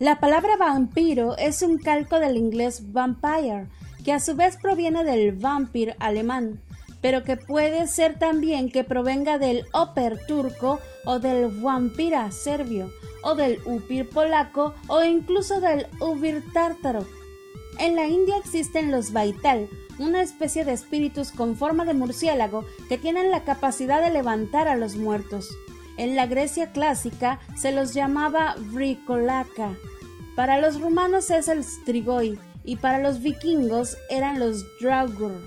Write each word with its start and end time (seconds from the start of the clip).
La 0.00 0.18
palabra 0.18 0.56
vampiro 0.56 1.36
es 1.38 1.62
un 1.62 1.78
calco 1.78 2.18
del 2.18 2.36
inglés 2.36 2.92
vampire, 2.92 3.68
que 4.04 4.12
a 4.12 4.18
su 4.18 4.34
vez 4.34 4.56
proviene 4.56 5.04
del 5.04 5.30
vampir 5.30 5.94
alemán, 6.00 6.60
pero 7.00 7.22
que 7.22 7.36
puede 7.36 7.86
ser 7.86 8.18
también 8.18 8.72
que 8.72 8.82
provenga 8.82 9.38
del 9.38 9.66
oper 9.72 10.18
turco 10.26 10.80
o 11.04 11.20
del 11.20 11.46
vampira 11.62 12.32
serbio, 12.32 12.90
o 13.22 13.36
del 13.36 13.60
upir 13.66 14.10
polaco 14.10 14.74
o 14.88 15.04
incluso 15.04 15.60
del 15.60 15.86
ubir 16.00 16.42
tártaro. 16.52 17.06
En 17.78 17.94
la 17.94 18.08
India 18.08 18.36
existen 18.36 18.90
los 18.90 19.12
Vaital, 19.12 19.68
una 20.00 20.22
especie 20.22 20.64
de 20.64 20.72
espíritus 20.72 21.30
con 21.30 21.54
forma 21.54 21.84
de 21.84 21.94
murciélago 21.94 22.64
que 22.88 22.98
tienen 22.98 23.30
la 23.30 23.44
capacidad 23.44 24.02
de 24.02 24.10
levantar 24.10 24.66
a 24.66 24.74
los 24.74 24.96
muertos. 24.96 25.50
En 25.96 26.16
la 26.16 26.26
Grecia 26.26 26.72
clásica 26.72 27.40
se 27.56 27.72
los 27.72 27.94
llamaba 27.94 28.56
Vricolaca. 28.58 29.76
Para 30.36 30.60
los 30.60 30.80
romanos 30.80 31.30
es 31.30 31.48
el 31.48 31.62
Strigoi 31.62 32.38
y 32.64 32.76
para 32.76 32.98
los 32.98 33.20
vikingos 33.20 33.96
eran 34.10 34.40
los 34.40 34.64
Draugur. 34.80 35.40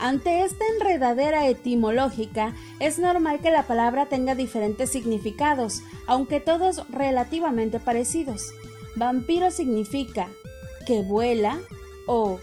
Ante 0.00 0.44
esta 0.44 0.64
enredadera 0.74 1.48
etimológica, 1.48 2.54
es 2.78 2.98
normal 2.98 3.40
que 3.40 3.50
la 3.50 3.66
palabra 3.66 4.06
tenga 4.06 4.36
diferentes 4.36 4.90
significados, 4.90 5.82
aunque 6.06 6.38
todos 6.38 6.88
relativamente 6.88 7.80
parecidos. 7.80 8.52
Vampiro 8.94 9.50
significa 9.50 10.28
que 10.86 11.02
vuela, 11.02 11.58
o 12.06 12.38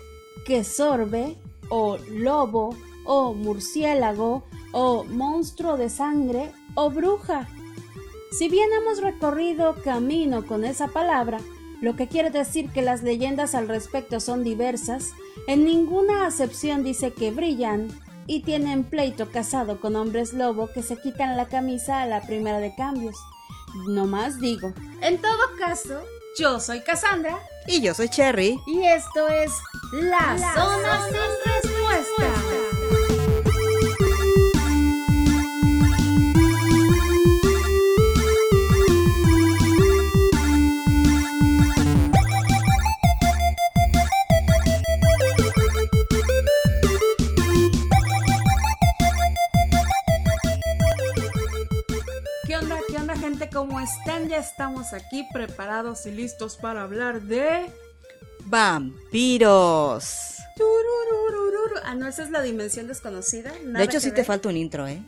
que 0.46 0.66
sorbe, 0.66 1.38
o 1.70 1.98
lobo, 2.10 2.76
o 3.06 3.34
murciélago, 3.34 4.44
o 4.74 5.06
monstruo 5.06 5.78
de 5.78 5.90
sangre, 5.90 6.52
o 6.76 6.90
bruja. 6.90 7.48
Si 8.32 8.50
bien 8.50 8.70
hemos 8.74 9.02
recorrido 9.02 9.76
camino 9.84 10.46
con 10.46 10.66
esa 10.66 10.88
palabra, 10.88 11.40
lo 11.82 11.96
que 11.96 12.08
quiere 12.08 12.30
decir 12.30 12.70
que 12.70 12.82
las 12.82 13.04
leyendas 13.04 13.56
al 13.56 13.68
respecto 13.68 14.20
son 14.20 14.44
diversas, 14.44 15.12
en 15.48 15.66
ninguna 15.66 16.26
acepción 16.26 16.84
dice 16.84 17.14
que 17.14 17.32
brillan 17.32 17.88
y 18.28 18.42
tienen 18.42 18.84
pleito 18.84 19.30
casado 19.30 19.80
con 19.80 19.96
hombres 19.96 20.34
lobo 20.34 20.70
que 20.74 20.84
se 20.84 20.98
quitan 20.98 21.38
la 21.38 21.48
camisa 21.48 22.02
a 22.02 22.08
la 22.08 22.22
primera 22.22 22.60
de 22.60 22.74
cambios. 22.76 23.16
No 23.88 24.06
más 24.06 24.40
digo. 24.40 24.74
En 25.02 25.22
todo 25.22 25.56
caso, 25.60 26.02
yo 26.40 26.60
soy 26.60 26.82
Cassandra. 26.82 27.40
Y 27.68 27.82
yo 27.82 27.94
soy 27.94 28.10
Cherry. 28.10 28.60
Y 28.68 28.84
esto 28.84 29.28
es 29.28 29.52
La, 29.94 30.38
Zona, 30.38 31.02
Sin 31.08 31.16
Respuesta. 31.46 32.76
¿cómo 32.90 33.15
están? 53.86 54.28
Ya 54.28 54.38
estamos 54.38 54.94
aquí 54.94 55.28
preparados 55.32 56.06
y 56.06 56.12
listos 56.12 56.58
para 56.58 56.82
hablar 56.82 57.22
de... 57.22 57.72
Vampiros. 58.46 60.36
Ah, 61.84 61.94
no, 61.94 62.08
esa 62.08 62.24
es 62.24 62.32
la 62.32 62.42
dimensión 62.42 62.88
desconocida. 62.88 63.54
de 63.64 63.84
hecho, 63.84 64.00
sí 64.00 64.12
te 64.12 64.24
falta 64.24 64.50
un 64.50 64.58
intro, 64.58 64.88
¿eh? 64.88 65.04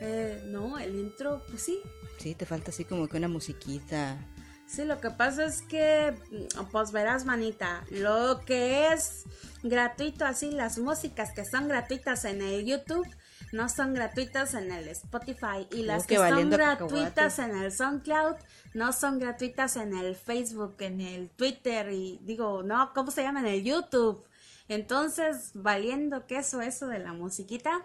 ¿eh? 0.00 0.42
No, 0.46 0.78
el 0.78 0.96
intro, 0.96 1.42
pues 1.48 1.62
sí. 1.62 1.80
Sí, 2.18 2.34
te 2.34 2.46
falta 2.46 2.70
así 2.70 2.84
como 2.84 3.06
que 3.06 3.16
una 3.16 3.28
musiquita. 3.28 4.18
Sí, 4.66 4.84
lo 4.84 5.00
que 5.00 5.10
pasa 5.10 5.44
es 5.44 5.62
que, 5.62 6.14
mm, 6.30 6.64
pues 6.72 6.90
verás, 6.90 7.24
manita, 7.24 7.84
lo 7.90 8.40
que 8.44 8.92
es 8.92 9.24
gratuito, 9.62 10.24
así 10.24 10.50
las 10.50 10.78
músicas 10.78 11.32
que 11.32 11.44
son 11.44 11.68
gratuitas 11.68 12.24
en 12.24 12.42
el 12.42 12.64
YouTube, 12.64 13.06
no 13.52 13.68
son 13.68 13.94
gratuitas 13.94 14.54
en 14.54 14.70
el 14.72 14.88
Spotify 14.88 15.66
y 15.70 15.82
las 15.82 16.06
que, 16.06 16.16
son 16.16 16.50
gratuitas 16.50 17.38
en 17.38 17.56
el 17.56 17.72
SoundCloud 17.72 18.36
no 18.74 18.92
son 18.92 19.18
gratuitas 19.18 19.76
en 19.76 19.96
el 19.96 20.14
Facebook, 20.16 20.76
en 20.80 21.00
el 21.00 21.30
Twitter 21.30 21.90
y 21.92 22.20
digo, 22.22 22.62
no, 22.62 22.92
¿cómo 22.94 23.10
se 23.10 23.22
llama? 23.22 23.40
En 23.40 23.46
el 23.46 23.64
YouTube. 23.64 24.24
Entonces, 24.68 25.52
valiendo 25.54 26.26
queso 26.26 26.60
eso 26.60 26.88
de 26.88 26.98
la 26.98 27.12
musiquita. 27.12 27.84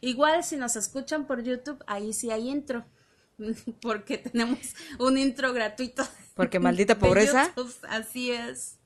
Igual 0.00 0.42
si 0.44 0.56
nos 0.56 0.76
escuchan 0.76 1.26
por 1.26 1.42
YouTube, 1.42 1.82
ahí 1.86 2.12
sí 2.12 2.30
hay 2.30 2.48
intro. 2.48 2.84
Porque 3.82 4.18
tenemos 4.18 4.58
un 4.98 5.18
intro 5.18 5.52
gratuito. 5.52 6.02
Porque 6.34 6.58
maldita 6.58 6.98
pobreza. 6.98 7.54
así 7.88 8.32
es. 8.32 8.79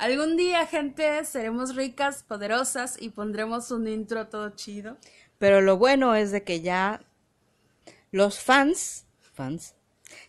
Algún 0.00 0.38
día, 0.38 0.66
gente, 0.66 1.26
seremos 1.26 1.76
ricas, 1.76 2.22
poderosas 2.22 2.96
y 2.98 3.10
pondremos 3.10 3.70
un 3.70 3.86
intro 3.86 4.28
todo 4.28 4.48
chido. 4.48 4.96
Pero 5.36 5.60
lo 5.60 5.76
bueno 5.76 6.14
es 6.14 6.30
de 6.30 6.42
que 6.42 6.62
ya 6.62 7.02
los 8.10 8.40
fans, 8.40 9.04
fans, 9.34 9.74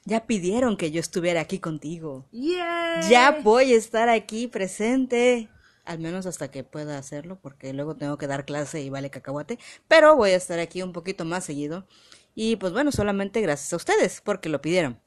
ya 0.04 0.28
pidieron 0.28 0.76
que 0.76 0.92
yo 0.92 1.00
estuviera 1.00 1.40
aquí 1.40 1.60
contigo. 1.60 2.26
Ya 2.34 3.40
voy 3.44 3.72
a 3.72 3.78
estar 3.78 4.10
aquí 4.10 4.48
presente. 4.48 5.48
Al 5.86 6.00
menos 6.00 6.26
hasta 6.26 6.52
que 6.52 6.66
pueda 6.66 6.98
hacerlo, 6.98 7.40
porque 7.42 7.72
luego 7.72 7.96
tengo 7.96 8.18
que 8.18 8.28
dar 8.28 8.44
clase 8.44 8.82
y 8.82 8.90
vale 8.90 9.10
cacahuate. 9.10 9.58
Pero 9.88 10.18
voy 10.18 10.32
a 10.32 10.36
estar 10.36 10.60
aquí 10.60 10.82
un 10.82 10.92
poquito 10.92 11.24
más 11.24 11.46
seguido. 11.46 11.88
Y 12.36 12.58
pues 12.58 12.74
bueno, 12.74 12.92
solamente 12.92 13.40
gracias 13.40 13.72
a 13.72 13.78
ustedes, 13.78 14.20
porque 14.20 14.50
lo 14.50 14.62
pidieron. 14.62 15.00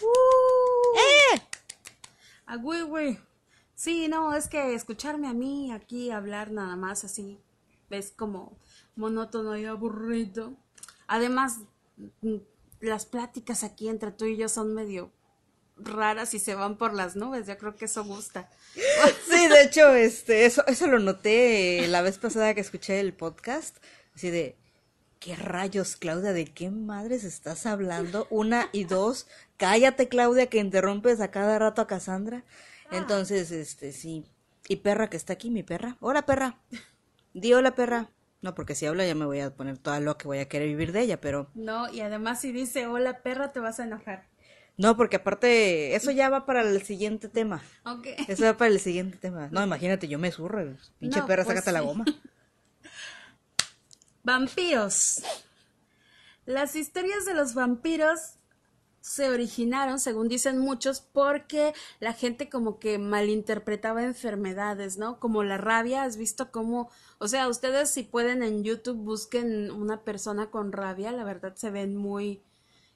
¡Uh! 0.00 1.34
¡Eh! 1.34 1.42
¡A 2.46 2.56
güey, 2.58 3.18
Sí, 3.74 4.08
no, 4.08 4.34
es 4.34 4.48
que 4.48 4.74
escucharme 4.74 5.28
a 5.28 5.32
mí 5.32 5.72
aquí 5.72 6.10
hablar 6.10 6.50
nada 6.50 6.76
más 6.76 7.04
así 7.04 7.40
es 7.90 8.12
como 8.12 8.56
monótono 8.96 9.56
y 9.56 9.64
aburrido. 9.64 10.54
Además, 11.06 11.60
mm, 12.22 12.36
las 12.80 13.06
pláticas 13.06 13.64
aquí 13.64 13.88
entre 13.88 14.12
tú 14.12 14.26
y 14.26 14.36
yo 14.36 14.48
son 14.48 14.74
medio 14.74 15.10
raras 15.76 16.34
y 16.34 16.38
se 16.38 16.54
van 16.54 16.76
por 16.76 16.94
las 16.94 17.16
nubes. 17.16 17.46
Yo 17.46 17.58
creo 17.58 17.76
que 17.76 17.86
eso 17.86 18.04
gusta. 18.04 18.48
Sí, 19.28 19.48
de 19.48 19.62
hecho, 19.64 19.92
este, 19.94 20.46
eso, 20.46 20.64
eso 20.66 20.86
lo 20.86 20.98
noté 21.00 21.86
la 21.88 22.02
vez 22.02 22.18
pasada 22.18 22.54
que 22.54 22.60
escuché 22.60 23.00
el 23.00 23.12
podcast. 23.12 23.76
Así 24.14 24.30
de, 24.30 24.56
¿qué 25.18 25.34
rayos, 25.34 25.96
Claudia? 25.96 26.32
¿De 26.32 26.44
qué 26.44 26.70
madres 26.70 27.24
estás 27.24 27.66
hablando? 27.66 28.26
Una 28.30 28.68
y 28.72 28.84
dos, 28.84 29.26
cállate, 29.56 30.08
Claudia, 30.08 30.46
que 30.46 30.58
interrumpes 30.58 31.20
a 31.20 31.30
cada 31.30 31.58
rato 31.58 31.82
a 31.82 31.86
Cassandra. 31.88 32.44
Ah. 32.94 32.98
Entonces, 32.98 33.50
este, 33.50 33.92
sí. 33.92 34.24
Y 34.68 34.76
perra 34.76 35.10
que 35.10 35.16
está 35.16 35.34
aquí, 35.34 35.50
mi 35.50 35.62
perra. 35.62 35.96
Hola, 36.00 36.24
perra. 36.24 36.60
Di 37.32 37.52
hola, 37.52 37.74
perra. 37.74 38.10
No, 38.40 38.54
porque 38.54 38.74
si 38.74 38.86
habla 38.86 39.06
ya 39.06 39.14
me 39.14 39.24
voy 39.24 39.40
a 39.40 39.54
poner 39.54 39.78
toda 39.78 40.00
lo 40.00 40.18
que 40.18 40.26
voy 40.26 40.38
a 40.38 40.48
querer 40.48 40.68
vivir 40.68 40.92
de 40.92 41.00
ella, 41.00 41.20
pero... 41.20 41.50
No, 41.54 41.90
y 41.90 42.00
además 42.00 42.40
si 42.40 42.52
dice 42.52 42.86
hola, 42.86 43.22
perra, 43.22 43.52
te 43.52 43.60
vas 43.60 43.80
a 43.80 43.84
enojar. 43.84 44.28
No, 44.76 44.96
porque 44.96 45.16
aparte, 45.16 45.94
eso 45.94 46.10
ya 46.10 46.28
va 46.28 46.46
para 46.46 46.62
el 46.62 46.82
siguiente 46.82 47.28
tema. 47.28 47.62
Ok. 47.84 48.06
Eso 48.28 48.44
va 48.44 48.56
para 48.56 48.70
el 48.70 48.80
siguiente 48.80 49.16
tema. 49.18 49.48
No, 49.50 49.62
imagínate, 49.62 50.08
yo 50.08 50.18
me 50.18 50.32
zurro. 50.32 50.76
Pinche 50.98 51.22
perra, 51.22 51.44
pues 51.44 51.56
sácate 51.56 51.72
la 51.72 51.80
goma. 51.80 52.04
Vampiros. 54.24 55.22
Las 56.44 56.76
historias 56.76 57.24
de 57.24 57.34
los 57.34 57.54
vampiros 57.54 58.34
se 59.04 59.28
originaron, 59.28 60.00
según 60.00 60.28
dicen 60.28 60.58
muchos, 60.58 61.02
porque 61.02 61.74
la 62.00 62.14
gente 62.14 62.48
como 62.48 62.78
que 62.78 62.96
malinterpretaba 62.98 64.02
enfermedades, 64.02 64.96
¿no? 64.96 65.20
Como 65.20 65.42
la 65.42 65.58
rabia, 65.58 66.04
has 66.04 66.16
visto 66.16 66.50
cómo, 66.50 66.88
o 67.18 67.28
sea, 67.28 67.48
ustedes 67.48 67.90
si 67.90 68.04
pueden 68.04 68.42
en 68.42 68.64
YouTube 68.64 68.96
busquen 68.96 69.70
una 69.70 70.04
persona 70.04 70.50
con 70.50 70.72
rabia, 70.72 71.12
la 71.12 71.22
verdad 71.22 71.54
se 71.54 71.70
ven 71.70 71.96
muy 71.96 72.42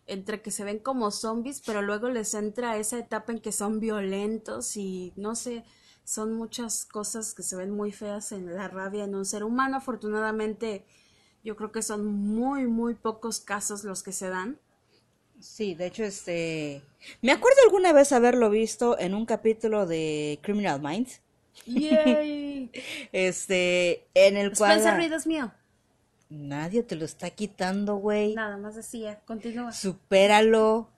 entre 0.06 0.41
que 0.41 0.50
se 0.50 0.64
ven 0.64 0.78
como 0.78 1.10
zombies, 1.10 1.60
pero 1.60 1.82
luego 1.82 2.08
les 2.08 2.32
entra 2.32 2.78
esa 2.78 2.99
etapa 2.99 3.32
en 3.32 3.40
que 3.40 3.52
son 3.52 3.78
violentos 3.78 4.78
y 4.78 5.12
no 5.14 5.34
sé, 5.34 5.66
son 6.04 6.32
muchas 6.32 6.87
cosas 6.87 7.34
que 7.34 7.43
se 7.43 7.54
ven 7.54 7.70
muy 7.70 7.93
feas 7.93 8.32
en 8.32 8.54
la 8.56 8.66
rabia 8.69 9.04
en 9.04 9.14
un 9.14 9.26
ser 9.26 9.44
humano. 9.44 9.76
Afortunadamente, 9.76 10.87
yo 11.44 11.54
creo 11.54 11.70
que 11.70 11.82
son 11.82 12.06
muy, 12.06 12.66
muy 12.66 12.94
pocos 12.94 13.40
casos 13.40 13.84
los 13.84 14.02
que 14.02 14.12
se 14.12 14.31
dan 14.31 14.58
Sí, 15.40 15.75
de 15.75 15.87
hecho, 15.87 16.05
este. 16.05 16.82
Me 17.23 17.32
acuerdo 17.32 17.58
alguna 17.64 17.93
vez 17.93 18.12
haberlo 18.12 18.50
visto 18.50 18.99
en 18.99 19.14
un 19.14 19.25
capítulo 19.25 19.87
de 19.87 20.38
Criminal 20.43 20.81
Minds. 20.81 21.20
Yay. 21.67 22.70
este, 23.12 24.06
en 24.14 24.37
el 24.37 24.56
cual. 24.56 24.79
Spencer 24.79 24.96
Reed 24.96 25.12
es 25.12 25.26
mío. 25.26 25.52
Nadie 26.29 26.82
te 26.82 26.96
lo 26.96 27.05
está 27.05 27.31
quitando, 27.31 27.96
güey. 27.96 28.35
Nada 28.35 28.56
más 28.58 28.75
decía, 28.75 29.20
continúa. 29.25 29.73
Supéralo. 29.73 30.90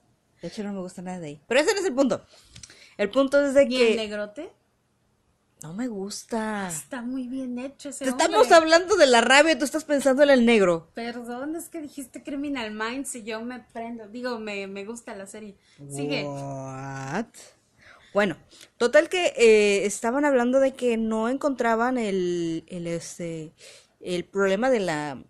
De 0.42 0.48
hecho, 0.48 0.64
no 0.64 0.72
me 0.72 0.80
gusta 0.80 1.02
nada 1.02 1.20
de 1.20 1.26
ahí. 1.26 1.40
Pero 1.46 1.60
ese 1.60 1.72
no 1.72 1.80
es 1.80 1.86
el 1.86 1.94
punto. 1.94 2.24
El 2.96 3.10
punto 3.10 3.44
es 3.44 3.54
de 3.54 3.64
¿Y 3.64 3.68
que. 3.68 3.90
el 3.90 3.96
negrote? 3.96 4.50
No 5.62 5.74
me 5.74 5.88
gusta. 5.88 6.68
Está 6.68 7.02
muy 7.02 7.28
bien 7.28 7.58
hecho 7.58 7.90
ese 7.90 8.04
Te 8.04 8.10
hombre. 8.10 8.24
estamos 8.24 8.50
hablando 8.52 8.96
de 8.96 9.06
la 9.06 9.20
rabia 9.20 9.52
y 9.52 9.58
tú 9.58 9.64
estás 9.64 9.84
pensando 9.84 10.22
en 10.22 10.30
el 10.30 10.46
negro. 10.46 10.90
Perdón, 10.94 11.54
es 11.56 11.68
que 11.68 11.82
dijiste 11.82 12.22
Criminal 12.22 12.72
Minds 12.72 13.14
y 13.16 13.24
yo 13.24 13.42
me 13.42 13.60
prendo. 13.60 14.08
Digo, 14.08 14.38
me, 14.38 14.66
me 14.66 14.84
gusta 14.86 15.14
la 15.14 15.26
serie. 15.26 15.56
Sigue. 15.90 16.24
What? 16.24 17.26
Bueno, 18.14 18.36
total 18.78 19.08
que 19.08 19.34
eh, 19.36 19.84
estaban 19.84 20.24
hablando 20.24 20.60
de 20.60 20.72
que 20.72 20.96
no 20.96 21.28
encontraban 21.28 21.98
el, 21.98 22.64
el 22.68 22.86
este 22.86 23.52
el 24.00 24.24
problema 24.24 24.70
de 24.70 24.80
la 24.80 25.22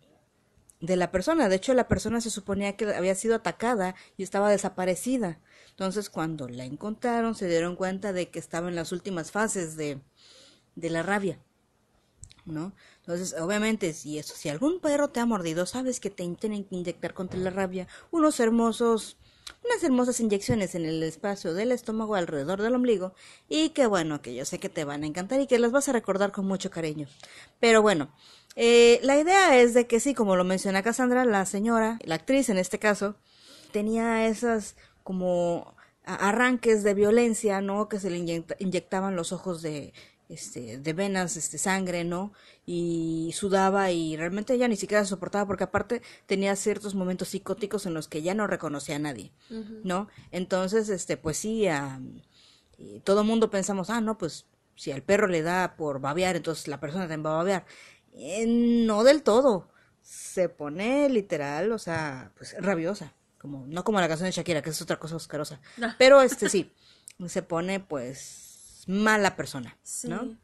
de 0.80 0.96
la 0.96 1.10
persona. 1.10 1.48
De 1.48 1.56
hecho, 1.56 1.74
la 1.74 1.88
persona 1.88 2.20
se 2.20 2.30
suponía 2.30 2.76
que 2.76 2.94
había 2.94 3.14
sido 3.14 3.34
atacada 3.34 3.94
y 4.16 4.22
estaba 4.22 4.48
desaparecida. 4.50 5.40
Entonces, 5.80 6.10
cuando 6.10 6.46
la 6.46 6.66
encontraron, 6.66 7.34
se 7.34 7.48
dieron 7.48 7.74
cuenta 7.74 8.12
de 8.12 8.28
que 8.28 8.38
estaba 8.38 8.68
en 8.68 8.74
las 8.74 8.92
últimas 8.92 9.30
fases 9.30 9.78
de, 9.78 9.98
de 10.76 10.90
la 10.90 11.02
rabia. 11.02 11.38
¿No? 12.44 12.74
Entonces, 12.98 13.34
obviamente, 13.40 13.94
si 13.94 14.18
eso, 14.18 14.34
si 14.36 14.50
algún 14.50 14.80
perro 14.80 15.08
te 15.08 15.20
ha 15.20 15.24
mordido, 15.24 15.64
sabes 15.64 15.98
que 15.98 16.10
te 16.10 16.28
tienen 16.34 16.64
que 16.64 16.74
inyectar 16.74 17.14
contra 17.14 17.40
la 17.40 17.48
rabia 17.48 17.88
unos 18.10 18.40
hermosos, 18.40 19.16
unas 19.64 19.82
hermosas 19.82 20.20
inyecciones 20.20 20.74
en 20.74 20.84
el 20.84 21.02
espacio 21.02 21.54
del 21.54 21.72
estómago 21.72 22.14
alrededor 22.14 22.60
del 22.60 22.74
ombligo 22.74 23.14
y 23.48 23.70
que 23.70 23.86
bueno, 23.86 24.20
que 24.20 24.34
yo 24.34 24.44
sé 24.44 24.58
que 24.58 24.68
te 24.68 24.84
van 24.84 25.02
a 25.02 25.06
encantar 25.06 25.40
y 25.40 25.46
que 25.46 25.58
las 25.58 25.72
vas 25.72 25.88
a 25.88 25.92
recordar 25.92 26.30
con 26.30 26.44
mucho 26.44 26.70
cariño. 26.70 27.08
Pero 27.58 27.80
bueno, 27.80 28.12
eh, 28.54 29.00
la 29.02 29.18
idea 29.18 29.58
es 29.58 29.72
de 29.72 29.86
que 29.86 29.98
sí, 29.98 30.12
como 30.12 30.36
lo 30.36 30.44
menciona 30.44 30.82
Cassandra, 30.82 31.24
la 31.24 31.46
señora, 31.46 31.98
la 32.04 32.16
actriz 32.16 32.50
en 32.50 32.58
este 32.58 32.78
caso, 32.78 33.16
tenía 33.70 34.26
esas 34.26 34.76
como 35.02 35.74
arranques 36.04 36.82
de 36.82 36.94
violencia, 36.94 37.60
¿no? 37.60 37.88
Que 37.88 37.98
se 38.00 38.10
le 38.10 38.18
inyecta- 38.18 38.56
inyectaban 38.58 39.16
los 39.16 39.32
ojos 39.32 39.62
de, 39.62 39.92
este, 40.28 40.78
de 40.78 40.92
venas, 40.92 41.36
este, 41.36 41.58
sangre, 41.58 42.04
¿no? 42.04 42.32
Y 42.66 43.30
sudaba 43.34 43.90
y 43.90 44.16
realmente 44.16 44.54
ella 44.54 44.68
ni 44.68 44.76
siquiera 44.76 45.04
se 45.04 45.10
soportaba 45.10 45.46
porque 45.46 45.64
aparte 45.64 46.02
tenía 46.26 46.54
ciertos 46.56 46.94
momentos 46.94 47.28
psicóticos 47.28 47.86
en 47.86 47.94
los 47.94 48.08
que 48.08 48.22
ya 48.22 48.34
no 48.34 48.46
reconocía 48.46 48.96
a 48.96 49.00
nadie, 49.00 49.32
¿no? 49.84 50.08
Entonces, 50.30 50.88
este, 50.88 51.16
pues 51.16 51.36
sí, 51.36 51.66
a- 51.68 52.00
y 52.78 53.00
todo 53.00 53.24
mundo 53.24 53.50
pensamos, 53.50 53.90
ah, 53.90 54.00
no, 54.00 54.16
pues 54.18 54.46
si 54.74 54.90
al 54.92 55.02
perro 55.02 55.26
le 55.26 55.42
da 55.42 55.74
por 55.76 56.00
babear, 56.00 56.36
entonces 56.36 56.66
la 56.68 56.80
persona 56.80 57.02
también 57.04 57.26
va 57.26 57.32
a 57.34 57.38
babear. 57.38 57.66
Eh, 58.14 58.46
no 58.46 59.04
del 59.04 59.22
todo. 59.22 59.68
Se 60.02 60.48
pone 60.48 61.08
literal, 61.10 61.70
o 61.72 61.78
sea, 61.78 62.32
pues 62.36 62.56
rabiosa. 62.58 63.12
Como, 63.40 63.66
no 63.66 63.84
como 63.84 64.00
la 64.00 64.08
canción 64.08 64.26
de 64.26 64.32
Shakira, 64.32 64.60
que 64.60 64.68
es 64.70 64.82
otra 64.82 64.98
cosa 64.98 65.16
asquerosa. 65.16 65.60
Pero 65.98 66.20
este 66.20 66.50
sí, 66.50 66.70
se 67.26 67.42
pone 67.42 67.80
pues 67.80 68.84
mala 68.86 69.34
persona, 69.34 69.76
Sí. 69.82 70.08
¿no? 70.08 70.36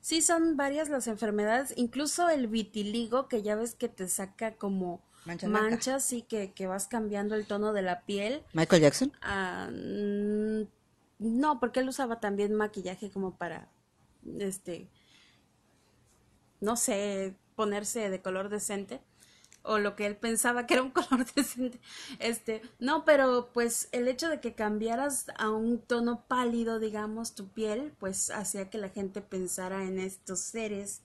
Sí, 0.00 0.22
son 0.22 0.56
varias 0.56 0.88
las 0.88 1.08
enfermedades, 1.08 1.72
incluso 1.76 2.28
el 2.28 2.46
vitiligo, 2.46 3.26
que 3.26 3.42
ya 3.42 3.56
ves 3.56 3.74
que 3.74 3.88
te 3.88 4.08
saca 4.08 4.54
como 4.54 5.02
Manchas 5.24 5.50
manchas 5.50 6.12
y 6.12 6.22
que, 6.22 6.52
que 6.52 6.68
vas 6.68 6.86
cambiando 6.86 7.34
el 7.34 7.46
tono 7.46 7.72
de 7.72 7.82
la 7.82 8.02
piel. 8.02 8.44
Michael 8.52 8.82
Jackson. 8.82 9.12
Ah, 9.20 9.68
mm, 9.72 10.62
no, 11.18 11.58
porque 11.58 11.80
él 11.80 11.88
usaba 11.88 12.20
también 12.20 12.54
maquillaje 12.54 13.10
como 13.10 13.36
para, 13.36 13.68
este, 14.38 14.88
no 16.60 16.76
sé, 16.76 17.34
ponerse 17.56 18.08
de 18.08 18.22
color 18.22 18.48
decente 18.48 19.00
o 19.66 19.78
lo 19.78 19.96
que 19.96 20.06
él 20.06 20.16
pensaba 20.16 20.66
que 20.66 20.74
era 20.74 20.82
un 20.82 20.90
color 20.92 21.26
decente. 21.34 21.80
Este, 22.18 22.62
no, 22.78 23.04
pero 23.04 23.50
pues 23.52 23.88
el 23.92 24.08
hecho 24.08 24.28
de 24.28 24.40
que 24.40 24.54
cambiaras 24.54 25.26
a 25.36 25.50
un 25.50 25.80
tono 25.80 26.24
pálido, 26.26 26.78
digamos, 26.78 27.34
tu 27.34 27.48
piel, 27.48 27.92
pues 27.98 28.30
hacía 28.30 28.70
que 28.70 28.78
la 28.78 28.88
gente 28.88 29.20
pensara 29.20 29.84
en 29.84 29.98
estos 29.98 30.40
seres. 30.40 31.02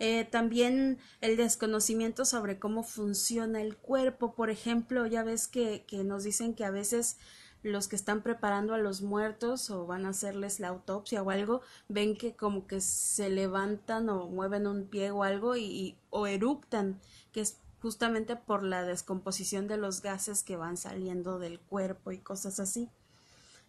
Eh, 0.00 0.24
también 0.24 0.98
el 1.20 1.36
desconocimiento 1.36 2.24
sobre 2.24 2.58
cómo 2.58 2.84
funciona 2.84 3.60
el 3.60 3.76
cuerpo, 3.76 4.34
por 4.34 4.48
ejemplo, 4.48 5.06
ya 5.06 5.24
ves 5.24 5.48
que, 5.48 5.84
que 5.86 6.04
nos 6.04 6.22
dicen 6.22 6.54
que 6.54 6.64
a 6.64 6.70
veces 6.70 7.18
los 7.62 7.88
que 7.88 7.96
están 7.96 8.22
preparando 8.22 8.74
a 8.74 8.78
los 8.78 9.02
muertos 9.02 9.70
o 9.70 9.86
van 9.86 10.06
a 10.06 10.10
hacerles 10.10 10.60
la 10.60 10.68
autopsia 10.68 11.22
o 11.22 11.30
algo, 11.30 11.60
ven 11.88 12.16
que 12.16 12.36
como 12.36 12.66
que 12.68 12.80
se 12.80 13.30
levantan 13.30 14.08
o 14.08 14.28
mueven 14.28 14.68
un 14.68 14.86
pie 14.86 15.10
o 15.10 15.24
algo 15.24 15.56
y, 15.56 15.98
o 16.10 16.28
eructan, 16.28 17.00
que 17.32 17.40
es 17.40 17.58
justamente 17.80 18.36
por 18.36 18.62
la 18.62 18.84
descomposición 18.84 19.68
de 19.68 19.76
los 19.76 20.02
gases 20.02 20.42
que 20.42 20.56
van 20.56 20.76
saliendo 20.76 21.38
del 21.38 21.60
cuerpo 21.60 22.12
y 22.12 22.18
cosas 22.18 22.60
así. 22.60 22.88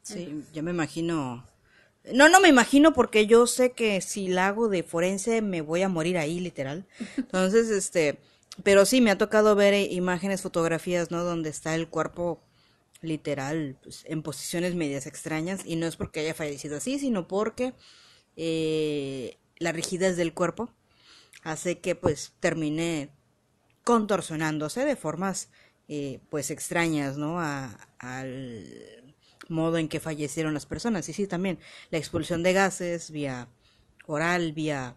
Sí, 0.02 0.44
yo 0.54 0.64
me 0.64 0.72
imagino. 0.72 1.46
No, 2.14 2.30
no 2.30 2.40
me 2.40 2.48
imagino 2.48 2.94
porque 2.94 3.28
yo 3.28 3.46
sé 3.46 3.74
que 3.74 4.02
si 4.02 4.28
la 4.28 4.48
hago 4.48 4.70
de 4.70 4.84
forense 4.84 5.42
me 5.42 5.62
voy 5.62 5.84
a 5.84 5.90
morir 5.90 6.18
ahí, 6.18 6.40
literal. 6.40 6.88
Entonces, 7.18 7.70
este, 7.70 8.20
pero 8.64 8.86
sí 8.86 9.02
me 9.02 9.12
ha 9.12 9.18
tocado 9.18 9.56
ver 9.56 9.74
eh, 9.74 9.84
imágenes, 9.92 10.42
fotografías, 10.42 11.12
¿no? 11.12 11.24
Donde 11.24 11.50
está 11.50 11.76
el 11.76 11.88
cuerpo 11.88 12.42
literal, 13.02 13.78
pues, 13.82 14.04
en 14.08 14.24
posiciones 14.24 14.76
medias 14.76 15.06
extrañas 15.06 15.62
y 15.66 15.76
no 15.76 15.86
es 15.88 15.96
porque 15.96 16.22
haya 16.22 16.34
fallecido 16.34 16.78
así, 16.78 17.00
sino 17.00 17.28
porque 17.28 17.74
eh, 18.36 19.38
la 19.58 19.72
rigidez 19.72 20.18
del 20.18 20.34
cuerpo 20.34 20.70
hace 21.44 21.80
que 21.80 21.96
pues 21.96 22.34
termine 22.40 23.10
contorsionándose 23.90 24.86
de 24.86 24.96
formas 24.96 25.50
eh, 25.88 26.20
pues 26.30 26.52
extrañas, 26.52 27.18
¿no? 27.18 27.40
A- 27.42 27.76
al 27.98 29.16
modo 29.48 29.80
en 29.80 29.90
que 29.90 30.00
fallecieron 30.00 30.54
las 30.54 30.68
personas. 30.68 31.10
Y 31.10 31.14
sí, 31.14 31.26
también 31.26 31.58
la 31.90 31.98
expulsión 31.98 32.44
de 32.44 32.54
gases 32.54 33.10
vía 33.10 33.48
oral, 34.06 34.54
vía... 34.54 34.96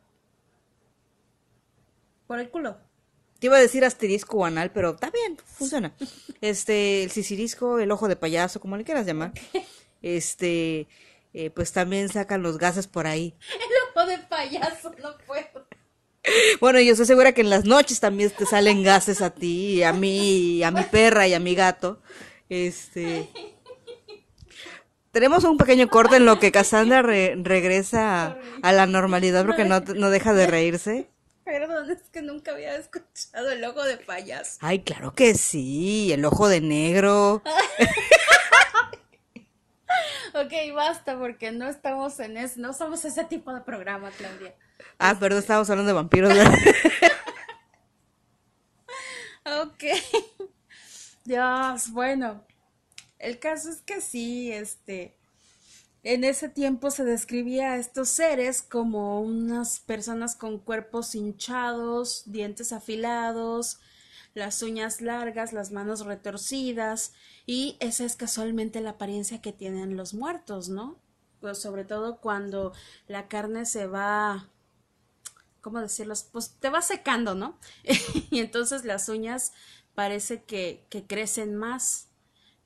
Por 2.26 2.38
el 2.38 2.50
culo. 2.50 2.76
Te 3.38 3.46
iba 3.46 3.56
a 3.56 3.60
decir 3.60 3.82
asterisco 3.82 4.36
o 4.36 4.44
anal, 4.44 4.72
pero 4.72 4.90
está 4.90 5.10
bien, 5.10 5.38
funciona. 5.38 5.94
Este, 6.42 7.02
el 7.04 7.10
sisirisco, 7.10 7.78
el 7.78 7.90
ojo 7.92 8.08
de 8.08 8.16
payaso, 8.16 8.60
como 8.60 8.76
le 8.76 8.84
quieras 8.84 9.06
llamar. 9.06 9.32
Este, 10.02 10.86
eh, 11.32 11.48
pues 11.50 11.72
también 11.72 12.10
sacan 12.10 12.42
los 12.42 12.58
gases 12.58 12.88
por 12.88 13.06
ahí. 13.06 13.34
El 13.54 14.00
ojo 14.00 14.06
de 14.06 14.18
payaso, 14.18 14.90
no 15.00 15.16
puedo. 15.26 15.66
Bueno, 16.60 16.80
yo 16.80 16.92
estoy 16.92 17.06
segura 17.06 17.32
que 17.32 17.40
en 17.40 17.50
las 17.50 17.64
noches 17.64 17.98
también 18.00 18.30
te 18.30 18.46
salen 18.46 18.82
gases 18.82 19.20
a 19.22 19.30
ti, 19.30 19.82
a 19.82 19.92
mí, 19.92 20.62
a 20.62 20.70
mi 20.70 20.82
perra 20.84 21.26
y 21.26 21.34
a 21.34 21.40
mi 21.40 21.54
gato. 21.54 22.00
Este. 22.48 23.28
Tenemos 25.10 25.44
un 25.44 25.58
pequeño 25.58 25.88
corte 25.88 26.16
en 26.16 26.24
lo 26.24 26.38
que 26.38 26.52
Cassandra 26.52 27.02
re- 27.02 27.34
regresa 27.36 28.38
a, 28.62 28.72
la 28.72 28.86
normalidad 28.86 29.44
porque 29.44 29.64
no, 29.64 29.80
no 29.80 30.10
deja 30.10 30.32
de 30.32 30.46
reírse. 30.46 31.08
Perdón, 31.44 31.90
es 31.90 31.98
que 32.12 32.22
nunca 32.22 32.52
había 32.52 32.76
escuchado 32.76 33.50
el 33.50 33.62
ojo 33.64 33.82
de 33.82 33.96
payaso. 33.98 34.58
Ay, 34.60 34.78
claro 34.78 35.12
que 35.14 35.34
sí, 35.34 36.12
el 36.12 36.24
ojo 36.24 36.48
de 36.48 36.60
negro. 36.60 37.42
Ok, 40.34 40.52
basta, 40.74 41.18
porque 41.18 41.52
no 41.52 41.68
estamos 41.68 42.18
en 42.18 42.38
eso, 42.38 42.54
no 42.58 42.72
somos 42.72 43.04
ese 43.04 43.22
tipo 43.24 43.52
de 43.52 43.60
programa, 43.60 44.10
Claudia. 44.16 44.54
Ah, 44.98 45.18
perdón, 45.18 45.40
estábamos 45.40 45.68
hablando 45.70 45.88
de 45.88 45.94
vampiros. 45.94 46.32
Ok. 49.44 49.84
Dios, 51.24 51.90
bueno. 51.90 52.44
El 53.18 53.38
caso 53.38 53.70
es 53.70 53.80
que 53.80 54.00
sí, 54.00 54.52
este. 54.52 55.16
En 56.04 56.24
ese 56.24 56.48
tiempo 56.48 56.90
se 56.90 57.04
describía 57.04 57.72
a 57.72 57.76
estos 57.76 58.08
seres 58.08 58.62
como 58.62 59.20
unas 59.20 59.78
personas 59.78 60.34
con 60.34 60.58
cuerpos 60.58 61.14
hinchados, 61.14 62.24
dientes 62.26 62.72
afilados, 62.72 63.78
las 64.34 64.62
uñas 64.62 65.00
largas, 65.00 65.52
las 65.52 65.70
manos 65.70 66.04
retorcidas, 66.04 67.12
y 67.46 67.76
esa 67.78 68.04
es 68.04 68.16
casualmente 68.16 68.80
la 68.80 68.90
apariencia 68.90 69.40
que 69.40 69.52
tienen 69.52 69.96
los 69.96 70.12
muertos, 70.12 70.68
¿no? 70.68 70.98
Pues 71.40 71.58
sobre 71.58 71.84
todo 71.84 72.18
cuando 72.18 72.72
la 73.06 73.28
carne 73.28 73.64
se 73.64 73.86
va 73.86 74.48
¿cómo 75.62 75.80
decirlo? 75.80 76.14
Pues 76.32 76.56
te 76.60 76.68
va 76.68 76.82
secando, 76.82 77.34
¿no? 77.34 77.58
y 78.30 78.40
entonces 78.40 78.84
las 78.84 79.08
uñas 79.08 79.52
parece 79.94 80.42
que, 80.42 80.84
que 80.90 81.06
crecen 81.06 81.56
más. 81.56 82.08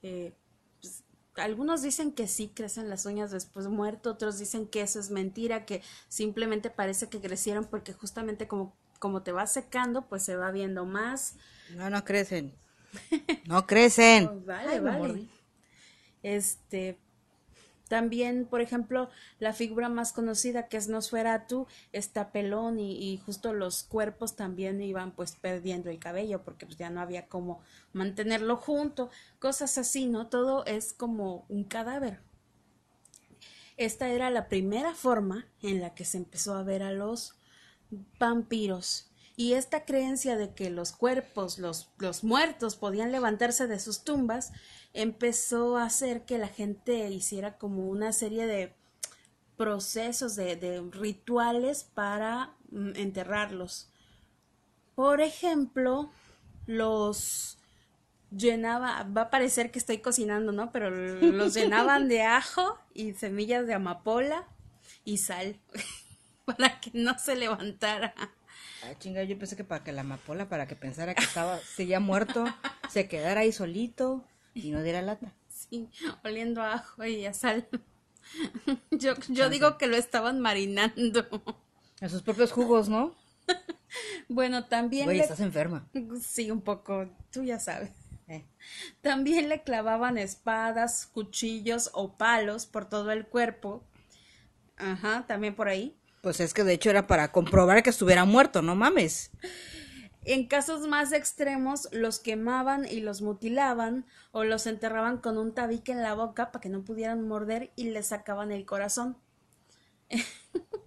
Eh, 0.02 0.34
pues, 0.80 1.04
algunos 1.36 1.82
dicen 1.82 2.12
que 2.12 2.26
sí 2.26 2.48
crecen 2.48 2.88
las 2.88 3.06
uñas 3.06 3.30
después 3.30 3.66
de 3.66 3.70
muerto, 3.70 4.10
otros 4.10 4.38
dicen 4.38 4.66
que 4.66 4.80
eso 4.80 4.98
es 4.98 5.10
mentira, 5.10 5.66
que 5.66 5.82
simplemente 6.08 6.70
parece 6.70 7.08
que 7.08 7.20
crecieron 7.20 7.66
porque 7.66 7.92
justamente 7.92 8.48
como, 8.48 8.74
como 8.98 9.22
te 9.22 9.32
va 9.32 9.46
secando, 9.46 10.08
pues 10.08 10.24
se 10.24 10.36
va 10.36 10.50
viendo 10.50 10.84
más. 10.86 11.36
No, 11.70 11.88
no 11.90 12.04
crecen. 12.04 12.54
No 13.46 13.66
crecen. 13.66 14.26
Pues 14.26 14.46
vale, 14.46 14.72
Ay, 14.72 14.80
vale. 14.80 15.28
Este, 16.22 16.98
también, 17.88 18.46
por 18.46 18.60
ejemplo, 18.60 19.08
la 19.38 19.52
figura 19.52 19.88
más 19.88 20.12
conocida 20.12 20.68
que 20.68 20.76
es 20.76 20.88
Nosferatu 20.88 21.66
está 21.92 22.32
pelón 22.32 22.78
y, 22.78 22.92
y 22.98 23.18
justo 23.18 23.52
los 23.52 23.84
cuerpos 23.84 24.36
también 24.36 24.82
iban 24.82 25.12
pues 25.12 25.36
perdiendo 25.36 25.90
el 25.90 25.98
cabello 25.98 26.42
porque 26.42 26.66
pues 26.66 26.78
ya 26.78 26.90
no 26.90 27.00
había 27.00 27.26
como 27.28 27.60
mantenerlo 27.92 28.56
junto, 28.56 29.10
cosas 29.38 29.78
así, 29.78 30.06
¿no? 30.06 30.26
Todo 30.28 30.64
es 30.66 30.92
como 30.92 31.46
un 31.48 31.64
cadáver. 31.64 32.20
Esta 33.76 34.08
era 34.08 34.30
la 34.30 34.48
primera 34.48 34.94
forma 34.94 35.46
en 35.62 35.80
la 35.80 35.94
que 35.94 36.04
se 36.04 36.16
empezó 36.16 36.54
a 36.54 36.62
ver 36.62 36.82
a 36.82 36.92
los 36.92 37.34
vampiros. 38.18 39.10
Y 39.36 39.52
esta 39.52 39.84
creencia 39.84 40.36
de 40.36 40.54
que 40.54 40.70
los 40.70 40.92
cuerpos, 40.92 41.58
los, 41.58 41.90
los 41.98 42.24
muertos 42.24 42.76
podían 42.76 43.12
levantarse 43.12 43.66
de 43.66 43.78
sus 43.78 44.02
tumbas, 44.02 44.52
empezó 44.94 45.76
a 45.76 45.84
hacer 45.84 46.24
que 46.24 46.38
la 46.38 46.48
gente 46.48 47.10
hiciera 47.10 47.58
como 47.58 47.86
una 47.86 48.12
serie 48.14 48.46
de 48.46 48.74
procesos, 49.58 50.36
de, 50.36 50.56
de 50.56 50.80
rituales 50.90 51.84
para 51.84 52.54
mm, 52.70 52.92
enterrarlos. 52.96 53.90
Por 54.94 55.20
ejemplo, 55.20 56.10
los 56.66 57.58
llenaba, 58.30 59.02
va 59.04 59.22
a 59.22 59.30
parecer 59.30 59.70
que 59.70 59.78
estoy 59.78 59.98
cocinando, 59.98 60.52
¿no? 60.52 60.72
Pero 60.72 60.90
los 60.90 61.54
llenaban 61.54 62.08
de 62.08 62.22
ajo 62.22 62.78
y 62.94 63.12
semillas 63.12 63.66
de 63.66 63.74
amapola 63.74 64.46
y 65.04 65.18
sal 65.18 65.60
para 66.44 66.80
que 66.80 66.90
no 66.94 67.18
se 67.18 67.36
levantara. 67.36 68.14
Ay, 68.82 68.96
chinga, 68.98 69.22
yo 69.24 69.38
pensé 69.38 69.56
que 69.56 69.64
para 69.64 69.82
que 69.84 69.92
la 69.92 70.02
amapola, 70.02 70.48
para 70.48 70.66
que 70.66 70.76
pensara 70.76 71.14
que 71.14 71.24
estaba, 71.24 71.58
seguía 71.58 72.00
muerto, 72.00 72.44
se 72.90 73.08
quedara 73.08 73.40
ahí 73.40 73.52
solito 73.52 74.24
y 74.54 74.70
no 74.70 74.82
diera 74.82 75.02
lata. 75.02 75.32
Sí, 75.48 75.88
oliendo 76.24 76.62
a 76.62 76.74
ajo 76.74 77.04
y 77.04 77.24
a 77.26 77.32
sal. 77.34 77.66
Yo, 78.90 79.14
yo 79.28 79.48
digo 79.48 79.78
que 79.78 79.86
lo 79.86 79.96
estaban 79.96 80.40
marinando. 80.40 81.26
En 82.00 82.10
sus 82.10 82.22
propios 82.22 82.52
jugos, 82.52 82.88
¿no? 82.88 83.14
Bueno, 84.28 84.64
también. 84.64 85.04
Güey, 85.04 85.18
le- 85.18 85.22
estás 85.22 85.38
enferma. 85.40 85.86
Sí, 86.20 86.50
un 86.50 86.60
poco, 86.60 87.06
tú 87.30 87.44
ya 87.44 87.60
sabes. 87.60 87.92
Eh. 88.26 88.44
También 89.00 89.48
le 89.48 89.62
clavaban 89.62 90.18
espadas, 90.18 91.06
cuchillos 91.06 91.90
o 91.94 92.16
palos 92.16 92.66
por 92.66 92.88
todo 92.88 93.12
el 93.12 93.26
cuerpo. 93.26 93.84
Ajá, 94.76 95.24
también 95.28 95.54
por 95.54 95.68
ahí. 95.68 95.95
Pues 96.26 96.40
es 96.40 96.54
que 96.54 96.64
de 96.64 96.72
hecho 96.72 96.90
era 96.90 97.06
para 97.06 97.30
comprobar 97.30 97.84
que 97.84 97.90
estuviera 97.90 98.24
muerto, 98.24 98.60
no 98.60 98.74
mames. 98.74 99.30
En 100.24 100.48
casos 100.48 100.88
más 100.88 101.12
extremos, 101.12 101.88
los 101.92 102.18
quemaban 102.18 102.84
y 102.84 103.00
los 103.00 103.22
mutilaban 103.22 104.06
o 104.32 104.42
los 104.42 104.66
enterraban 104.66 105.18
con 105.18 105.38
un 105.38 105.54
tabique 105.54 105.92
en 105.92 106.02
la 106.02 106.14
boca 106.14 106.50
para 106.50 106.60
que 106.60 106.68
no 106.68 106.82
pudieran 106.82 107.28
morder 107.28 107.70
y 107.76 107.90
les 107.90 108.08
sacaban 108.08 108.50
el 108.50 108.66
corazón. 108.66 109.16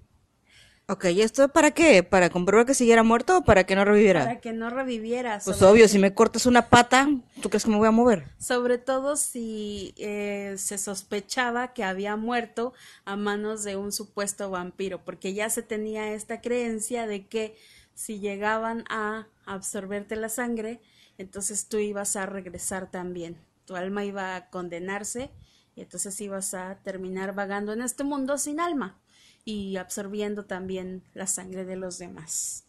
Ok, 0.91 1.05
¿y 1.05 1.21
esto 1.21 1.47
para 1.49 1.69
qué? 1.69 2.01
¿Para 2.01 2.31
comprobar 2.31 2.65
que 2.65 2.73
siguiera 2.73 3.03
muerto 3.03 3.37
o 3.37 3.43
para 3.43 3.63
que 3.63 3.75
no 3.75 3.85
reviviera? 3.85 4.23
Para 4.23 4.41
que 4.41 4.53
no 4.53 4.71
reviviera. 4.71 5.39
Pues 5.45 5.61
obvio, 5.61 5.87
si 5.87 5.99
me 5.99 6.15
cortas 6.15 6.47
una 6.47 6.67
pata, 6.67 7.07
¿tú 7.43 7.49
crees 7.49 7.63
que 7.63 7.69
me 7.69 7.77
voy 7.77 7.87
a 7.87 7.91
mover? 7.91 8.25
Sobre 8.39 8.79
todo 8.79 9.15
si 9.15 9.93
eh, 9.97 10.55
se 10.57 10.79
sospechaba 10.79 11.73
que 11.73 11.83
había 11.83 12.15
muerto 12.15 12.73
a 13.05 13.15
manos 13.15 13.63
de 13.63 13.75
un 13.75 13.91
supuesto 13.91 14.49
vampiro, 14.49 15.05
porque 15.05 15.35
ya 15.35 15.51
se 15.51 15.61
tenía 15.61 16.11
esta 16.13 16.41
creencia 16.41 17.05
de 17.05 17.27
que 17.27 17.55
si 17.93 18.19
llegaban 18.19 18.83
a 18.89 19.27
absorberte 19.45 20.15
la 20.15 20.29
sangre, 20.29 20.81
entonces 21.19 21.67
tú 21.67 21.77
ibas 21.77 22.15
a 22.15 22.25
regresar 22.25 22.89
también. 22.89 23.37
Tu 23.65 23.75
alma 23.75 24.05
iba 24.05 24.35
a 24.35 24.49
condenarse 24.49 25.29
y 25.75 25.81
entonces 25.81 26.19
ibas 26.19 26.55
a 26.55 26.79
terminar 26.83 27.35
vagando 27.35 27.73
en 27.73 27.83
este 27.83 28.03
mundo 28.03 28.39
sin 28.39 28.59
alma 28.59 28.97
y 29.45 29.77
absorbiendo 29.77 30.45
también 30.45 31.03
la 31.13 31.27
sangre 31.27 31.65
de 31.65 31.75
los 31.75 31.97
demás. 31.97 32.65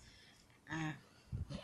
Ah, 0.68 0.94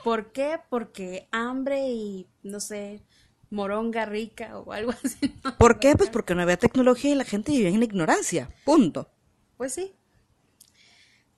¿Por 0.04 0.32
qué? 0.32 0.58
Porque 0.68 1.28
hambre 1.30 1.88
y, 1.90 2.26
no 2.42 2.60
sé, 2.60 3.02
moronga 3.50 4.04
rica 4.06 4.58
o 4.58 4.72
algo 4.72 4.92
así. 4.92 5.34
¿no? 5.44 5.56
¿Por 5.56 5.78
qué? 5.78 5.96
Pues 5.96 6.10
porque 6.10 6.34
no 6.34 6.42
había 6.42 6.56
tecnología 6.56 7.12
y 7.12 7.14
la 7.14 7.25
gente 7.25 7.52
vivía 7.52 7.68
en 7.68 7.78
la 7.78 7.84
ignorancia. 7.84 8.50
Punto. 8.64 9.10
Pues 9.56 9.75
sí. 9.75 9.94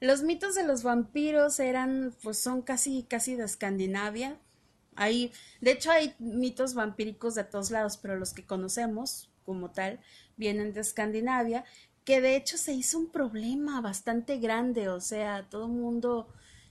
Los 0.00 0.22
mitos 0.22 0.54
de 0.54 0.64
los 0.64 0.82
vampiros 0.82 1.58
eran, 1.58 2.14
pues 2.22 2.38
son 2.38 2.62
casi, 2.62 3.02
casi 3.02 3.34
de 3.34 3.44
Escandinavia. 3.44 4.38
Hay, 4.94 5.32
de 5.60 5.72
hecho, 5.72 5.90
hay 5.90 6.14
mitos 6.18 6.74
vampíricos 6.74 7.34
de 7.34 7.44
todos 7.44 7.70
lados, 7.70 7.96
pero 7.96 8.16
los 8.16 8.32
que 8.32 8.44
conocemos 8.44 9.30
como 9.44 9.70
tal 9.70 10.00
vienen 10.36 10.72
de 10.72 10.80
Escandinavia, 10.80 11.64
que 12.08 12.22
de 12.22 12.36
hecho 12.36 12.56
se 12.56 12.72
hizo 12.72 12.96
un 12.98 13.10
problema 13.12 13.82
bastante 13.82 14.38
grande, 14.38 14.88
o 14.88 14.98
sea, 14.98 15.46
todo 15.50 15.66
el 15.66 15.72
mundo 15.72 16.26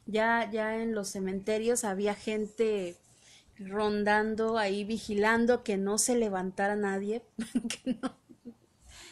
ya, 0.07 0.49
ya 0.51 0.81
en 0.81 0.95
los 0.95 1.09
cementerios 1.09 1.83
había 1.83 2.15
gente 2.15 2.95
rondando 3.59 4.57
ahí 4.57 4.83
vigilando 4.83 5.63
que 5.63 5.77
no 5.77 5.99
se 5.99 6.15
levantara 6.15 6.75
nadie, 6.75 7.21
que 7.83 7.99
no 8.01 8.17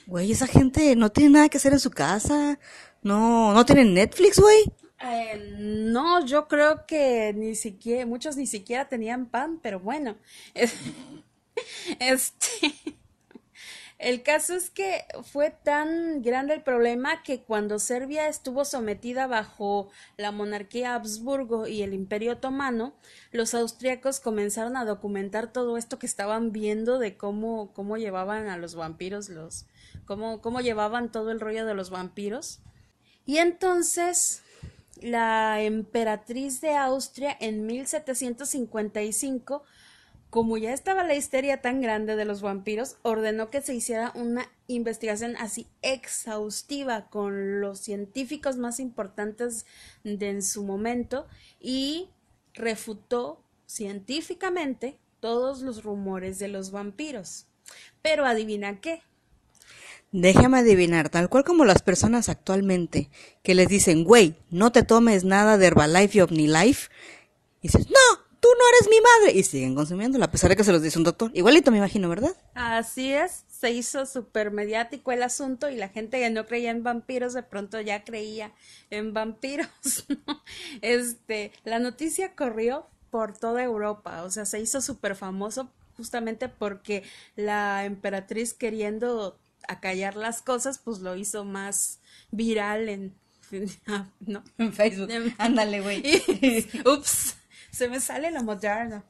Güey, 0.07 0.31
esa 0.31 0.47
gente 0.47 0.95
no 0.95 1.11
tiene 1.11 1.29
nada 1.29 1.49
que 1.49 1.57
hacer 1.57 1.73
en 1.73 1.79
su 1.79 1.91
casa. 1.91 2.57
No, 3.03 3.53
no 3.53 3.63
tienen 3.63 3.93
Netflix, 3.93 4.39
güey. 4.39 4.63
Eh, 5.01 5.53
no, 5.59 6.25
yo 6.25 6.47
creo 6.47 6.87
que 6.87 7.33
ni 7.35 7.53
siquiera, 7.53 8.03
muchos 8.07 8.35
ni 8.35 8.47
siquiera 8.47 8.89
tenían 8.89 9.27
pan, 9.27 9.59
pero 9.61 9.79
bueno, 9.79 10.15
es- 10.55 10.73
este, 11.99 12.73
el 13.97 14.23
caso 14.23 14.55
es 14.55 14.69
que 14.69 15.05
fue 15.23 15.51
tan 15.51 16.21
grande 16.21 16.53
el 16.53 16.63
problema 16.63 17.23
que 17.23 17.43
cuando 17.43 17.79
Serbia 17.79 18.27
estuvo 18.27 18.65
sometida 18.65 19.25
bajo 19.25 19.89
la 20.17 20.31
monarquía 20.31 20.95
Habsburgo 20.95 21.65
y 21.65 21.81
el 21.81 21.93
Imperio 21.93 22.33
Otomano, 22.33 22.93
los 23.31 23.53
austriacos 23.53 24.19
comenzaron 24.19 24.75
a 24.75 24.83
documentar 24.83 25.53
todo 25.53 25.77
esto 25.77 25.97
que 25.97 26.07
estaban 26.07 26.51
viendo 26.51 26.99
de 26.99 27.15
cómo, 27.15 27.71
cómo 27.73 27.95
llevaban 27.95 28.47
a 28.47 28.57
los 28.57 28.75
vampiros, 28.75 29.29
los, 29.29 29.65
cómo, 30.05 30.41
cómo 30.41 30.59
llevaban 30.59 31.09
todo 31.09 31.31
el 31.31 31.39
rollo 31.39 31.65
de 31.65 31.73
los 31.73 31.89
vampiros. 31.89 32.59
Y 33.25 33.37
entonces 33.37 34.43
la 35.01 35.61
emperatriz 35.61 36.59
de 36.61 36.75
Austria 36.75 37.35
en 37.39 37.65
1755, 37.65 39.63
como 40.35 40.57
ya 40.57 40.73
estaba 40.73 41.05
la 41.05 41.15
histeria 41.15 41.61
tan 41.61 41.79
grande 41.79 42.17
de 42.17 42.25
los 42.25 42.41
vampiros, 42.41 42.97
ordenó 43.03 43.49
que 43.49 43.61
se 43.61 43.73
hiciera 43.73 44.11
una 44.15 44.51
investigación 44.67 45.37
así 45.37 45.65
exhaustiva 45.81 47.09
con 47.09 47.61
los 47.61 47.79
científicos 47.79 48.57
más 48.57 48.81
importantes 48.81 49.65
de 50.03 50.29
en 50.29 50.43
su 50.43 50.65
momento 50.65 51.25
y 51.61 52.09
refutó 52.53 53.45
científicamente 53.65 54.99
todos 55.21 55.61
los 55.61 55.85
rumores 55.85 56.37
de 56.37 56.49
los 56.49 56.71
vampiros. 56.71 57.45
Pero 58.01 58.25
adivina 58.25 58.81
qué, 58.81 59.03
Déjame 60.11 60.59
adivinar, 60.59 61.09
tal 61.09 61.29
cual 61.29 61.45
como 61.45 61.63
las 61.63 61.81
personas 61.81 62.27
actualmente 62.27 63.09
que 63.41 63.55
les 63.55 63.69
dicen, 63.69 64.03
güey, 64.03 64.35
no 64.49 64.73
te 64.73 64.83
tomes 64.83 65.23
nada 65.23 65.57
de 65.57 65.67
Herbalife 65.67 66.17
y 66.17 66.21
OmniLife. 66.21 66.89
Y 67.61 67.67
dices, 67.67 67.89
no, 67.89 68.24
no 68.57 68.69
eres 68.77 68.89
mi 68.89 69.01
madre. 69.01 69.39
Y 69.39 69.43
siguen 69.43 69.75
consumiéndola, 69.75 70.25
a 70.25 70.31
pesar 70.31 70.49
de 70.49 70.55
que 70.55 70.63
se 70.63 70.71
los 70.71 70.81
dice 70.81 70.97
un 70.97 71.03
doctor. 71.03 71.31
Igualito 71.33 71.71
me 71.71 71.77
imagino, 71.77 72.09
¿verdad? 72.09 72.35
Así 72.53 73.11
es, 73.11 73.45
se 73.49 73.71
hizo 73.71 74.05
súper 74.05 74.51
mediático 74.51 75.11
el 75.11 75.23
asunto 75.23 75.69
y 75.69 75.75
la 75.75 75.89
gente 75.89 76.19
que 76.19 76.29
no 76.29 76.45
creía 76.45 76.71
en 76.71 76.83
vampiros 76.83 77.33
de 77.33 77.43
pronto 77.43 77.79
ya 77.81 78.03
creía 78.03 78.53
en 78.89 79.13
vampiros. 79.13 79.67
Este, 80.81 81.51
la 81.63 81.79
noticia 81.79 82.35
corrió 82.35 82.87
por 83.09 83.37
toda 83.37 83.63
Europa, 83.63 84.23
o 84.23 84.29
sea, 84.29 84.45
se 84.45 84.59
hizo 84.59 84.81
súper 84.81 85.15
famoso 85.15 85.71
justamente 85.95 86.49
porque 86.49 87.03
la 87.35 87.85
emperatriz 87.85 88.53
queriendo 88.53 89.39
acallar 89.67 90.15
las 90.15 90.41
cosas, 90.41 90.79
pues 90.79 90.99
lo 90.99 91.15
hizo 91.15 91.45
más 91.45 91.99
viral 92.31 92.89
en, 92.89 93.15
¿no? 94.19 94.43
En 94.57 94.73
Facebook. 94.73 95.09
Ándale, 95.37 95.81
güey. 95.81 96.03
Ups, 96.85 97.35
se 97.75 97.89
me 97.89 97.99
sale 97.99 98.31
lo 98.31 98.41
moderno. 98.41 99.03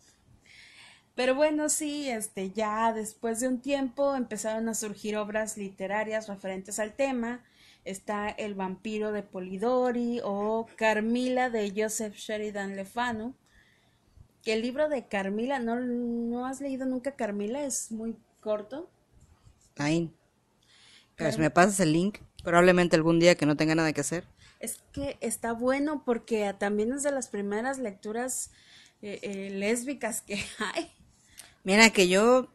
Pero 1.13 1.35
bueno, 1.35 1.69
sí, 1.69 2.09
este, 2.09 2.51
ya 2.51 2.91
después 2.93 3.39
de 3.39 3.47
un 3.47 3.61
tiempo 3.61 4.15
empezaron 4.15 4.67
a 4.67 4.73
surgir 4.73 5.17
obras 5.17 5.55
literarias 5.55 6.27
referentes 6.27 6.79
al 6.79 6.93
tema. 6.93 7.43
Está 7.85 8.27
El 8.29 8.55
vampiro 8.55 9.11
de 9.11 9.21
Polidori 9.21 10.19
o 10.23 10.67
Carmila 10.75 11.51
de 11.51 11.71
Joseph 11.75 12.15
Sheridan 12.15 12.75
Le 12.75 12.85
Fanu. 12.85 13.35
Que 14.41 14.53
el 14.53 14.63
libro 14.63 14.89
de 14.89 15.07
Carmila, 15.07 15.59
¿no, 15.59 15.79
¿no 15.79 16.45
has 16.47 16.59
leído 16.59 16.85
nunca 16.85 17.11
Carmila? 17.11 17.63
Es 17.63 17.91
muy 17.91 18.17
corto. 18.41 18.89
Ay. 19.77 20.11
Pero 21.15 21.31
si 21.31 21.39
me 21.39 21.51
pasas 21.51 21.79
el 21.79 21.93
link, 21.93 22.17
probablemente 22.43 22.95
algún 22.95 23.19
día 23.19 23.35
que 23.35 23.45
no 23.45 23.55
tenga 23.55 23.75
nada 23.75 23.93
que 23.93 24.01
hacer. 24.01 24.25
Es 24.59 24.79
que 24.93 25.17
está 25.21 25.53
bueno 25.53 26.03
porque 26.05 26.53
también 26.57 26.93
es 26.93 27.03
de 27.03 27.11
las 27.11 27.27
primeras 27.27 27.77
lecturas 27.79 28.51
eh, 29.01 29.19
eh, 29.21 29.49
lésbicas 29.51 30.21
que 30.21 30.35
hay. 30.73 30.91
Mira 31.63 31.89
que 31.91 32.07
yo 32.07 32.49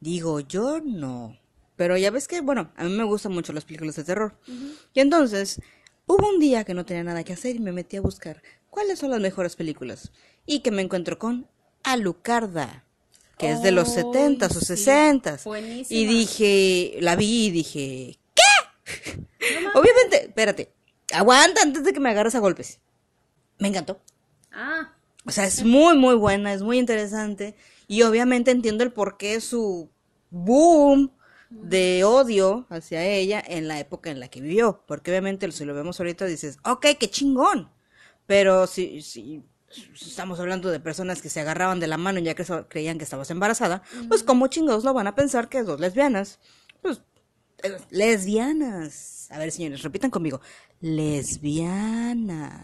digo, 0.00 0.40
yo 0.40 0.80
no. 0.80 1.38
Pero 1.76 1.96
ya 1.98 2.10
ves 2.10 2.26
que, 2.26 2.40
bueno, 2.40 2.72
a 2.76 2.84
mí 2.84 2.90
me 2.90 3.04
gustan 3.04 3.32
mucho 3.32 3.52
las 3.52 3.64
películas 3.64 3.96
de 3.96 4.04
terror. 4.04 4.38
Y 4.94 5.00
entonces, 5.00 5.60
hubo 6.06 6.28
un 6.28 6.40
día 6.40 6.64
que 6.64 6.72
no 6.72 6.86
tenía 6.86 7.04
nada 7.04 7.22
que 7.22 7.34
hacer 7.34 7.56
y 7.56 7.60
me 7.60 7.72
metí 7.72 7.98
a 7.98 8.00
buscar 8.00 8.42
cuáles 8.70 8.98
son 8.98 9.10
las 9.10 9.20
mejores 9.20 9.56
películas. 9.56 10.10
Y 10.46 10.60
que 10.60 10.70
me 10.70 10.80
encuentro 10.80 11.18
con 11.18 11.46
Alucarda, 11.84 12.84
que 13.38 13.50
es 13.52 13.62
de 13.62 13.72
los 13.72 13.96
Ay, 13.96 14.04
70s 14.04 14.56
o 14.56 14.60
sí, 14.60 14.72
60s. 14.72 15.44
buenísima. 15.44 16.00
Y 16.00 16.06
dije, 16.06 16.96
la 17.00 17.14
vi 17.14 17.46
y 17.46 17.50
dije, 17.50 18.18
¿qué? 18.34 19.26
Obviamente, 19.74 20.26
espérate. 20.26 20.72
Aguanta 21.12 21.62
antes 21.62 21.84
de 21.84 21.92
que 21.92 22.00
me 22.00 22.10
agarres 22.10 22.34
a 22.34 22.40
golpes. 22.40 22.80
Me 23.58 23.68
encantó. 23.68 24.00
Ah, 24.52 24.92
O 25.24 25.30
sea, 25.30 25.46
es 25.46 25.64
muy, 25.64 25.96
muy 25.96 26.14
buena, 26.14 26.52
es 26.52 26.62
muy 26.62 26.78
interesante. 26.78 27.56
Y 27.88 28.02
obviamente 28.02 28.50
entiendo 28.50 28.84
el 28.84 28.92
porqué 28.92 29.40
su 29.40 29.90
boom 30.30 31.12
de 31.50 32.04
odio 32.04 32.66
hacia 32.70 33.04
ella 33.04 33.42
en 33.46 33.68
la 33.68 33.78
época 33.78 34.10
en 34.10 34.20
la 34.20 34.28
que 34.28 34.40
vivió. 34.40 34.82
Porque 34.86 35.10
obviamente 35.10 35.50
si 35.52 35.64
lo 35.64 35.74
vemos 35.74 36.00
ahorita 36.00 36.26
dices, 36.26 36.58
ok, 36.64 36.86
qué 36.98 37.10
chingón. 37.10 37.70
Pero 38.26 38.66
si, 38.66 39.44
estamos 39.94 40.40
hablando 40.40 40.70
de 40.70 40.80
personas 40.80 41.22
que 41.22 41.28
se 41.28 41.40
agarraban 41.40 41.80
de 41.80 41.86
la 41.86 41.96
mano 41.96 42.18
ya 42.18 42.34
que 42.34 42.44
creían 42.68 42.98
que 42.98 43.04
estabas 43.04 43.30
embarazada, 43.30 43.82
pues 44.08 44.22
como 44.22 44.48
chingados 44.48 44.84
lo 44.84 44.94
van 44.94 45.06
a 45.06 45.14
pensar 45.14 45.48
que 45.48 45.62
dos 45.62 45.78
lesbianas. 45.78 46.40
Pues 46.82 47.00
lesbianas. 47.90 49.28
A 49.30 49.38
ver, 49.38 49.50
señores, 49.50 49.82
repitan 49.82 50.10
conmigo. 50.10 50.40
Lesbianas. 50.80 52.56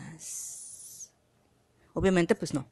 Obviamente, 1.94 2.34
pues 2.34 2.54
no. 2.54 2.66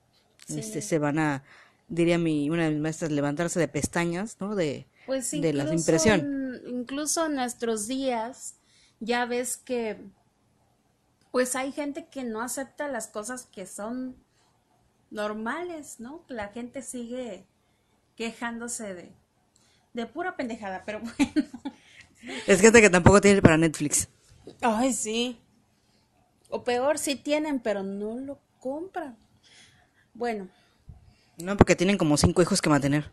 Este, 0.49 0.83
se 0.83 0.99
van 0.99 1.19
a, 1.19 1.45
diría 1.89 2.19
mi, 2.19 2.51
una 2.51 2.65
de 2.65 2.71
mis 2.71 2.81
maestras, 2.81 3.13
levantarse 3.13 3.61
de 3.61 3.69
pestañas, 3.69 4.37
¿no? 4.41 4.55
De, 4.55 4.87
pues 5.07 5.31
de 5.31 5.53
la 5.53 5.73
impresión. 5.73 6.61
incluso 6.67 7.27
en 7.27 7.35
nuestros 7.37 7.87
días, 7.87 8.57
ya 9.01 9.27
ves 9.27 9.57
que 9.57 9.99
pues 11.31 11.55
hay 11.55 11.71
gente 11.73 12.07
que 12.11 12.25
no 12.25 12.43
acepta 12.43 12.89
las 12.89 13.07
cosas 13.07 13.47
que 13.47 13.67
son 13.67 14.17
normales, 15.11 16.01
¿no? 16.01 16.25
La 16.29 16.49
gente 16.49 16.83
sigue 16.83 17.47
quejándose 18.17 18.95
de, 18.95 19.13
de 19.95 20.07
pura 20.07 20.37
pendejada, 20.37 20.83
pero 20.85 21.01
bueno. 21.19 21.49
Es 22.47 22.61
gente 22.61 22.81
que 22.81 22.91
tampoco 22.91 23.21
tiene 23.21 23.41
para 23.41 23.57
Netflix. 23.57 24.09
Ay, 24.61 24.93
sí. 24.93 25.39
O 26.49 26.65
peor, 26.65 26.99
sí 26.99 27.17
tienen, 27.17 27.61
pero 27.61 27.83
no 27.83 28.17
lo 28.19 28.39
compran. 28.59 29.17
Bueno, 30.15 30.49
No, 31.39 31.57
porque 31.57 31.77
tienen 31.77 31.97
como 31.97 32.17
cinco 32.17 32.43
hijos 32.43 32.61
que 32.61 32.69
mantener. 32.69 33.11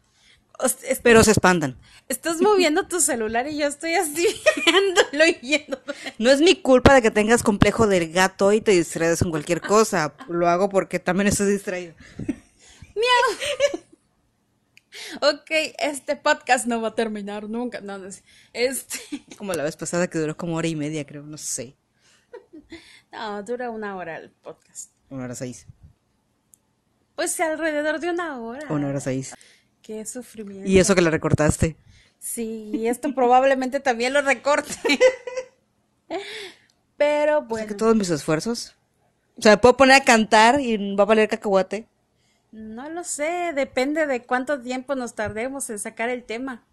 Pero 1.03 1.23
se 1.23 1.29
espantan. 1.31 1.77
estás 2.09 2.41
moviendo 2.41 2.87
tu 2.87 2.99
celular 2.99 3.47
y 3.47 3.57
yo 3.57 3.67
estoy 3.67 3.93
así 3.93 4.25
viéndolo 4.65 5.25
y 5.27 5.33
viendo. 5.39 5.79
No 6.17 6.31
es 6.31 6.41
mi 6.41 6.55
culpa 6.55 6.95
de 6.95 7.03
que 7.03 7.11
tengas 7.11 7.43
complejo 7.43 7.85
del 7.85 8.11
gato 8.11 8.51
y 8.51 8.59
te 8.59 8.71
distraes 8.71 9.19
con 9.19 9.29
cualquier 9.29 9.61
cosa. 9.61 10.15
Lo 10.27 10.47
hago 10.49 10.67
porque 10.67 10.97
también 10.97 11.27
estoy 11.27 11.51
distraído. 11.51 11.93
Ok, 15.21 15.51
este 15.79 16.15
podcast 16.15 16.65
no 16.65 16.81
va 16.81 16.89
a 16.89 16.95
terminar 16.95 17.49
nunca. 17.49 17.81
No, 17.81 17.97
no 17.97 18.11
sé. 18.11 18.23
Este. 18.53 18.99
Como 19.37 19.53
la 19.53 19.63
vez 19.63 19.75
pasada 19.75 20.07
que 20.07 20.19
duró 20.19 20.35
como 20.35 20.55
hora 20.55 20.67
y 20.67 20.75
media, 20.75 21.05
creo. 21.05 21.23
No 21.23 21.37
sé. 21.37 21.75
No, 23.11 23.41
dura 23.43 23.69
una 23.69 23.95
hora 23.95 24.17
el 24.17 24.29
podcast. 24.29 24.91
Una 25.09 25.25
hora 25.25 25.35
seis. 25.35 25.65
Pues 27.15 27.39
alrededor 27.39 27.99
de 27.99 28.09
una 28.09 28.39
hora. 28.39 28.67
Una 28.69 28.87
hora 28.87 28.99
seis. 28.99 29.33
Qué 29.81 30.05
sufrimiento. 30.05 30.69
Y 30.69 30.79
eso 30.79 30.93
que 30.93 31.01
la 31.01 31.09
recortaste. 31.09 31.77
Sí, 32.19 32.71
y 32.73 32.87
esto 32.87 33.13
probablemente 33.13 33.79
también 33.79 34.13
lo 34.13 34.21
recorte. 34.21 34.75
Pero 36.97 37.37
O 37.37 37.39
sea, 37.39 37.47
bueno, 37.47 37.67
que 37.67 37.73
todos 37.75 37.95
mis 37.95 38.09
esfuerzos. 38.09 38.75
O 39.37 39.41
sea, 39.41 39.53
me 39.53 39.57
puedo 39.57 39.77
poner 39.77 39.95
a 40.01 40.03
cantar 40.03 40.59
y 40.59 40.95
va 40.95 41.03
a 41.03 41.05
valer 41.05 41.29
cacahuate. 41.29 41.87
No 42.51 42.89
lo 42.89 43.03
sé, 43.03 43.53
depende 43.53 44.07
de 44.07 44.23
cuánto 44.23 44.61
tiempo 44.61 44.95
nos 44.95 45.15
tardemos 45.15 45.69
en 45.69 45.79
sacar 45.79 46.09
el 46.09 46.23
tema. 46.23 46.63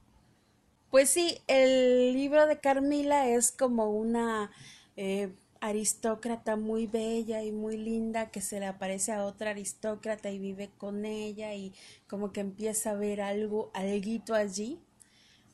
Pues 0.90 1.11
sí, 1.11 1.38
el 1.49 2.12
libro 2.12 2.47
de 2.47 2.61
Carmila 2.61 3.28
es 3.28 3.50
como 3.50 3.90
una 3.90 4.50
eh, 4.97 5.33
aristócrata 5.61 6.57
muy 6.57 6.87
bella 6.87 7.43
y 7.43 7.50
muy 7.50 7.76
linda 7.76 8.31
que 8.31 8.40
se 8.40 8.61
le 8.61 8.66
aparece 8.66 9.12
a 9.12 9.25
otra 9.25 9.50
aristócrata 9.50 10.31
y 10.31 10.38
vive 10.38 10.71
con 10.78 11.04
ella 11.04 11.54
y 11.54 11.73
como 12.07 12.33
que 12.33 12.40
empieza 12.40 12.90
a 12.90 12.95
ver 12.95 13.21
algo, 13.21 13.71
alguito 13.75 14.35
allí, 14.35 14.78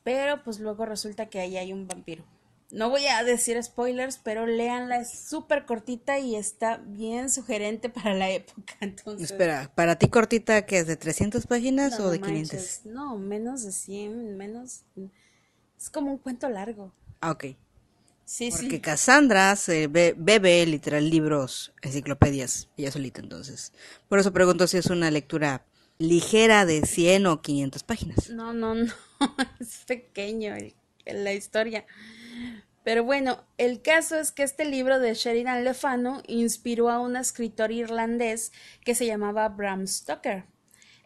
pero 0.03 0.43
pues 0.43 0.61
luego 0.61 0.85
resulta 0.85 1.27
que 1.27 1.41
ahí 1.41 1.57
hay 1.57 1.73
un 1.73 1.87
vampiro. 1.87 2.25
No 2.73 2.89
voy 2.91 3.07
a 3.07 3.25
decir 3.25 3.62
spoilers, 3.62 4.19
pero 4.19 4.47
léanla, 4.47 4.99
es 5.00 5.11
súper 5.28 5.67
cortita 5.67 6.19
y 6.19 6.37
está 6.37 6.76
bien 6.78 7.30
sugerente 7.30 7.89
para 7.91 8.15
la 8.15 8.30
época. 8.30 8.75
Entonces, 8.80 9.30
Espera, 9.30 9.71
¿para 9.75 9.97
ti 9.97 10.09
cortita 10.09 10.65
que 10.67 10.78
es 10.78 10.87
de 10.87 10.97
300 10.97 11.47
páginas 11.47 11.99
no 11.99 12.06
o 12.06 12.11
de 12.11 12.19
manches, 12.21 12.80
500? 12.83 12.87
No, 12.87 13.19
menos 13.19 13.65
de 13.65 13.73
100, 13.73 14.37
menos. 14.37 14.83
Es 15.78 15.91
como 15.91 16.13
un 16.13 16.19
cuento 16.19 16.49
largo. 16.49 16.93
Ah, 17.21 17.33
ok. 17.33 17.45
Sí, 18.25 18.50
Porque 18.50 18.69
sí. 18.69 18.80
Cassandra 18.80 19.56
se 19.56 19.89
be- 19.89 20.15
bebe 20.17 20.65
literal 20.65 21.11
libros, 21.11 21.73
enciclopedias, 21.83 22.69
ella 22.76 22.93
solita 22.93 23.21
entonces. 23.21 23.73
Por 24.09 24.21
eso 24.21 24.33
pregunto 24.33 24.69
si 24.69 24.76
es 24.76 24.87
una 24.87 25.11
lectura 25.11 25.65
ligera 25.99 26.65
de 26.65 26.87
100 26.87 27.26
o 27.26 27.43
500 27.43 27.83
páginas. 27.83 28.30
No, 28.30 28.52
no, 28.52 28.76
no. 28.76 28.93
Es 29.61 29.78
pequeño 29.87 30.54
el- 30.54 30.75
la 31.25 31.33
historia. 31.33 31.85
Pero 32.83 33.05
bueno, 33.05 33.45
el 33.59 33.83
caso 33.83 34.17
es 34.17 34.33
que 34.33 34.43
este 34.43 34.65
libro 34.65 34.99
de 35.00 35.15
Sheridan 35.15 35.65
Le 35.65 35.75
Fanu 35.75 36.23
inspiró 36.26 36.89
a 36.89 37.00
un 37.00 37.17
escritor 37.17 37.73
irlandés 37.73 38.53
que 38.85 38.95
se 38.95 39.07
llamaba 39.07 39.49
Bram 39.49 39.87
Stoker. 39.87 40.45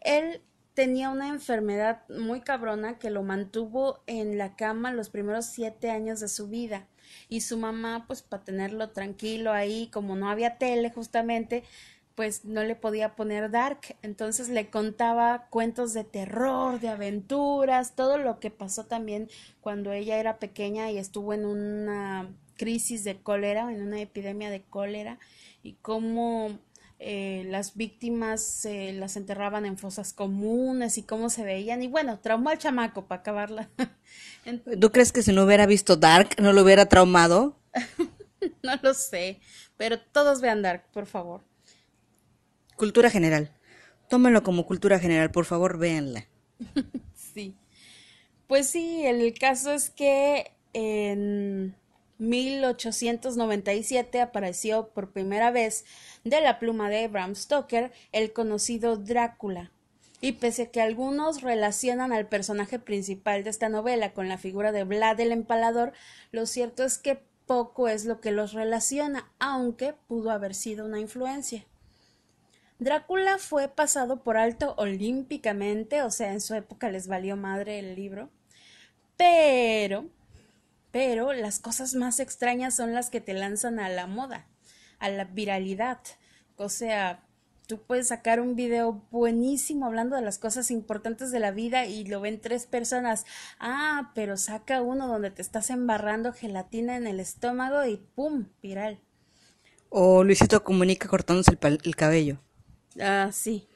Él 0.01 0.41
tenía 0.73 1.09
una 1.09 1.29
enfermedad 1.29 2.07
muy 2.09 2.41
cabrona 2.41 2.97
que 2.97 3.09
lo 3.09 3.23
mantuvo 3.23 4.03
en 4.07 4.37
la 4.37 4.55
cama 4.55 4.91
los 4.91 5.09
primeros 5.09 5.45
siete 5.47 5.89
años 5.89 6.19
de 6.19 6.27
su 6.27 6.47
vida. 6.47 6.87
Y 7.29 7.41
su 7.41 7.57
mamá, 7.57 8.05
pues 8.07 8.21
para 8.21 8.43
tenerlo 8.43 8.91
tranquilo 8.91 9.51
ahí, 9.51 9.89
como 9.91 10.15
no 10.15 10.29
había 10.29 10.57
tele 10.57 10.91
justamente, 10.91 11.63
pues 12.15 12.45
no 12.45 12.63
le 12.63 12.75
podía 12.75 13.15
poner 13.15 13.51
dark. 13.51 13.97
Entonces 14.01 14.49
le 14.49 14.69
contaba 14.69 15.47
cuentos 15.49 15.93
de 15.93 16.05
terror, 16.05 16.79
de 16.79 16.89
aventuras, 16.89 17.95
todo 17.95 18.17
lo 18.17 18.39
que 18.39 18.49
pasó 18.49 18.85
también 18.85 19.29
cuando 19.61 19.91
ella 19.91 20.17
era 20.17 20.39
pequeña 20.39 20.89
y 20.91 20.97
estuvo 20.97 21.33
en 21.33 21.45
una 21.45 22.33
crisis 22.57 23.03
de 23.03 23.17
cólera, 23.17 23.71
en 23.71 23.81
una 23.81 23.99
epidemia 23.99 24.49
de 24.49 24.63
cólera, 24.63 25.19
y 25.61 25.73
cómo 25.81 26.57
eh, 26.99 27.43
las 27.47 27.75
víctimas 27.75 28.63
eh, 28.65 28.93
las 28.93 29.17
enterraban 29.17 29.65
en 29.65 29.77
fosas 29.77 30.13
comunes 30.13 30.97
y 30.97 31.03
cómo 31.03 31.29
se 31.29 31.43
veían. 31.43 31.83
Y 31.83 31.87
bueno, 31.87 32.19
traumó 32.19 32.49
al 32.49 32.57
chamaco 32.57 33.05
para 33.05 33.19
acabarla. 33.21 33.69
¿Tú 34.79 34.91
crees 34.91 35.11
que 35.11 35.21
si 35.21 35.33
no 35.33 35.43
hubiera 35.43 35.65
visto 35.65 35.97
Dark 35.97 36.29
no 36.41 36.53
lo 36.53 36.63
hubiera 36.63 36.85
traumado? 36.85 37.59
no 38.63 38.75
lo 38.81 38.93
sé, 38.93 39.41
pero 39.75 39.99
todos 39.99 40.39
vean 40.39 40.61
Dark, 40.61 40.85
por 40.93 41.07
favor. 41.07 41.41
Cultura 42.75 43.09
general. 43.09 43.51
Tómenlo 44.09 44.43
como 44.43 44.65
cultura 44.65 44.99
general, 44.99 45.31
por 45.31 45.45
favor, 45.45 45.77
véanla. 45.77 46.25
Sí. 47.33 47.53
Pues 48.47 48.69
sí, 48.69 49.05
el 49.05 49.37
caso 49.37 49.73
es 49.73 49.89
que 49.89 50.53
en 50.71 51.75
1897 52.17 54.21
apareció 54.21 54.87
por 54.89 55.11
primera 55.11 55.51
vez 55.51 55.83
de 56.23 56.39
la 56.39 56.59
pluma 56.59 56.89
de 56.89 57.09
Bram 57.09 57.35
Stoker 57.35 57.91
el 58.13 58.31
conocido 58.31 58.95
Drácula. 58.95 59.71
Y 60.21 60.33
pese 60.33 60.63
a 60.63 60.71
que 60.71 60.81
algunos 60.81 61.41
relacionan 61.41 62.13
al 62.13 62.27
personaje 62.27 62.79
principal 62.79 63.43
de 63.43 63.49
esta 63.49 63.67
novela 63.67 64.13
con 64.13 64.29
la 64.29 64.37
figura 64.37 64.71
de 64.71 64.85
Vlad 64.85 65.19
el 65.19 65.33
Empalador, 65.33 65.91
lo 66.31 66.45
cierto 66.45 66.83
es 66.83 66.97
que 66.97 67.19
poco 67.45 67.89
es 67.89 68.05
lo 68.05 68.21
que 68.21 68.31
los 68.31 68.53
relaciona, 68.53 69.31
aunque 69.39 69.93
pudo 70.07 70.31
haber 70.31 70.55
sido 70.55 70.85
una 70.85 70.99
influencia. 70.99 71.65
Drácula 72.77 73.37
fue 73.37 73.69
pasado 73.69 74.21
por 74.21 74.35
alto 74.35 74.75
olímpicamente, 74.77 76.01
o 76.01 76.11
sea, 76.11 76.33
en 76.33 76.41
su 76.41 76.55
época 76.55 76.89
les 76.89 77.07
valió 77.07 77.37
madre 77.37 77.79
el 77.79 77.95
libro, 77.95 78.29
pero, 79.15 80.09
pero 80.91 81.31
las 81.31 81.59
cosas 81.59 81.95
más 81.95 82.19
extrañas 82.19 82.75
son 82.75 82.93
las 82.93 83.09
que 83.09 83.21
te 83.21 83.33
lanzan 83.33 83.79
a 83.79 83.87
la 83.87 84.07
moda, 84.07 84.45
a 84.99 85.07
la 85.07 85.23
viralidad. 85.23 85.99
O 86.57 86.67
sea, 86.67 87.23
tú 87.65 87.81
puedes 87.81 88.09
sacar 88.09 88.41
un 88.41 88.57
video 88.57 89.05
buenísimo 89.09 89.85
hablando 89.85 90.17
de 90.17 90.21
las 90.21 90.37
cosas 90.37 90.69
importantes 90.69 91.31
de 91.31 91.39
la 91.39 91.51
vida 91.51 91.85
y 91.85 92.03
lo 92.03 92.19
ven 92.19 92.41
tres 92.41 92.65
personas. 92.65 93.25
Ah, 93.57 94.11
pero 94.15 94.35
saca 94.35 94.81
uno 94.81 95.07
donde 95.07 95.31
te 95.31 95.41
estás 95.41 95.69
embarrando 95.69 96.33
gelatina 96.33 96.97
en 96.97 97.07
el 97.07 97.21
estómago 97.21 97.85
y 97.85 97.97
¡pum! 98.15 98.47
viral. 98.61 98.99
O 99.89 100.25
Luisito 100.25 100.61
comunica 100.61 101.07
cortándose 101.07 101.57
el, 101.61 101.79
el 101.83 101.95
cabello. 101.95 102.39
Ah, 102.99 103.29
sí. 103.31 103.67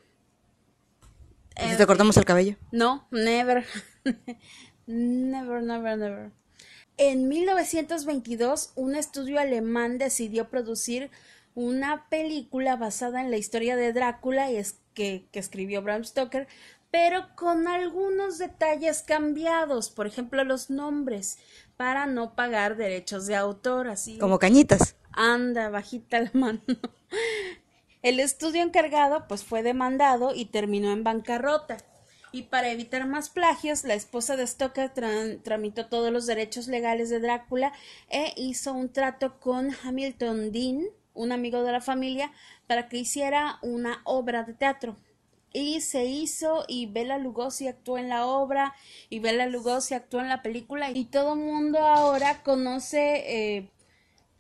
¿Y 1.58 1.70
si 1.70 1.78
te 1.78 1.86
cortamos 1.86 2.16
el 2.18 2.26
cabello? 2.26 2.56
No, 2.72 3.08
never. 3.12 3.66
never, 4.86 5.62
never, 5.62 5.98
never. 5.98 6.32
En 6.98 7.28
1922, 7.28 8.74
un 8.76 8.96
estudio 8.96 9.40
alemán 9.40 9.98
decidió 9.98 10.50
producir 10.50 11.10
una 11.56 12.08
película 12.10 12.76
basada 12.76 13.22
en 13.22 13.32
la 13.32 13.38
historia 13.38 13.76
de 13.76 13.94
Drácula 13.94 14.52
y 14.52 14.58
es 14.58 14.80
que, 14.94 15.28
que 15.32 15.40
escribió 15.40 15.82
Bram 15.82 16.04
Stoker, 16.04 16.48
pero 16.92 17.36
con 17.36 17.68
algunos 17.68 18.38
detalles 18.38 19.04
cambiados, 19.04 19.90
por 19.90 20.08
ejemplo 20.08 20.44
los 20.44 20.70
nombres, 20.70 21.38
para 21.78 22.06
no 22.06 22.36
pagar 22.36 22.76
derechos 22.76 23.28
de 23.28 23.36
autor, 23.36 23.88
así. 23.88 24.18
Como 24.18 24.40
cañitas. 24.40 24.96
Anda, 25.12 25.70
bajita 25.70 26.20
la 26.20 26.32
mano. 26.34 26.62
El 28.02 28.22
estudio 28.22 28.62
encargado 28.64 29.28
pues 29.28 29.44
fue 29.44 29.62
demandado 29.62 30.34
y 30.34 30.46
terminó 30.46 30.92
en 30.92 31.04
bancarrota. 31.04 31.78
Y 32.32 32.44
para 32.44 32.70
evitar 32.70 33.06
más 33.08 33.30
plagios, 33.30 33.84
la 33.84 33.96
esposa 33.96 34.38
de 34.38 34.48
Stoker 34.48 34.92
tramitó 35.44 35.88
todos 35.88 36.12
los 36.12 36.26
derechos 36.26 36.68
legales 36.68 37.10
de 37.10 37.20
Drácula 37.20 37.74
e 38.10 38.34
hizo 38.38 38.74
un 38.74 38.94
trato 38.94 39.40
con 39.40 39.72
Hamilton 39.84 40.52
Dean, 40.52 40.84
un 41.14 41.32
amigo 41.32 41.64
de 41.64 41.72
la 41.72 41.82
familia, 41.82 42.32
para 42.68 42.88
que 42.88 42.98
hiciera 42.98 43.58
una 43.64 44.02
obra 44.06 44.44
de 44.44 44.54
teatro. 44.54 44.96
Y 45.52 45.82
se 45.82 46.06
hizo 46.06 46.64
y 46.68 46.86
Bela 46.86 47.18
Lugosi 47.18 47.68
actuó 47.68 47.98
en 47.98 48.08
la 48.08 48.28
obra 48.28 48.76
y 49.10 49.20
Bela 49.20 49.48
Lugosi 49.48 49.96
actuó 49.96 50.22
en 50.22 50.30
la 50.30 50.44
película 50.44 50.92
y 50.92 51.06
todo 51.06 51.34
el 51.34 51.40
mundo 51.40 51.80
ahora 51.80 52.44
conoce 52.44 53.58
eh, 53.58 53.72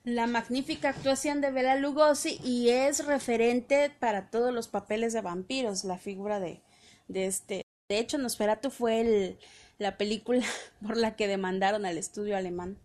la 0.03 0.27
magnífica 0.27 0.89
actuación 0.89 1.41
de 1.41 1.51
Bela 1.51 1.75
Lugosi 1.75 2.39
y 2.43 2.69
es 2.69 3.05
referente 3.05 3.91
para 3.99 4.29
todos 4.29 4.53
los 4.53 4.67
papeles 4.67 5.13
de 5.13 5.21
vampiros, 5.21 5.83
la 5.83 5.97
figura 5.97 6.39
de, 6.39 6.61
de 7.07 7.25
este. 7.25 7.61
De 7.89 7.99
hecho, 7.99 8.17
Nosferatu 8.17 8.69
fue 8.69 9.01
el, 9.01 9.39
la 9.77 9.97
película 9.97 10.45
por 10.85 10.97
la 10.97 11.15
que 11.15 11.27
demandaron 11.27 11.85
al 11.85 11.97
estudio 11.97 12.37
alemán. 12.37 12.77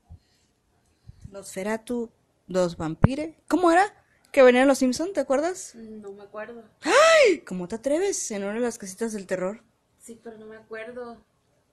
Nosferatu, 1.31 2.11
dos 2.47 2.77
vampires. 2.77 3.35
¿Cómo 3.49 3.71
era? 3.71 3.93
Que 4.33 4.43
venían 4.43 4.67
los 4.67 4.79
Simpson, 4.79 5.13
¿te 5.13 5.21
acuerdas? 5.21 5.75
No 5.77 6.13
me 6.13 6.23
acuerdo. 6.23 6.65
¡Ay! 6.83 7.41
¿Cómo 7.41 7.69
te 7.69 7.77
atreves? 7.77 8.31
En 8.31 8.43
una 8.43 8.55
de 8.55 8.61
las 8.61 8.79
casitas 8.79 9.13
del 9.13 9.27
terror. 9.27 9.63
Sí, 9.99 10.21
pero 10.23 10.39
no 10.39 10.47
me 10.47 10.57
acuerdo. 10.57 11.25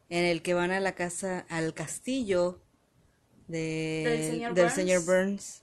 En 0.10 0.26
el 0.26 0.42
que 0.42 0.54
van 0.54 0.72
a 0.72 0.80
la 0.80 0.94
casa, 0.94 1.46
al 1.50 1.74
castillo 1.74 2.62
del, 3.52 4.72
señor, 4.72 5.04
Burns. 5.04 5.62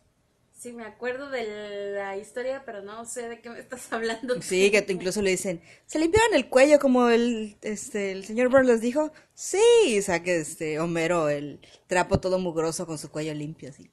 Sí, 0.53 0.73
me 0.73 0.85
acuerdo 0.85 1.31
de 1.31 1.93
la 1.95 2.17
historia, 2.17 2.65
pero 2.67 2.83
no 2.83 3.05
sé 3.05 3.29
de 3.29 3.41
qué 3.41 3.49
me 3.49 3.59
estás 3.59 3.89
hablando. 3.93 4.41
Sí, 4.43 4.71
que 4.71 4.85
incluso 4.89 5.23
le 5.23 5.31
dicen, 5.31 5.63
¿se 5.87 5.99
limpiaron 5.99 6.35
el 6.35 6.49
cuello 6.49 6.79
como 6.79 7.09
el, 7.09 7.57
este, 7.63 8.13
el 8.13 8.25
señor 8.25 8.49
Burns 8.49 8.67
les 8.67 8.81
dijo? 8.81 9.13
Sí, 9.35 9.99
o 9.99 10.03
sea 10.03 10.23
que 10.23 10.39
este 10.39 10.81
Homero, 10.81 11.29
el 11.29 11.61
trapo 11.87 12.21
todo 12.21 12.39
mugroso 12.39 12.87
con 12.87 12.99
su 12.99 13.11
cuello 13.11 13.35
limpio, 13.35 13.71
así. 13.71 13.91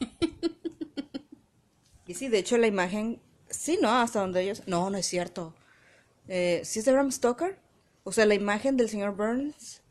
y 2.06 2.14
sí, 2.14 2.28
de 2.28 2.38
hecho 2.38 2.58
la 2.58 2.66
imagen, 2.66 3.20
sí, 3.48 3.78
¿no? 3.80 3.90
Hasta 3.90 4.20
donde 4.20 4.42
ellos... 4.42 4.62
No, 4.66 4.90
no 4.90 4.98
es 4.98 5.06
cierto. 5.06 5.54
Eh, 6.26 6.62
¿Sí 6.64 6.80
es 6.80 6.84
de 6.84 6.92
Bram 6.92 7.12
Stoker? 7.12 7.58
O 8.02 8.12
sea, 8.12 8.26
la 8.26 8.34
imagen 8.34 8.76
del 8.76 8.88
señor 8.88 9.14
Burns 9.14 9.83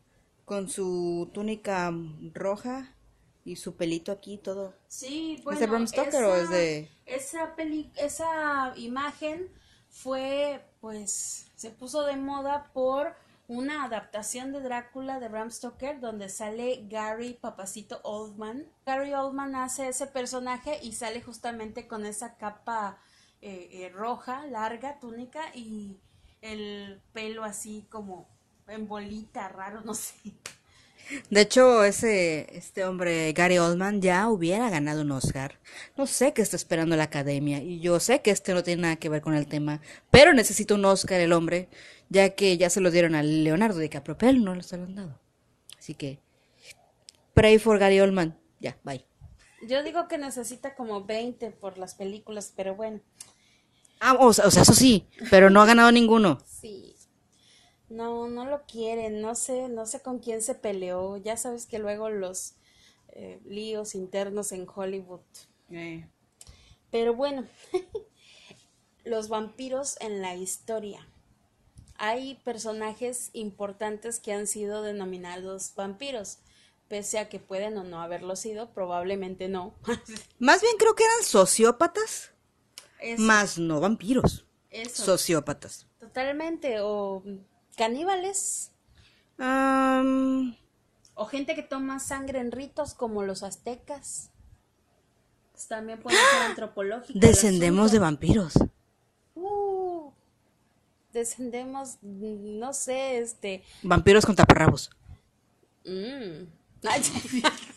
con 0.46 0.70
su 0.70 1.30
túnica 1.34 1.94
roja 2.34 2.94
y 3.46 3.56
su 3.56 3.76
pelito 3.76 4.12
aquí 4.12 4.38
todo. 4.38 4.74
Sí, 4.88 5.40
bueno, 5.44 5.60
¿Es 5.60 5.62
de 5.62 5.68
Bram 5.68 5.88
Stoker 5.88 6.24
esa, 6.24 6.28
o 6.28 6.36
es 6.36 6.50
de...? 6.50 6.90
Esa, 7.06 7.56
peli 7.56 7.92
esa 7.96 8.74
imagen 8.78 9.50
fue, 9.90 10.64
pues, 10.82 11.52
se 11.56 11.70
puso 11.70 12.04
de 12.04 12.16
moda 12.16 12.72
por 12.74 13.16
una 13.48 13.84
adaptación 13.84 14.52
de 14.54 14.62
Drácula 14.62 15.20
de 15.20 15.28
Bram 15.28 15.52
Stoker 15.52 16.00
donde 16.00 16.30
sale 16.30 16.86
Gary 16.90 17.34
Papacito 17.34 18.00
Oldman. 18.04 18.66
Gary 18.86 19.14
Oldman 19.14 19.56
hace 19.56 19.90
ese 19.90 20.08
personaje 20.08 20.80
y 20.82 20.94
sale 20.94 21.22
justamente 21.22 21.88
con 21.88 22.06
esa 22.06 22.38
capa 22.38 22.98
eh, 23.42 23.70
eh, 23.72 23.90
roja, 23.90 24.48
larga, 24.48 25.00
túnica 25.00 25.42
y 25.54 25.98
el 26.42 27.02
pelo 27.12 27.44
así 27.44 27.86
como 27.90 28.28
en 28.68 28.88
bolita, 28.88 29.50
raro, 29.50 29.82
no 29.82 29.94
sé. 29.94 30.14
De 31.30 31.42
hecho, 31.42 31.84
ese 31.84 32.48
este 32.56 32.86
hombre 32.86 33.34
Gary 33.34 33.58
Oldman 33.58 34.02
ya 34.02 34.30
hubiera 34.30 34.70
ganado 34.70 35.02
un 35.02 35.12
Oscar. 35.12 35.60
No 35.98 36.08
sé 36.08 36.34
qué 36.34 36.42
está 36.42 36.56
esperando 36.56 36.96
la 36.96 37.04
academia 37.04 37.62
y 37.62 37.80
yo 37.82 38.00
sé 38.00 38.22
que 38.22 38.32
este 38.32 38.54
no 38.54 38.64
tiene 38.64 38.84
nada 38.84 38.96
que 38.96 39.10
ver 39.10 39.22
con 39.22 39.36
el 39.36 39.48
tema, 39.48 39.82
pero 40.12 40.34
necesita 40.34 40.76
un 40.76 40.86
Oscar 40.86 41.20
el 41.20 41.34
hombre, 41.34 41.70
ya 42.10 42.30
que 42.32 42.58
ya 42.58 42.70
se 42.70 42.82
lo 42.82 42.90
dieron 42.90 43.16
a 43.16 43.24
Leonardo 43.24 43.80
DiCaprio, 43.80 44.18
pero 44.18 44.32
él 44.32 44.44
no 44.44 44.56
lo 44.56 44.64
se 44.64 44.78
lo 44.78 44.84
han 44.84 44.96
dado. 44.96 45.20
Así 45.78 45.94
que 45.94 46.20
pray 47.34 47.60
for 47.60 47.80
Gary 47.80 48.00
Oldman. 48.00 48.40
Ya, 48.60 48.78
bye. 48.84 49.06
Yo 49.68 49.84
digo 49.84 50.08
que 50.08 50.18
necesita 50.18 50.76
como 50.76 51.04
20 51.04 51.52
por 51.52 51.78
las 51.78 51.96
películas, 51.96 52.54
pero 52.56 52.76
bueno. 52.76 53.02
Ah, 54.00 54.18
o 54.20 54.34
sea, 54.34 54.46
eso 54.46 54.74
sí, 54.74 55.08
pero 55.30 55.50
no 55.50 55.62
ha 55.62 55.66
ganado 55.66 55.92
ninguno. 55.92 56.40
Sí. 56.46 56.93
No, 57.94 58.28
no 58.28 58.46
lo 58.46 58.64
quieren, 58.64 59.22
no 59.22 59.36
sé, 59.36 59.70
no 59.70 59.86
sé 59.86 60.02
con 60.02 60.18
quién 60.18 60.42
se 60.42 60.56
peleó. 60.56 61.18
Ya 61.18 61.38
sabes 61.38 61.68
que 61.68 61.78
luego 61.78 62.10
los 62.10 62.56
eh, 63.10 63.40
líos 63.46 63.94
internos 63.94 64.52
en 64.52 64.68
Hollywood. 64.68 65.22
Eh. 65.70 66.08
Pero 66.90 67.14
bueno, 67.14 67.46
los 69.04 69.30
vampiros 69.30 69.98
en 70.02 70.24
la 70.24 70.36
historia. 70.36 71.08
Hay 71.98 72.42
personajes 72.44 73.30
importantes 73.34 74.20
que 74.20 74.34
han 74.34 74.48
sido 74.48 74.82
denominados 74.82 75.76
vampiros, 75.76 76.40
pese 76.88 77.20
a 77.20 77.30
que 77.30 77.38
pueden 77.38 77.78
o 77.78 77.84
no 77.84 78.02
haberlo 78.02 78.36
sido, 78.36 78.72
probablemente 78.74 79.50
no. 79.50 79.76
Más 80.40 80.64
bien 80.64 80.78
creo 80.80 80.96
que 80.96 81.04
eran 81.04 81.24
sociópatas, 81.24 82.32
más 83.20 83.60
no 83.60 83.80
vampiros. 83.80 84.48
Sociópatas. 84.92 85.86
Totalmente, 86.00 86.80
o 86.80 87.22
caníbales. 87.76 88.72
O 91.16 91.26
gente 91.26 91.56
que 91.56 91.64
toma 91.64 92.00
sangre 92.00 92.40
en 92.40 92.52
ritos 92.52 92.94
como 92.94 93.24
los 93.24 93.44
aztecas. 93.44 94.32
Pues 95.52 95.68
también 95.68 96.00
puede 96.00 96.18
ser 96.18 96.26
¡Ah! 96.42 96.46
antropológico. 96.48 97.20
Descendemos 97.20 97.92
de 97.92 98.00
vampiros. 98.00 98.54
Uh, 99.36 100.12
descendemos, 101.12 101.98
no 102.02 102.74
sé, 102.74 103.20
este. 103.20 103.64
Vampiros 103.84 104.26
con 104.26 104.36
taparrabos. 104.36 104.90
Mm. 105.86 106.48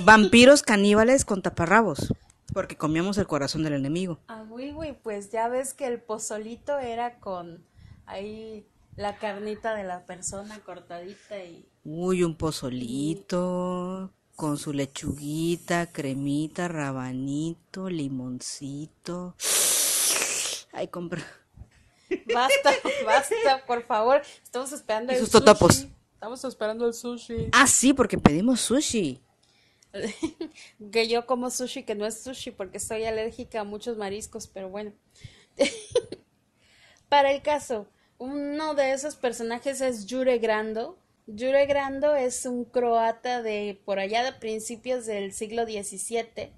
Vampiros 0.00 0.62
caníbales 0.62 1.24
con 1.24 1.42
taparrabos. 1.42 2.12
Porque 2.52 2.76
comíamos 2.76 3.18
el 3.18 3.26
corazón 3.26 3.62
del 3.62 3.74
enemigo. 3.74 4.18
Ah, 4.28 4.44
güey, 4.46 4.72
güey, 4.72 4.92
pues 5.00 5.30
ya 5.30 5.48
ves 5.48 5.74
que 5.74 5.86
el 5.86 6.00
pozolito 6.00 6.78
era 6.78 7.18
con 7.18 7.64
ahí 8.06 8.66
la 8.96 9.16
carnita 9.16 9.74
de 9.74 9.84
la 9.84 10.04
persona 10.04 10.58
cortadita 10.60 11.42
y... 11.42 11.66
Uy, 11.84 12.22
un 12.22 12.36
pozolito 12.36 14.12
con 14.36 14.58
su 14.58 14.72
lechuguita, 14.72 15.86
cremita, 15.92 16.68
rabanito, 16.68 17.88
limoncito. 17.88 19.34
Ay, 20.72 20.88
compra. 20.88 21.22
Basta, 22.32 22.70
basta, 23.06 23.66
por 23.66 23.84
favor. 23.84 24.22
Estamos 24.42 24.72
esperando 24.72 25.12
el 25.12 25.18
sus 25.18 25.30
totopos. 25.30 25.86
Estamos 26.14 26.44
esperando 26.44 26.86
el 26.86 26.94
sushi. 26.94 27.48
Ah, 27.52 27.66
sí, 27.66 27.92
porque 27.92 28.18
pedimos 28.18 28.60
sushi. 28.60 29.20
Que 30.92 31.08
yo 31.08 31.26
como 31.26 31.50
sushi, 31.50 31.84
que 31.84 31.94
no 31.94 32.06
es 32.06 32.22
sushi 32.22 32.50
porque 32.50 32.80
soy 32.80 33.04
alérgica 33.04 33.60
a 33.60 33.64
muchos 33.64 33.96
mariscos, 33.96 34.46
pero 34.46 34.68
bueno. 34.68 34.92
Para 37.08 37.32
el 37.32 37.42
caso, 37.42 37.86
uno 38.18 38.74
de 38.74 38.92
esos 38.92 39.16
personajes 39.16 39.80
es 39.80 40.06
Jure 40.08 40.38
Grando. 40.38 40.98
Jure 41.26 41.66
Grando 41.66 42.14
es 42.14 42.46
un 42.46 42.64
croata 42.64 43.42
de 43.42 43.80
por 43.84 43.98
allá 43.98 44.24
de 44.24 44.32
principios 44.32 45.06
del 45.06 45.32
siglo 45.32 45.64
XVII. 45.64 46.52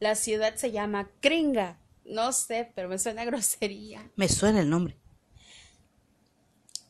La 0.00 0.14
ciudad 0.14 0.56
se 0.56 0.72
llama 0.72 1.10
Kringa. 1.20 1.78
No 2.04 2.32
sé, 2.32 2.70
pero 2.74 2.88
me 2.88 2.98
suena 2.98 3.24
grosería. 3.24 4.10
Me 4.16 4.28
suena 4.28 4.60
el 4.60 4.68
nombre. 4.68 4.98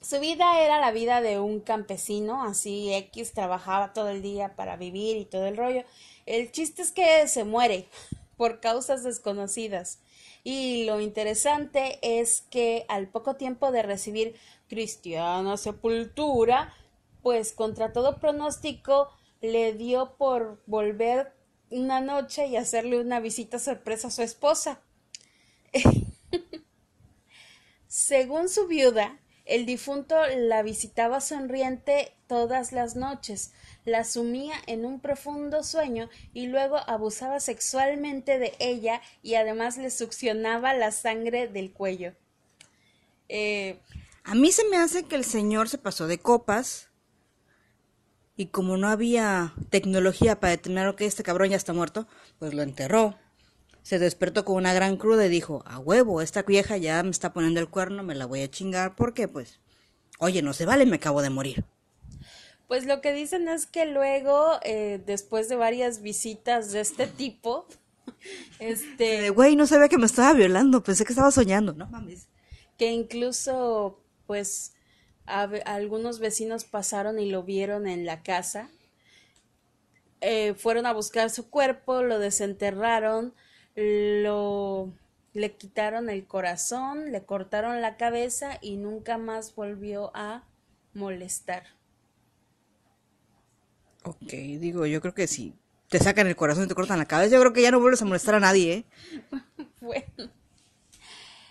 Su 0.05 0.21
vida 0.21 0.61
era 0.61 0.79
la 0.81 0.91
vida 0.91 1.23
de 1.23 1.39
un 1.39 1.61
campesino, 1.61 2.45
así 2.45 2.93
X 2.93 3.33
trabajaba 3.33 3.95
todo 3.95 4.11
el 4.11 4.21
día 4.21 4.55
para 4.55 4.77
vivir 4.77 5.17
y 5.17 5.25
todo 5.25 5.47
el 5.47 5.57
rollo. 5.57 5.85
El 6.27 6.53
chiste 6.53 6.83
es 6.83 6.93
que 6.93 7.27
se 7.27 7.45
muere 7.45 7.89
por 8.37 8.61
causas 8.61 9.03
desconocidas. 9.03 10.01
Y 10.43 10.85
lo 10.85 11.01
interesante 11.01 11.99
es 12.03 12.43
que 12.43 12.85
al 12.89 13.09
poco 13.09 13.37
tiempo 13.37 13.73
de 13.73 13.83
recibir 13.83 14.37
cristiana 14.69 15.57
sepultura, 15.57 16.75
pues 17.23 17.55
contra 17.55 17.95
todo 17.95 18.21
pronóstico 18.21 19.09
le 19.41 19.73
dio 19.73 20.17
por 20.19 20.63
volver 20.67 21.33
una 21.71 22.03
noche 22.03 22.47
y 22.47 22.57
hacerle 22.57 23.01
una 23.01 23.21
visita 23.21 23.59
sorpresa 23.59 24.09
a 24.09 24.11
su 24.11 24.21
esposa. 24.21 24.83
Según 27.89 28.51
su 28.51 28.67
viuda, 28.67 29.19
El 29.45 29.67
difunto 29.67 30.17
la 30.37 30.63
visitaba 30.63 31.21
sonriente 31.21 32.15
todas 32.27 32.73
las 32.73 32.97
noches, 32.97 33.53
la 33.85 34.05
sumía 34.05 34.55
en 34.67 34.87
un 34.87 35.01
profundo 35.01 35.63
sueño 35.63 36.09
y 36.33 36.47
luego 36.47 36.79
abusaba 36.79 37.41
sexualmente 37.41 38.39
de 38.39 38.55
ella 38.59 39.03
y 39.23 39.35
además 39.35 39.77
le 39.77 39.91
succionaba 39.91 40.73
la 40.73 40.93
sangre 40.93 41.47
del 41.47 41.73
cuello. 41.73 42.15
Eh, 43.29 43.79
A 44.25 44.35
mí 44.35 44.51
se 44.53 44.65
me 44.69 44.79
hace 44.79 45.05
que 45.05 45.17
el 45.17 45.25
señor 45.25 45.69
se 45.69 45.77
pasó 45.77 46.07
de 46.07 46.19
copas 46.19 46.89
y 48.37 48.47
como 48.47 48.77
no 48.79 48.89
había 48.89 49.55
tecnología 49.71 50.41
para 50.41 50.53
determinar 50.53 50.97
que 50.97 51.07
este 51.07 51.23
cabrón 51.23 51.51
ya 51.51 51.57
está 51.57 51.73
muerto, 51.75 52.09
pues 52.39 52.55
lo 52.55 52.63
enterró. 52.63 53.19
Se 53.85 53.99
despertó 53.99 54.45
con 54.45 54.57
una 54.57 54.73
gran 54.73 54.97
cruda 54.97 55.27
y 55.27 55.29
dijo, 55.29 55.63
a 55.67 55.79
huevo, 55.79 56.23
esta 56.23 56.43
vieja 56.43 56.79
ya 56.79 57.03
me 57.03 57.11
está 57.11 57.33
poniendo 57.33 57.61
el 57.61 57.69
cuerno, 57.69 58.03
me 58.03 58.15
la 58.15 58.25
voy 58.25 58.41
a 58.41 58.51
chingar 58.51 58.97
porque 58.97 59.29
pues, 59.29 59.61
oye, 60.19 60.41
no 60.41 60.55
se 60.55 60.65
vale, 60.65 60.87
me 60.87 60.97
acabo 60.97 61.21
de 61.21 61.29
morir. 61.31 61.65
Pues 62.67 62.87
lo 62.87 63.03
que 63.03 63.13
dicen 63.13 63.47
es 63.47 63.67
que 63.67 63.85
luego, 63.85 64.59
eh, 64.63 65.03
después 65.05 65.51
de 65.51 65.57
varias 65.57 66.01
visitas 66.01 66.73
de 66.73 66.81
este 66.81 67.07
tipo, 67.07 67.67
este, 68.59 69.29
Güey, 69.31 69.55
no 69.55 69.67
sabía 69.67 69.89
que 69.89 69.99
me 69.99 70.07
estaba 70.07 70.33
violando, 70.33 70.83
pensé 70.83 71.05
que 71.05 71.13
estaba 71.13 71.31
soñando, 71.31 71.75
no 71.75 71.87
mames. 71.87 72.27
que 72.79 72.91
incluso, 72.91 74.01
pues, 74.27 74.73
a 75.27 75.43
algunos 75.67 76.21
vecinos 76.21 76.65
pasaron 76.65 77.19
y 77.19 77.31
lo 77.31 77.43
vieron 77.43 77.87
en 77.87 78.07
la 78.07 78.23
casa. 78.23 78.71
Eh, 80.21 80.55
fueron 80.55 80.87
a 80.87 80.93
buscar 80.95 81.29
su 81.29 81.51
cuerpo, 81.51 82.03
lo 82.03 82.19
desenterraron, 82.19 83.35
lo 83.77 84.93
le 85.35 85.57
quitaron 85.57 86.09
el 86.09 86.27
corazón, 86.27 87.11
le 87.11 87.25
cortaron 87.25 87.81
la 87.81 87.97
cabeza 87.97 88.59
y 88.61 88.77
nunca 88.77 89.19
más 89.19 89.55
volvió 89.55 90.13
a 90.15 90.45
molestar. 90.95 91.65
Ok, 94.05 94.31
digo, 94.31 94.87
yo 94.87 95.01
creo 95.01 95.15
que 95.15 95.27
si 95.27 95.55
te 95.89 95.99
sacan 95.99 96.29
el 96.29 96.37
corazón 96.37 96.65
y 96.65 96.69
te 96.69 96.75
cortan 96.75 96.99
la 96.99 97.07
cabeza, 97.07 97.35
yo 97.35 97.41
creo 97.41 97.53
que 97.53 97.63
ya 97.63 97.73
no 97.73 97.81
vuelves 97.81 98.03
a 98.03 98.05
molestar 98.05 98.37
a 98.37 98.41
nadie, 98.41 98.73
¿eh? 98.73 98.85
Bueno, 99.81 100.31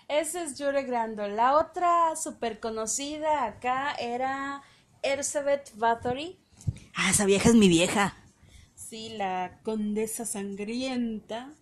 ese 0.08 0.42
es 0.42 0.56
Jure 0.58 0.82
Grando. 0.82 1.28
La 1.28 1.56
otra 1.56 2.16
súper 2.16 2.58
conocida 2.58 3.44
acá 3.44 3.94
era 3.94 4.62
Elizabeth 5.02 5.70
Bathory. 5.76 6.36
Ah, 6.94 7.10
esa 7.10 7.26
vieja 7.26 7.50
es 7.50 7.54
mi 7.54 7.68
vieja. 7.68 8.16
Sí, 8.74 9.10
la 9.10 9.60
condesa 9.62 10.24
sangrienta. 10.24 11.52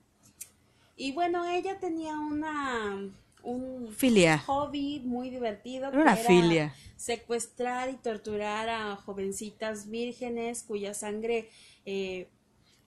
Y 1.07 1.12
bueno, 1.12 1.45
ella 1.47 1.79
tenía 1.81 2.19
una 2.19 2.99
un 3.43 3.97
Filia. 3.97 4.43
hobby 4.47 5.01
muy 5.05 5.31
divertido 5.31 5.93
Era 5.93 6.01
una 6.03 6.17
que 6.17 6.25
filia. 6.27 6.75
secuestrar 6.97 7.91
y 7.91 7.97
torturar 7.97 8.69
a 8.69 8.97
jovencitas 8.97 9.91
vírgenes 9.91 10.62
cuya 10.62 10.95
sangre 10.95 11.51
eh, 11.87 12.29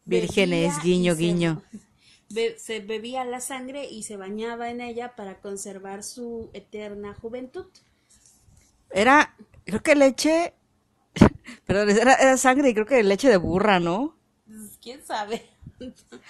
Vírgenes, 0.05 0.79
guiño, 0.81 1.15
se- 1.17 1.17
guiño. 1.17 1.61
be- 2.29 2.57
se 2.59 2.79
bebía 2.81 3.25
la 3.25 3.41
sangre 3.41 3.85
y 3.89 4.03
se 4.03 4.17
bañaba 4.17 4.69
en 4.71 4.81
ella 4.81 5.15
para 5.15 5.41
conservar 5.41 6.03
su 6.03 6.49
eterna 6.53 7.15
juventud. 7.15 7.67
Era, 8.91 9.35
creo 9.65 9.81
que 9.83 9.95
leche, 9.95 10.53
perdón, 11.67 11.89
era, 11.91 12.15
era 12.15 12.37
sangre 12.37 12.69
y 12.69 12.73
creo 12.73 12.85
que 12.85 13.03
leche 13.03 13.29
de 13.29 13.37
burra, 13.37 13.79
¿no? 13.79 14.15
Pues, 14.45 14.77
¿Quién 14.81 15.05
sabe? 15.05 15.43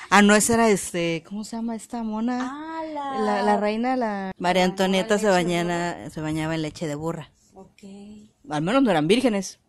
Ah, 0.10 0.22
no, 0.22 0.36
esa 0.36 0.56
era 0.56 0.70
este, 0.70 1.24
¿cómo 1.28 1.44
se 1.44 1.56
llama 1.56 1.76
esta 1.76 2.04
mona? 2.04 2.40
Ah, 2.42 2.84
la... 2.86 3.20
La, 3.20 3.44
la 3.44 3.58
reina, 3.58 3.96
la 3.96 4.32
María 4.38 4.64
Bañaba 4.64 4.64
Antonieta 4.64 5.20
se 5.20 5.28
se 6.10 6.22
bañaba 6.22 6.56
en 6.56 6.62
leche 6.62 6.88
de 6.88 6.96
burra. 6.96 7.32
Ok. 7.54 7.84
Al 8.50 8.62
menos 8.62 8.84
no 8.84 8.92
eran 8.92 9.08
vírgenes. 9.08 9.60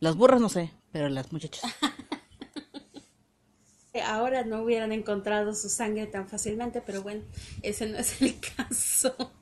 Las 0.00 0.16
burras 0.16 0.40
no 0.40 0.48
sé, 0.48 0.72
pero 0.92 1.08
las 1.08 1.32
muchachas. 1.32 1.64
Ahora 4.04 4.44
no 4.44 4.62
hubieran 4.62 4.92
encontrado 4.92 5.54
su 5.54 5.70
sangre 5.70 6.06
tan 6.06 6.28
fácilmente, 6.28 6.82
pero 6.84 7.02
bueno, 7.02 7.22
ese 7.62 7.86
no 7.86 7.98
es 7.98 8.20
el 8.20 8.36
caso. 8.56 9.32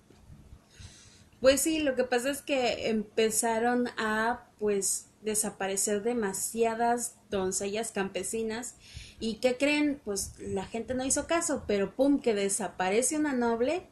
Pues 1.41 1.61
sí, 1.61 1.81
lo 1.81 1.97
que 1.97 2.05
pasa 2.05 2.31
es 2.31 2.41
que 2.41 2.89
empezaron 2.89 3.89
a 3.99 4.45
pues 4.59 5.07
desaparecer 5.25 6.03
demasiadas 6.03 7.17
doncellas 7.31 7.91
campesinas 7.91 8.77
y 9.19 9.37
¿qué 9.37 9.57
creen? 9.57 10.01
Pues 10.05 10.35
la 10.39 10.65
gente 10.65 10.95
no 10.95 11.05
hizo 11.05 11.27
caso, 11.27 11.65
pero 11.67 11.95
pum, 11.95 12.21
que 12.21 12.35
desaparece 12.35 13.17
una 13.17 13.33
noble 13.33 13.89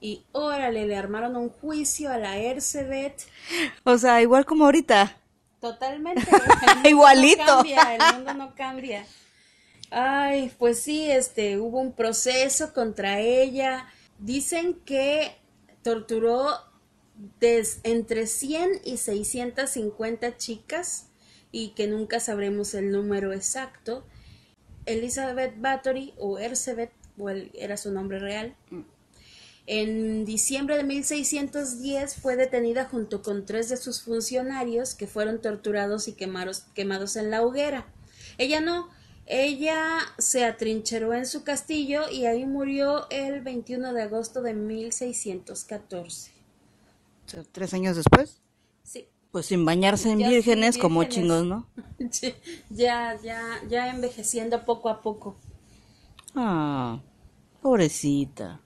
y 0.00 0.24
órale, 0.32 0.86
le 0.86 0.96
armaron 0.96 1.36
un 1.36 1.48
juicio 1.48 2.10
a 2.10 2.18
la 2.18 2.38
Ercebet. 2.38 3.26
O 3.84 3.98
sea, 3.98 4.22
igual 4.22 4.46
como 4.46 4.64
ahorita. 4.66 5.16
Totalmente. 5.60 6.22
Igualito. 6.84 7.44
No 7.44 7.54
cambia, 7.56 7.94
el 7.96 8.14
mundo 8.14 8.34
no 8.34 8.54
cambia. 8.54 9.04
Ay, 9.90 10.52
pues 10.58 10.80
sí, 10.80 11.10
este, 11.10 11.58
hubo 11.58 11.80
un 11.80 11.92
proceso 11.92 12.72
contra 12.72 13.20
ella. 13.20 13.86
Dicen 14.18 14.74
que 14.84 15.36
torturó 15.82 16.67
entre 17.82 18.26
100 18.26 18.80
y 18.84 18.96
650 18.96 20.36
chicas 20.36 21.06
y 21.50 21.70
que 21.70 21.86
nunca 21.86 22.20
sabremos 22.20 22.74
el 22.74 22.90
número 22.90 23.32
exacto. 23.32 24.04
Elizabeth 24.86 25.54
Bathory 25.60 26.14
o 26.18 26.38
Ercebet, 26.38 26.92
o 27.18 27.28
el- 27.30 27.50
era 27.54 27.76
su 27.76 27.90
nombre 27.92 28.18
real, 28.18 28.56
en 29.66 30.24
diciembre 30.24 30.76
de 30.78 30.84
1610 30.84 32.14
fue 32.16 32.36
detenida 32.36 32.86
junto 32.86 33.20
con 33.22 33.44
tres 33.44 33.68
de 33.68 33.76
sus 33.76 34.00
funcionarios 34.02 34.94
que 34.94 35.06
fueron 35.06 35.42
torturados 35.42 36.08
y 36.08 36.14
quemaros- 36.14 36.64
quemados 36.74 37.16
en 37.16 37.30
la 37.30 37.42
hoguera. 37.42 37.86
Ella 38.38 38.60
no, 38.62 38.88
ella 39.26 39.98
se 40.16 40.44
atrincheró 40.46 41.12
en 41.12 41.26
su 41.26 41.44
castillo 41.44 42.08
y 42.10 42.24
ahí 42.24 42.46
murió 42.46 43.10
el 43.10 43.42
21 43.42 43.92
de 43.92 44.02
agosto 44.02 44.40
de 44.40 44.54
1614. 44.54 46.37
Sea, 47.28 47.44
tres 47.52 47.74
años 47.74 47.96
después. 47.96 48.40
Sí, 48.82 49.06
Pues 49.30 49.46
sin 49.46 49.64
bañarse 49.64 50.10
en 50.10 50.18
vírgenes, 50.18 50.78
como 50.78 51.04
chingos, 51.04 51.44
¿no? 51.44 51.68
ya, 52.70 53.16
ya, 53.22 53.40
ya 53.68 53.90
envejeciendo 53.90 54.64
poco 54.64 54.88
a 54.88 55.02
poco. 55.02 55.36
Ah, 56.34 57.00
pobrecita. 57.62 58.60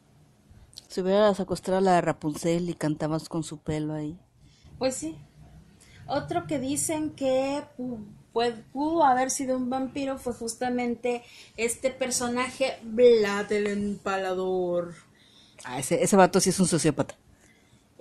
Si 0.89 1.01
hubieras 1.01 1.41
acostado 1.41 1.79
a 1.79 1.81
la 1.81 1.95
de 1.95 2.01
Rapunzel 2.03 2.69
y 2.71 2.75
cantabas 2.75 3.29
con 3.29 3.43
su 3.43 3.59
pelo 3.59 3.95
ahí. 3.95 4.19
Pues 4.79 4.95
sí. 4.95 5.17
Otro 6.07 6.47
que 6.47 6.59
dicen 6.59 7.11
que 7.11 7.63
pu- 7.79 8.05
pue- 8.35 8.63
pudo 8.73 9.05
haber 9.05 9.31
sido 9.31 9.57
un 9.57 9.71
vampiro 9.71 10.19
fue 10.19 10.35
justamente 10.35 11.23
este 11.57 11.91
personaje 11.91 12.79
Vlad 12.85 13.51
el 13.53 13.67
Empalador. 13.69 14.95
Ah, 15.65 15.79
ese, 15.79 16.03
ese 16.03 16.17
vato 16.17 16.41
sí 16.41 16.51
es 16.51 16.61
un 16.61 16.67
sociópata. 16.69 17.17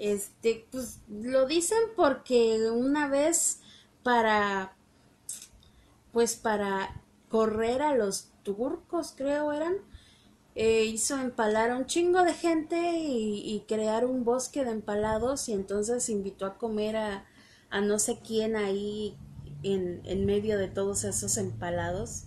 Este, 0.02 0.66
pues 0.72 0.98
lo 1.08 1.46
dicen 1.46 1.78
porque 1.96 2.72
una 2.72 3.08
vez 3.08 3.60
para, 4.02 4.76
pues 6.12 6.36
para 6.36 7.04
correr 7.30 7.84
a 7.84 7.96
los 7.96 8.30
turcos, 8.42 9.14
creo 9.16 9.54
eran, 9.54 9.76
eh, 10.56 10.86
hizo 10.86 11.22
empalar 11.22 11.70
a 11.70 11.78
un 11.78 11.86
chingo 11.86 12.24
de 12.24 12.34
gente 12.34 12.98
y, 12.98 13.44
y 13.46 13.60
crear 13.68 14.08
un 14.08 14.24
bosque 14.26 14.66
de 14.66 14.72
empalados 14.72 15.48
y 15.50 15.54
entonces 15.54 16.10
invitó 16.10 16.48
a 16.48 16.58
comer 16.58 16.98
a, 16.98 17.26
a 17.70 17.82
no 17.82 18.00
sé 18.00 18.18
quién 18.26 18.56
ahí 18.56 19.16
en, 19.62 20.02
en 20.06 20.26
medio 20.26 20.58
de 20.58 20.68
todos 20.68 21.04
esos 21.04 21.38
empalados 21.38 22.24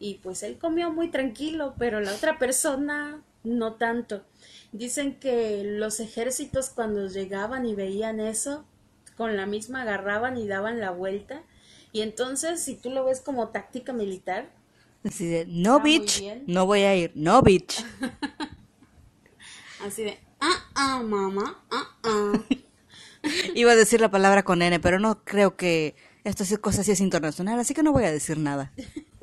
y 0.00 0.14
pues 0.14 0.42
él 0.42 0.58
comió 0.58 0.90
muy 0.90 1.12
tranquilo, 1.12 1.74
pero 1.78 2.00
la 2.00 2.12
otra 2.12 2.40
persona 2.40 3.22
no 3.44 3.74
tanto. 3.74 4.24
Dicen 4.74 5.14
que 5.20 5.62
los 5.64 6.00
ejércitos 6.00 6.68
cuando 6.68 7.06
llegaban 7.06 7.64
y 7.64 7.76
veían 7.76 8.18
eso, 8.18 8.64
con 9.16 9.36
la 9.36 9.46
misma 9.46 9.82
agarraban 9.82 10.36
y 10.36 10.48
daban 10.48 10.80
la 10.80 10.90
vuelta. 10.90 11.44
Y 11.92 12.00
entonces, 12.00 12.60
si 12.60 12.74
tú 12.74 12.90
lo 12.90 13.04
ves 13.04 13.20
como 13.20 13.50
táctica 13.50 13.92
militar, 13.92 14.50
Así 15.04 15.26
de, 15.26 15.46
no 15.46 15.78
bitch, 15.80 16.24
no 16.48 16.66
voy 16.66 16.80
a 16.80 16.96
ir, 16.96 17.12
no 17.14 17.40
bitch. 17.40 17.84
así 19.86 20.02
de, 20.02 20.18
ah, 20.40 20.64
ah, 20.74 21.02
mamá, 21.04 21.62
ah, 21.70 21.96
ah. 22.02 22.32
Iba 23.54 23.72
a 23.72 23.76
decir 23.76 24.00
la 24.00 24.10
palabra 24.10 24.42
con 24.42 24.60
N, 24.60 24.80
pero 24.80 24.98
no 24.98 25.22
creo 25.22 25.56
que 25.56 25.94
esta 26.24 26.44
sí- 26.44 26.56
cosa 26.56 26.82
sí 26.82 26.90
es 26.90 27.00
internacional, 27.00 27.60
así 27.60 27.74
que 27.74 27.84
no 27.84 27.92
voy 27.92 28.04
a 28.04 28.10
decir 28.10 28.38
nada. 28.38 28.72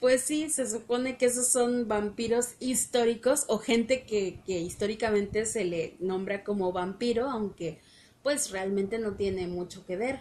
Pues 0.00 0.22
sí, 0.22 0.48
se 0.48 0.68
supone 0.70 1.16
que 1.16 1.26
esos 1.26 1.48
son 1.48 1.88
vampiros 1.88 2.50
históricos 2.60 3.44
o 3.48 3.58
gente 3.58 4.04
que, 4.04 4.40
que 4.46 4.60
históricamente 4.60 5.44
se 5.44 5.64
le 5.64 5.96
nombra 5.98 6.44
como 6.44 6.72
vampiro, 6.72 7.28
aunque 7.28 7.80
pues 8.22 8.50
realmente 8.50 8.98
no 8.98 9.14
tiene 9.14 9.48
mucho 9.48 9.84
que 9.86 9.96
ver, 9.96 10.20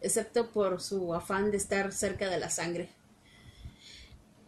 excepto 0.00 0.52
por 0.52 0.80
su 0.80 1.14
afán 1.14 1.50
de 1.50 1.56
estar 1.56 1.92
cerca 1.92 2.28
de 2.30 2.38
la 2.38 2.50
sangre. 2.50 2.88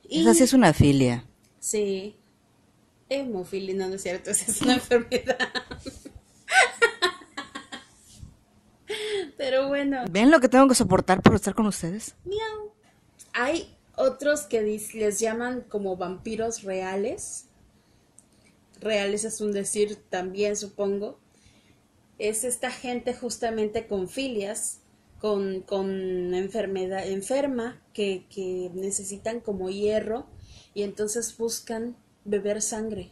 Y 0.09 0.21
Esa 0.21 0.35
sí 0.35 0.45
es 0.45 0.53
una 0.53 0.73
filia. 0.73 1.25
sí, 1.59 2.15
hemofilia, 3.09 3.75
no, 3.75 3.89
no 3.89 3.95
es 3.95 4.03
cierto, 4.03 4.31
esa 4.31 4.51
es 4.51 4.61
una 4.63 4.75
enfermedad. 4.75 5.39
Pero 9.37 9.69
bueno. 9.69 10.05
¿Ven 10.11 10.31
lo 10.31 10.41
que 10.41 10.49
tengo 10.49 10.69
que 10.69 10.75
soportar 10.75 11.23
por 11.23 11.35
estar 11.35 11.55
con 11.55 11.67
ustedes? 11.67 12.15
Miau. 12.25 12.73
Hay 13.33 13.77
otros 13.99 14.43
que 14.43 14.63
les 14.63 15.21
llaman 15.21 15.63
como 15.69 15.97
vampiros 15.97 16.63
reales. 16.63 17.47
Reales 18.81 19.25
es 19.25 19.41
un 19.41 19.53
decir 19.53 19.97
también, 20.09 20.57
supongo. 20.57 21.19
Es 22.19 22.45
esta 22.45 22.71
gente 22.71 23.15
justamente 23.15 23.87
con 23.87 24.09
filias, 24.09 24.81
con, 25.21 25.61
con 25.63 26.35
enfermedad 26.35 27.07
enferma, 27.07 27.81
que, 27.93 28.27
que 28.31 28.71
necesitan 28.75 29.41
como 29.41 29.71
hierro 29.71 30.27
y 30.75 30.83
entonces 30.83 31.37
buscan 31.37 31.97
beber 32.25 32.63
sangre. 32.63 33.11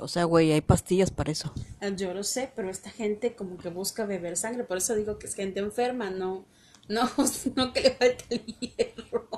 O 0.00 0.08
sea, 0.08 0.24
güey, 0.24 0.52
hay 0.52 0.60
pastillas 0.60 1.10
para 1.10 1.32
eso. 1.32 1.52
Ah, 1.80 1.88
Yo 1.88 2.14
lo 2.14 2.22
sé, 2.22 2.50
pero 2.54 2.70
esta 2.70 2.90
gente 2.90 3.34
como 3.34 3.58
que 3.58 3.68
busca 3.68 4.06
beber 4.06 4.36
sangre, 4.36 4.64
por 4.64 4.78
eso 4.78 4.94
digo 4.94 5.18
que 5.18 5.26
es 5.26 5.34
gente 5.34 5.60
enferma, 5.60 6.10
no, 6.10 6.44
no, 6.88 7.10
no 7.56 7.72
que 7.72 7.80
le 7.82 7.90
falta 7.90 8.24
el 8.30 8.44
hierro. 8.46 9.28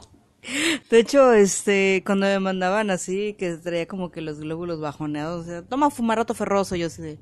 De 0.90 0.98
hecho, 0.98 1.32
este, 1.32 2.02
cuando 2.06 2.26
me 2.26 2.38
mandaban 2.38 2.90
así, 2.90 3.34
que 3.34 3.56
traía 3.56 3.86
como 3.86 4.10
que 4.10 4.20
los 4.20 4.38
glóbulos 4.40 4.80
bajoneados, 4.80 5.42
o 5.42 5.48
sea, 5.48 5.62
toma 5.62 5.90
fumarato 5.90 6.34
ferroso, 6.34 6.76
yo 6.76 6.86
así 6.86 7.02
de, 7.02 7.18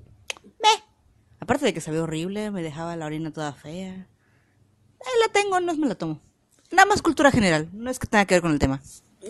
meh. 0.60 0.84
Aparte 1.40 1.64
de 1.64 1.74
que 1.74 1.80
sabía 1.80 2.02
horrible, 2.02 2.50
me 2.50 2.62
dejaba 2.62 2.96
la 2.96 3.06
orina 3.06 3.32
toda 3.32 3.52
fea. 3.52 4.08
Ahí 5.00 5.20
la 5.26 5.32
tengo, 5.32 5.60
no 5.60 5.74
me 5.74 5.88
la 5.88 5.94
tomo. 5.94 6.20
Nada 6.70 6.86
más 6.86 7.02
cultura 7.02 7.30
general, 7.30 7.68
no 7.72 7.90
es 7.90 7.98
que 7.98 8.06
tenga 8.06 8.24
que 8.24 8.34
ver 8.36 8.42
con 8.42 8.52
el 8.52 8.58
tema. 8.58 8.80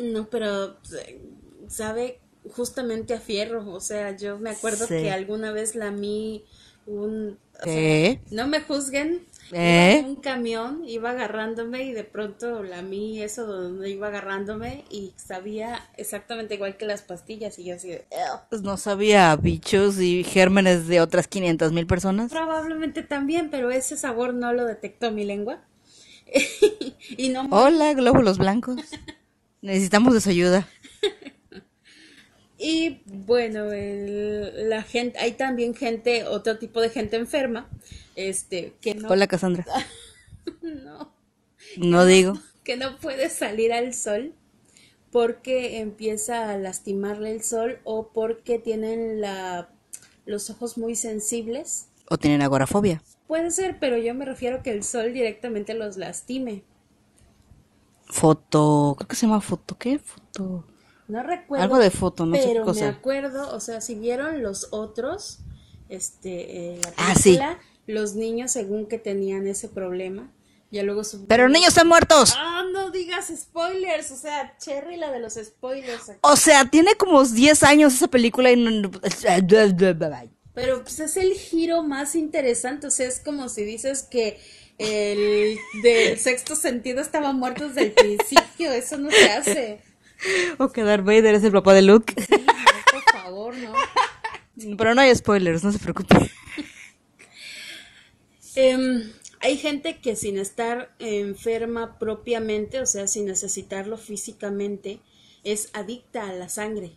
No, 0.01 0.29
pero 0.29 0.77
eh, 0.99 1.21
sabe 1.69 2.21
justamente 2.51 3.15
a 3.15 3.21
fierro, 3.21 3.69
o 3.71 3.81
sea, 3.81 4.17
yo 4.17 4.39
me 4.39 4.51
acuerdo 4.51 4.87
Sí. 4.87 4.95
que 4.95 5.11
alguna 5.11 5.53
vez 5.53 5.75
lamí 5.75 6.45
un... 6.87 7.39
o 7.65 8.35
no 8.35 8.49
me 8.49 8.61
juzguen. 8.61 9.27
¿Eh? 9.51 9.99
iba 9.99 10.09
un 10.09 10.17
camión, 10.17 10.83
iba 10.87 11.11
agarrándome 11.11 11.85
y 11.85 11.93
de 11.93 12.05
pronto 12.05 12.63
lamí 12.63 13.21
eso 13.21 13.47
donde 13.47 13.91
iba 13.91 14.09
agarrándome 14.09 14.85
y 14.91 15.13
sabía 15.17 15.89
exactamente 15.97 16.55
igual 16.55 16.77
que 16.77 16.87
las 16.87 17.03
pastillas 17.03 17.59
y 17.59 17.65
yo 17.65 17.75
así 17.75 17.89
de... 17.89 18.07
Pues 18.49 18.63
no 18.63 18.77
sabía 18.77 19.35
bichos 19.37 20.01
y 20.01 20.25
gérmenes 20.25 20.87
de 20.87 21.01
otras 21.01 21.29
500 21.29 21.73
mil 21.73 21.87
personas. 21.87 22.31
Probablemente 22.31 23.03
también, 23.03 23.51
pero 23.51 23.71
ese 23.71 23.97
sabor 23.97 24.35
no 24.35 24.53
lo 24.53 24.65
detectó 24.65 25.11
mi 25.11 25.25
lengua. 25.25 25.61
y 27.17 27.29
no 27.29 27.47
Hola, 27.51 27.93
glóbulos 27.95 28.39
blancos. 28.39 28.77
Necesitamos 29.61 30.15
de 30.15 30.21
su 30.21 30.31
ayuda. 30.31 30.67
Y 32.63 33.03
bueno, 33.07 33.73
el- 33.73 34.69
la 34.71 34.83
gente, 34.85 35.19
hay 35.19 35.33
también 35.33 35.75
gente, 35.75 36.25
otro 36.29 36.59
tipo 36.59 36.81
de 36.81 36.91
gente 36.91 37.17
enferma, 37.17 37.69
este, 38.15 38.75
que 38.81 38.95
no, 38.95 39.09
Hola, 39.09 39.27
Cassandra. 39.27 39.67
no, 40.63 41.13
No 41.77 42.05
digo. 42.07 42.35
que 42.65 42.77
no 42.77 42.99
puede 42.99 43.29
salir 43.31 43.73
al 43.73 43.95
sol 43.95 44.33
porque 45.11 45.81
empieza 45.81 46.51
a 46.51 46.59
lastimarle 46.59 47.33
el 47.33 47.43
sol 47.43 47.81
o 47.85 48.09
porque 48.13 48.59
tienen 48.61 49.21
la, 49.21 49.69
los 50.25 50.49
ojos 50.49 50.79
muy 50.79 50.95
sensibles. 50.95 51.89
O 52.09 52.17
tienen 52.17 52.43
agorafobia. 52.43 53.03
Puede 53.27 53.51
ser, 53.51 53.79
pero 53.81 53.97
yo 53.99 54.15
me 54.15 54.25
refiero 54.25 54.63
que 54.63 54.71
el 54.71 54.85
sol 54.85 55.13
directamente 55.13 55.75
los 55.75 55.97
lastime. 55.97 56.63
Foto. 58.07 58.95
Creo 58.99 59.09
que 59.09 59.17
se 59.17 59.27
llama 59.27 59.41
foto. 59.41 59.77
¿Qué? 59.79 59.99
Foto. 59.99 60.65
No 61.13 61.23
recuerdo. 61.23 61.63
Algo 61.65 61.79
de 61.79 61.91
foto, 61.91 62.25
no 62.25 62.35
sé 62.37 62.43
qué 62.43 62.49
pero 62.53 62.65
cosa. 62.65 62.85
me 62.87 62.91
acuerdo, 62.91 63.55
o 63.55 63.61
sea, 63.61 63.83
si 63.83 63.95
vieron 63.97 64.43
los 64.43 64.69
otros, 64.71 65.41
este, 65.91 66.73
eh, 66.77 66.81
la 66.83 66.93
Ah, 66.97 67.15
sí. 67.15 67.23
película, 67.37 67.59
los 67.87 68.15
niños 68.15 68.51
según 68.51 68.87
que 68.87 68.97
tenían 68.97 69.47
ese 69.47 69.69
problema, 69.69 70.33
ya 70.71 70.83
luego 70.83 71.05
su... 71.05 71.27
Pero 71.27 71.51
niños 71.51 71.69
están 71.69 71.87
muertos. 71.87 72.33
Ah, 72.35 72.65
no 72.73 72.91
digas 72.91 73.31
spoilers, 73.37 74.11
o 74.11 74.17
sea, 74.17 74.57
Cherry 74.57 74.97
la 74.97 75.11
de 75.13 75.21
los 75.21 75.35
spoilers. 75.35 76.13
O 76.23 76.35
sea, 76.37 76.65
tiene 76.71 76.95
como 76.95 77.23
10 77.23 77.63
años 77.63 77.93
esa 77.93 78.09
película 78.09 78.51
y 78.51 78.57
no... 78.57 78.91
Pero 80.55 80.83
pues 80.83 80.99
es 81.01 81.19
el 81.19 81.35
giro 81.35 81.83
más 81.83 82.15
interesante, 82.15 82.87
o 82.87 82.91
sea, 82.91 83.07
es 83.07 83.21
como 83.21 83.51
si 83.51 83.65
dices 83.65 84.03
que 84.03 84.41
el 84.79 85.59
del 85.83 86.19
sexto 86.19 86.57
sentido 86.57 87.03
estaba 87.03 87.33
muerto 87.35 87.69
desde 87.69 87.83
el 87.83 87.93
principio, 87.93 88.73
eso 88.73 88.97
no 88.97 89.11
se 89.11 89.31
hace. 89.31 89.92
O 90.59 90.71
que 90.73 90.83
Darth 90.83 91.05
Vader 91.05 91.35
es 91.35 91.45
el 91.45 91.53
papá 91.53 91.75
de 91.75 91.83
Luke. 91.83 92.15
Sí, 92.21 92.37
por 92.91 93.03
favor, 93.21 93.57
no. 93.57 93.73
Pero 94.77 94.95
no 94.95 95.01
hay 95.01 95.15
spoilers, 95.15 95.65
no 95.65 95.73
se 95.73 95.79
preocupe. 95.79 96.31
Em, 98.55 99.13
hay 99.41 99.57
gente 99.57 99.99
que 100.01 100.15
sin 100.17 100.39
estar 100.39 100.95
enferma 100.99 101.99
propiamente, 101.99 102.81
o 102.81 102.87
sea, 102.87 103.07
sin 103.07 103.27
necesitarlo 103.27 103.97
físicamente, 103.97 105.01
es 105.45 105.71
adicta 105.73 106.29
a 106.29 106.33
la 106.35 106.49
sangre. 106.49 106.93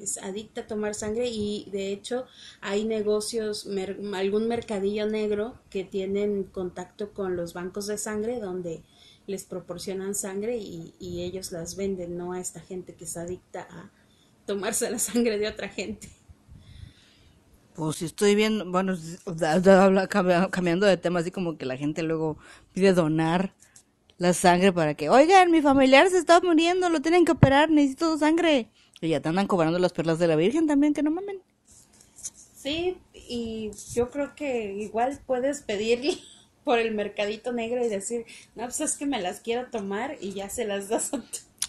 Es 0.00 0.18
adicta 0.18 0.60
a 0.60 0.66
tomar 0.68 0.94
sangre 0.94 1.28
y 1.28 1.68
de 1.72 1.90
hecho 1.92 2.26
hay 2.60 2.84
negocios, 2.84 3.66
mer- 3.66 3.98
algún 4.14 4.46
mercadillo 4.46 5.06
negro 5.06 5.54
que 5.70 5.82
tienen 5.82 6.44
contacto 6.44 7.12
con 7.12 7.34
los 7.36 7.52
bancos 7.52 7.88
de 7.88 7.98
sangre 7.98 8.38
donde 8.38 8.82
les 9.28 9.44
proporcionan 9.44 10.14
sangre 10.14 10.56
y, 10.56 10.94
y 10.98 11.22
ellos 11.22 11.52
las 11.52 11.76
venden, 11.76 12.16
no 12.16 12.32
a 12.32 12.40
esta 12.40 12.60
gente 12.60 12.94
que 12.94 13.04
es 13.04 13.16
adicta 13.16 13.68
a 13.70 13.90
tomarse 14.46 14.90
la 14.90 14.98
sangre 14.98 15.38
de 15.38 15.46
otra 15.46 15.68
gente. 15.68 16.08
Pues 17.74 17.96
si 17.96 18.06
estoy 18.06 18.34
viendo, 18.34 18.68
bueno, 18.68 18.96
cambiando 20.50 20.86
de 20.86 20.96
tema, 20.96 21.20
así 21.20 21.30
como 21.30 21.56
que 21.56 21.64
la 21.64 21.76
gente 21.76 22.02
luego 22.02 22.36
pide 22.72 22.92
donar 22.92 23.54
la 24.16 24.32
sangre 24.32 24.72
para 24.72 24.94
que, 24.94 25.10
oigan, 25.10 25.52
mi 25.52 25.62
familiar 25.62 26.08
se 26.10 26.18
está 26.18 26.40
muriendo, 26.40 26.88
lo 26.88 27.00
tienen 27.00 27.24
que 27.24 27.32
operar, 27.32 27.70
necesito 27.70 28.18
sangre. 28.18 28.68
Y 29.00 29.10
ya 29.10 29.20
te 29.20 29.28
andan 29.28 29.46
cobrando 29.46 29.78
las 29.78 29.92
perlas 29.92 30.18
de 30.18 30.26
la 30.26 30.34
Virgen 30.34 30.66
también, 30.66 30.92
que 30.92 31.04
no 31.04 31.12
mamen. 31.12 31.40
Sí, 32.56 32.96
y 33.12 33.70
yo 33.94 34.10
creo 34.10 34.34
que 34.34 34.74
igual 34.74 35.20
puedes 35.24 35.62
pedir 35.62 36.18
por 36.68 36.78
el 36.78 36.94
mercadito 36.94 37.50
negro 37.50 37.82
y 37.82 37.88
decir, 37.88 38.26
no, 38.54 38.64
pues 38.64 38.82
es 38.82 38.98
que 38.98 39.06
me 39.06 39.22
las 39.22 39.40
quiero 39.40 39.70
tomar 39.70 40.18
y 40.20 40.34
ya 40.34 40.50
se 40.50 40.66
las 40.66 40.88
das 40.90 41.12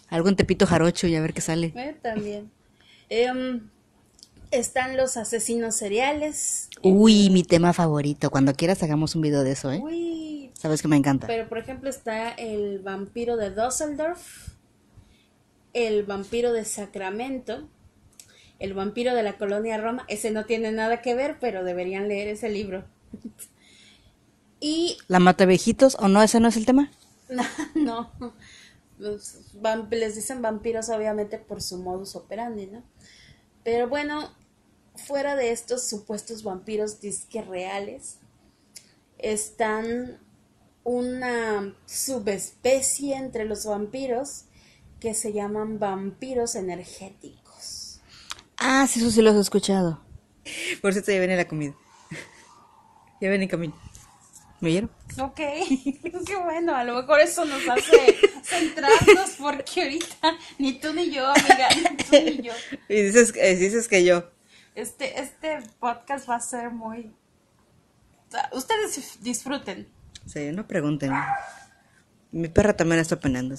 a 0.09 0.17
en 0.17 0.35
Tepito 0.35 0.67
Jarocho 0.67 1.07
y 1.07 1.15
a 1.15 1.21
ver 1.21 1.33
qué 1.33 1.39
sale. 1.39 1.71
Eh, 1.77 1.95
también. 2.01 2.51
Em, 3.07 3.69
están 4.51 4.97
los 4.97 5.15
asesinos 5.15 5.77
seriales. 5.77 6.69
Uy, 6.81 7.29
mi 7.29 7.43
tema 7.43 7.71
favorito. 7.71 8.29
Cuando 8.29 8.53
quieras 8.53 8.83
hagamos 8.83 9.15
un 9.15 9.21
video 9.21 9.45
de 9.45 9.53
eso, 9.53 9.71
¿eh? 9.71 9.79
Uy, 9.81 10.51
Sabes 10.53 10.81
que 10.81 10.89
me 10.89 10.97
encanta. 10.97 11.27
pero 11.27 11.47
por 11.47 11.59
ejemplo 11.59 11.89
está 11.89 12.31
el 12.31 12.79
vampiro 12.79 13.37
de 13.37 13.51
Dusseldorf, 13.51 14.49
el 15.71 16.03
vampiro 16.03 16.51
de 16.51 16.65
Sacramento, 16.65 17.69
el 18.59 18.73
vampiro 18.73 19.15
de 19.15 19.23
la 19.23 19.37
colonia 19.37 19.77
Roma. 19.77 20.03
Ese 20.09 20.31
no 20.31 20.43
tiene 20.43 20.73
nada 20.73 21.01
que 21.01 21.15
ver, 21.15 21.37
pero 21.39 21.63
deberían 21.63 22.09
leer 22.09 22.27
ese 22.27 22.49
libro. 22.49 22.83
y 24.59 24.97
¿La 25.07 25.19
mata 25.19 25.45
viejitos 25.45 25.95
o 25.99 26.07
no? 26.07 26.21
¿Ese 26.21 26.39
no 26.39 26.47
es 26.47 26.57
el 26.57 26.65
tema? 26.65 26.91
No, 27.75 28.11
les 29.91 30.15
dicen 30.15 30.41
vampiros 30.41 30.89
obviamente 30.89 31.37
por 31.37 31.61
su 31.61 31.77
modus 31.77 32.15
operandi, 32.15 32.67
¿no? 32.67 32.83
Pero 33.63 33.87
bueno, 33.87 34.35
fuera 34.95 35.35
de 35.35 35.51
estos 35.51 35.87
supuestos 35.87 36.43
vampiros 36.43 36.99
disque 36.99 37.41
reales, 37.41 38.17
están 39.17 40.19
una 40.83 41.75
subespecie 41.85 43.15
entre 43.15 43.45
los 43.45 43.65
vampiros 43.65 44.45
que 44.99 45.13
se 45.13 45.33
llaman 45.33 45.79
vampiros 45.79 46.55
energéticos. 46.55 48.01
Ah, 48.57 48.87
sí, 48.87 48.99
eso 48.99 49.11
sí 49.11 49.21
los 49.21 49.35
he 49.35 49.39
escuchado. 49.39 50.01
Por 50.81 50.93
cierto, 50.93 51.11
ya 51.11 51.19
viene 51.19 51.37
la 51.37 51.47
comida. 51.47 51.75
Ya 53.21 53.27
viene 53.27 53.43
en 53.43 53.49
camino. 53.49 53.75
¿Me 54.61 54.69
oyeron? 54.69 54.91
Ok, 55.21 55.35
qué 56.25 56.35
bueno, 56.43 56.75
a 56.75 56.83
lo 56.83 56.95
mejor 56.95 57.21
eso 57.21 57.45
nos 57.45 57.67
hace 57.67 58.17
centrarnos 58.43 59.31
porque 59.37 59.83
ahorita 59.83 60.37
ni 60.57 60.73
tú 60.73 60.93
ni 60.93 61.11
yo, 61.11 61.27
amiga, 61.27 61.69
ni 61.69 61.97
tú 61.97 62.11
ni 62.11 62.41
yo. 62.47 62.53
Y 62.89 63.03
dices, 63.03 63.33
eh, 63.35 63.55
dices 63.55 63.87
que 63.87 64.03
yo. 64.03 64.29
Este, 64.75 65.19
este 65.21 65.59
podcast 65.79 66.29
va 66.29 66.35
a 66.35 66.41
ser 66.41 66.71
muy... 66.71 67.11
Ustedes 68.51 69.21
disfruten. 69.21 69.87
Sí, 70.25 70.51
no 70.51 70.67
pregunten. 70.67 71.13
Mi 72.31 72.47
perra 72.47 72.75
también 72.75 72.99
está 72.99 73.19
penando. 73.19 73.55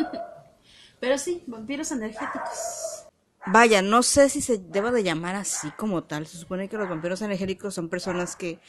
Pero 1.00 1.18
sí, 1.18 1.42
vampiros 1.46 1.90
energéticos. 1.92 3.06
Vaya, 3.46 3.80
no 3.80 4.02
sé 4.02 4.28
si 4.28 4.42
se 4.42 4.58
deba 4.58 4.92
de 4.92 5.02
llamar 5.02 5.34
así 5.34 5.70
como 5.72 6.04
tal. 6.04 6.26
Se 6.26 6.36
supone 6.36 6.68
que 6.68 6.76
los 6.76 6.88
vampiros 6.88 7.22
energéticos 7.22 7.74
son 7.74 7.88
personas 7.88 8.36
que 8.36 8.60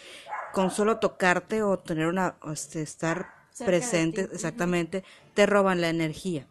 con 0.54 0.72
solo 0.72 0.98
tocarte 0.98 1.64
o 1.64 1.80
tener 1.80 2.08
una, 2.08 2.36
o 2.42 2.52
este, 2.52 2.82
estar 2.82 3.42
Cerca 3.52 3.80
ti, 3.80 4.22
exactamente, 4.22 5.04
te 5.34 5.46
roban 5.46 5.82
la 5.82 5.90
energía. 5.90 6.48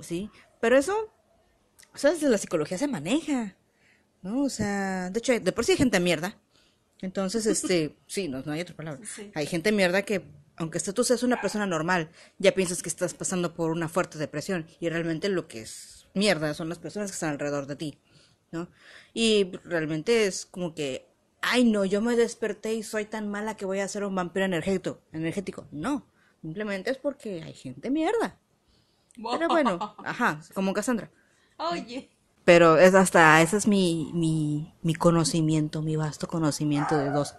¿Sí? 0.00 0.30
Pero 0.60 0.78
eso, 0.78 1.12
o 1.94 1.98
sea, 1.98 2.12
desde 2.12 2.28
la 2.28 2.38
psicología 2.38 2.78
se 2.78 2.88
maneja. 2.88 3.56
¿No? 4.22 4.44
O 4.44 4.48
sea, 4.48 5.10
de 5.10 5.18
hecho, 5.18 5.38
de 5.38 5.52
por 5.52 5.64
sí 5.64 5.72
hay 5.72 5.78
gente 5.78 6.00
mierda. 6.00 6.38
Entonces, 7.00 7.46
este, 7.46 7.96
sí, 8.06 8.28
no, 8.28 8.42
no 8.42 8.52
hay 8.52 8.60
otra 8.60 8.76
palabra. 8.76 9.00
Sí. 9.04 9.30
Hay 9.34 9.46
gente 9.46 9.72
mierda 9.72 10.02
que 10.02 10.24
aunque 10.56 10.80
tú 10.80 11.04
seas 11.04 11.22
una 11.22 11.40
persona 11.40 11.66
normal, 11.66 12.10
ya 12.38 12.54
piensas 12.54 12.82
que 12.82 12.88
estás 12.88 13.14
pasando 13.14 13.54
por 13.54 13.70
una 13.70 13.88
fuerte 13.88 14.18
depresión 14.18 14.66
y 14.80 14.88
realmente 14.88 15.28
lo 15.28 15.48
que 15.48 15.62
es 15.62 16.06
mierda 16.14 16.54
son 16.54 16.68
las 16.68 16.78
personas 16.78 17.10
que 17.10 17.14
están 17.14 17.30
alrededor 17.30 17.66
de 17.66 17.76
ti, 17.76 17.98
¿no? 18.50 18.68
Y 19.14 19.50
realmente 19.64 20.26
es 20.26 20.46
como 20.46 20.74
que, 20.74 21.08
ay 21.42 21.64
no, 21.64 21.84
yo 21.84 22.00
me 22.00 22.16
desperté 22.16 22.74
y 22.74 22.82
soy 22.82 23.04
tan 23.04 23.28
mala 23.28 23.56
que 23.56 23.66
voy 23.66 23.80
a 23.80 23.88
ser 23.88 24.04
un 24.04 24.14
vampiro 24.14 24.46
energético. 24.46 25.00
energético. 25.12 25.66
No, 25.70 26.06
simplemente 26.40 26.90
es 26.90 26.98
porque 26.98 27.42
hay 27.42 27.54
gente 27.54 27.90
mierda. 27.90 28.38
Pero 29.14 29.48
bueno, 29.48 29.96
ajá, 30.04 30.40
como 30.54 30.72
Cassandra. 30.72 31.10
Oye. 31.58 32.10
Pero 32.44 32.78
es 32.78 32.94
hasta, 32.94 33.40
ese 33.40 33.56
es 33.56 33.68
mi, 33.68 34.10
mi, 34.14 34.74
mi 34.82 34.94
conocimiento, 34.94 35.82
mi 35.82 35.96
vasto 35.96 36.26
conocimiento 36.26 36.96
de 36.96 37.10
dos 37.10 37.36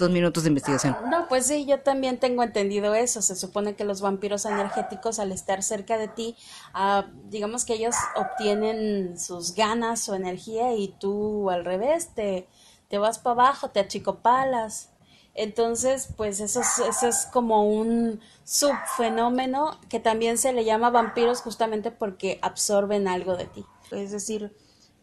dos 0.00 0.10
minutos 0.10 0.42
de 0.42 0.48
investigación. 0.48 0.96
No, 1.08 1.28
pues 1.28 1.46
sí, 1.46 1.64
yo 1.66 1.80
también 1.80 2.18
tengo 2.18 2.42
entendido 2.42 2.94
eso. 2.94 3.22
Se 3.22 3.36
supone 3.36 3.76
que 3.76 3.84
los 3.84 4.00
vampiros 4.00 4.44
energéticos, 4.44 5.20
al 5.20 5.30
estar 5.30 5.62
cerca 5.62 5.96
de 5.96 6.08
ti, 6.08 6.36
ah, 6.74 7.06
digamos 7.28 7.64
que 7.64 7.74
ellos 7.74 7.94
obtienen 8.16 9.18
sus 9.18 9.54
ganas, 9.54 10.00
su 10.00 10.14
energía, 10.14 10.74
y 10.74 10.88
tú 10.98 11.50
al 11.50 11.64
revés, 11.64 12.14
te, 12.14 12.48
te 12.90 12.98
vas 12.98 13.18
para 13.18 13.44
abajo, 13.44 13.70
te 13.70 13.80
achicopalas. 13.80 14.90
Entonces, 15.34 16.12
pues 16.16 16.40
eso 16.40 16.60
es, 16.60 16.78
eso 16.80 17.06
es 17.06 17.26
como 17.32 17.64
un 17.64 18.20
subfenómeno 18.44 19.78
que 19.88 20.00
también 20.00 20.36
se 20.36 20.52
le 20.52 20.64
llama 20.64 20.90
vampiros 20.90 21.40
justamente 21.40 21.92
porque 21.92 22.40
absorben 22.42 23.08
algo 23.08 23.36
de 23.36 23.46
ti. 23.46 23.64
Es 23.92 24.10
decir, 24.10 24.54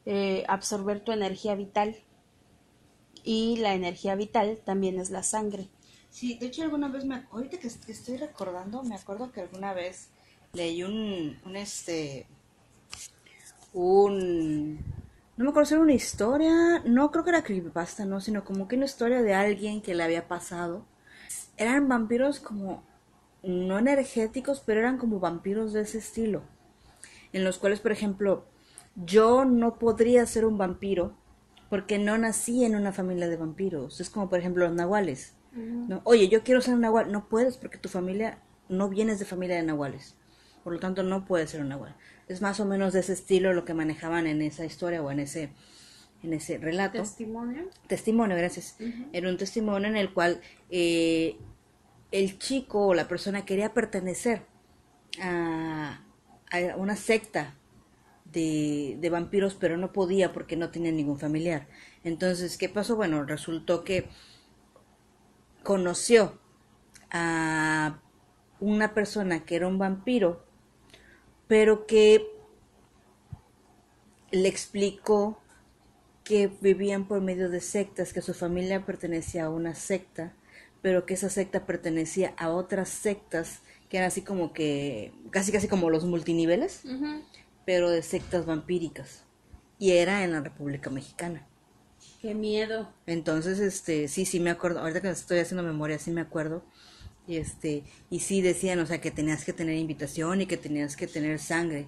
eh, 0.05 0.43
absorber 0.47 0.99
tu 0.99 1.13
energía 1.13 1.55
vital 1.55 1.95
y 3.23 3.57
la 3.57 3.73
energía 3.73 4.15
vital 4.15 4.59
también 4.63 4.99
es 4.99 5.09
la 5.09 5.23
sangre. 5.23 5.69
Sí, 6.09 6.37
de 6.37 6.47
hecho 6.47 6.63
alguna 6.63 6.89
vez, 6.89 7.05
me, 7.05 7.25
ahorita 7.31 7.57
que, 7.57 7.67
estoy 7.67 8.17
recordando, 8.17 8.83
me 8.83 8.95
acuerdo 8.95 9.31
que 9.31 9.41
alguna 9.41 9.73
vez 9.73 10.09
leí 10.53 10.83
un, 10.83 11.39
un 11.45 11.55
este, 11.55 12.27
un, 13.73 14.79
no 15.37 15.43
me 15.43 15.49
acuerdo 15.51 15.67
si 15.67 15.73
era 15.75 15.83
una 15.83 15.93
historia, 15.93 16.81
no 16.85 17.11
creo 17.11 17.23
que 17.23 17.29
era 17.29 17.43
creepypasta, 17.43 18.05
no, 18.05 18.19
sino 18.19 18.43
como 18.43 18.67
que 18.67 18.75
una 18.75 18.85
historia 18.85 19.21
de 19.21 19.35
alguien 19.35 19.81
que 19.81 19.93
le 19.93 20.03
había 20.03 20.27
pasado. 20.27 20.85
Eran 21.57 21.87
vampiros 21.87 22.39
como, 22.39 22.83
no 23.43 23.77
energéticos, 23.77 24.61
pero 24.65 24.79
eran 24.79 24.97
como 24.97 25.19
vampiros 25.19 25.73
de 25.73 25.81
ese 25.81 25.99
estilo. 25.99 26.41
En 27.33 27.43
los 27.43 27.59
cuales, 27.59 27.79
por 27.81 27.91
ejemplo, 27.91 28.45
yo 28.95 29.45
no 29.45 29.77
podría 29.77 30.25
ser 30.25 30.43
un 30.43 30.57
vampiro 30.57 31.13
porque 31.69 31.99
no 31.99 32.17
nací 32.17 32.65
en 32.65 32.75
una 32.75 32.91
familia 32.91 33.27
de 33.27 33.37
vampiros. 33.37 34.01
Es 34.01 34.09
como, 34.09 34.29
por 34.29 34.39
ejemplo, 34.39 34.65
los 34.65 34.75
nahuales. 34.75 35.35
¿no? 35.53 36.01
Oye, 36.03 36.29
yo 36.29 36.43
quiero 36.43 36.61
ser 36.61 36.73
un 36.73 36.81
nahual. 36.81 37.11
No 37.11 37.27
puedes 37.27 37.57
porque 37.57 37.77
tu 37.77 37.89
familia 37.89 38.39
no 38.69 38.89
vienes 38.89 39.19
de 39.19 39.25
familia 39.25 39.57
de 39.57 39.63
nahuales. 39.63 40.15
Por 40.63 40.73
lo 40.73 40.79
tanto, 40.79 41.03
no 41.03 41.25
puedes 41.25 41.51
ser 41.51 41.61
un 41.61 41.69
nahual. 41.69 41.95
Es 42.27 42.41
más 42.41 42.59
o 42.59 42.65
menos 42.65 42.93
de 42.93 42.99
ese 42.99 43.13
estilo 43.13 43.53
lo 43.53 43.65
que 43.65 43.73
manejaban 43.73 44.27
en 44.27 44.41
esa 44.41 44.65
historia 44.65 45.01
o 45.01 45.11
en 45.11 45.19
ese, 45.19 45.49
en 46.23 46.33
ese 46.33 46.57
relato. 46.57 46.99
¿Testimonio? 46.99 47.69
Testimonio, 47.87 48.35
gracias. 48.35 48.75
Era 49.13 49.29
un 49.29 49.37
testimonio 49.37 49.87
en 49.87 49.97
el 49.97 50.13
cual 50.13 50.41
eh, 50.69 51.37
el 52.11 52.37
chico 52.39 52.87
o 52.87 52.93
la 52.93 53.07
persona 53.07 53.45
quería 53.45 53.73
pertenecer 53.73 54.41
a, 55.21 56.01
a 56.51 56.75
una 56.75 56.95
secta 56.95 57.55
de, 58.31 59.09
vampiros, 59.11 59.55
pero 59.55 59.77
no 59.77 59.91
podía 59.91 60.33
porque 60.33 60.55
no 60.55 60.69
tenía 60.69 60.91
ningún 60.91 61.19
familiar. 61.19 61.67
Entonces, 62.03 62.57
¿qué 62.57 62.69
pasó? 62.69 62.95
Bueno, 62.95 63.23
resultó 63.23 63.83
que 63.83 64.07
conoció 65.63 66.39
a 67.11 67.99
una 68.59 68.93
persona 68.93 69.45
que 69.45 69.55
era 69.55 69.67
un 69.67 69.77
vampiro, 69.77 70.45
pero 71.47 71.87
que 71.87 72.27
le 74.31 74.49
explicó 74.49 75.41
que 76.23 76.51
vivían 76.61 77.07
por 77.07 77.21
medio 77.21 77.49
de 77.49 77.61
sectas, 77.61 78.11
que 78.11 78.21
su 78.21 78.33
familia 78.33 78.85
pertenecía 78.85 79.45
a 79.45 79.49
una 79.49 79.75
secta, 79.75 80.33
pero 80.81 81.05
que 81.05 81.13
esa 81.13 81.29
secta 81.29 81.65
pertenecía 81.65 82.33
a 82.37 82.49
otras 82.49 82.89
sectas 82.89 83.61
que 83.89 83.97
eran 83.97 84.07
así 84.07 84.21
como 84.21 84.51
que, 84.51 85.13
casi 85.31 85.51
casi 85.51 85.67
como 85.67 85.89
los 85.89 86.03
multiniveles 86.03 86.83
pero 87.67 87.89
de 87.89 88.01
sectas 88.01 88.45
vampíricas. 88.45 89.25
Y 89.77 89.91
era 89.91 90.23
en 90.23 90.31
la 90.31 90.39
República 90.39 90.89
Mexicana. 90.89 91.45
Qué 92.21 92.33
miedo. 92.33 92.93
Entonces, 93.05 93.59
este, 93.59 94.07
sí, 94.07 94.25
sí 94.25 94.39
me 94.39 94.49
acuerdo, 94.49 94.79
ahorita 94.79 95.01
que 95.01 95.09
estoy 95.09 95.39
haciendo 95.39 95.63
memoria, 95.63 95.99
sí 95.99 96.11
me 96.11 96.21
acuerdo. 96.21 96.63
Y 97.27 97.37
este, 97.37 97.83
y 98.09 98.21
sí 98.21 98.41
decían, 98.41 98.79
o 98.79 98.85
sea, 98.85 99.01
que 99.01 99.11
tenías 99.11 99.43
que 99.43 99.53
tener 99.53 99.75
invitación 99.75 100.41
y 100.41 100.45
que 100.45 100.57
tenías 100.57 100.95
que 100.95 101.07
tener 101.07 101.39
sangre, 101.39 101.87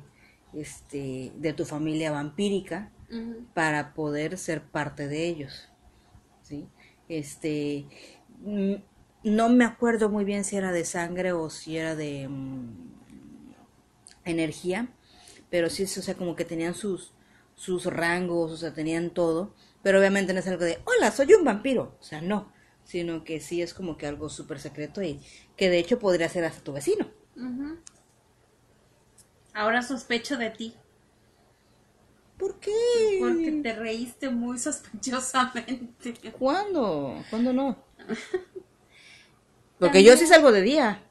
este, 0.53 1.31
de 1.35 1.53
tu 1.53 1.65
familia 1.65 2.11
vampírica 2.11 2.91
para 3.53 3.93
poder 3.93 4.37
ser 4.37 4.61
parte 4.61 5.07
de 5.07 5.27
ellos. 5.27 5.69
¿Sí? 6.43 6.67
Este, 7.07 7.85
mm, 8.41 8.75
no 9.23 9.49
me 9.49 9.65
acuerdo 9.65 10.09
muy 10.09 10.25
bien 10.25 10.43
si 10.43 10.55
era 10.57 10.71
de 10.71 10.85
sangre 10.85 11.33
o 11.33 11.49
si 11.49 11.77
era 11.77 11.95
de 11.95 12.27
mm, 12.27 12.89
energía, 14.25 14.89
pero 15.49 15.69
sí, 15.69 15.83
o 15.83 15.87
sea, 15.87 16.15
como 16.15 16.35
que 16.35 16.45
tenían 16.45 16.75
sus, 16.75 17.13
sus 17.55 17.85
rangos, 17.85 18.51
o 18.51 18.57
sea, 18.57 18.73
tenían 18.73 19.09
todo, 19.09 19.53
pero 19.81 19.99
obviamente 19.99 20.33
no 20.33 20.39
es 20.39 20.47
algo 20.47 20.63
de, 20.63 20.79
hola, 20.85 21.11
soy 21.11 21.33
un 21.33 21.43
vampiro, 21.43 21.97
o 21.99 22.03
sea, 22.03 22.21
no, 22.21 22.51
sino 22.89 23.23
que 23.23 23.39
sí 23.39 23.61
es 23.61 23.75
como 23.75 23.97
que 23.97 24.07
algo 24.07 24.29
súper 24.29 24.59
secreto 24.59 25.03
y 25.03 25.21
que 25.55 25.69
de 25.69 25.77
hecho 25.77 25.99
podría 25.99 26.27
ser 26.27 26.43
hasta 26.43 26.63
tu 26.63 26.73
vecino. 26.73 27.07
Ahora 29.53 29.83
sospecho 29.83 30.37
de 30.37 30.49
ti. 30.49 30.73
¿Por 32.39 32.59
qué? 32.59 32.71
Porque 33.19 33.59
te 33.61 33.75
reíste 33.75 34.29
muy 34.29 34.57
sospechosamente. 34.57 36.15
¿Cuándo? 36.31 37.23
¿Cuándo 37.29 37.53
no? 37.53 37.77
Porque 39.77 40.03
yo 40.03 40.17
sí 40.17 40.25
salgo 40.25 40.51
de 40.51 40.63
día. 40.63 41.03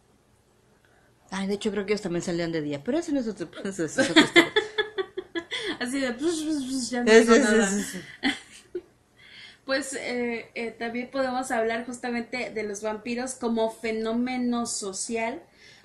Ay, 1.30 1.46
de 1.46 1.54
hecho 1.54 1.70
creo 1.70 1.86
que 1.86 1.92
ellos 1.92 2.02
también 2.02 2.22
salían 2.22 2.50
de 2.50 2.60
día, 2.60 2.82
pero 2.82 2.98
eso 2.98 3.12
no 3.12 3.20
es 3.20 3.28
otro, 3.28 3.48
eso 3.64 3.84
es 3.84 3.98
otro 3.98 4.14
Así 5.78 6.00
de... 6.00 6.12
Pues, 6.12 6.42
pues, 6.44 6.64
pues, 6.68 6.90
ya 6.90 7.04
no 7.04 7.12
digo 7.12 7.36
nada. 7.36 7.70
Pues 9.68 9.92
eh, 9.92 10.50
eh, 10.54 10.70
también 10.70 11.10
podemos 11.10 11.50
hablar 11.50 11.84
justamente 11.84 12.48
de 12.48 12.62
los 12.62 12.80
vampiros 12.80 13.34
como 13.34 13.70
fenómeno 13.70 14.64
social. 14.64 15.42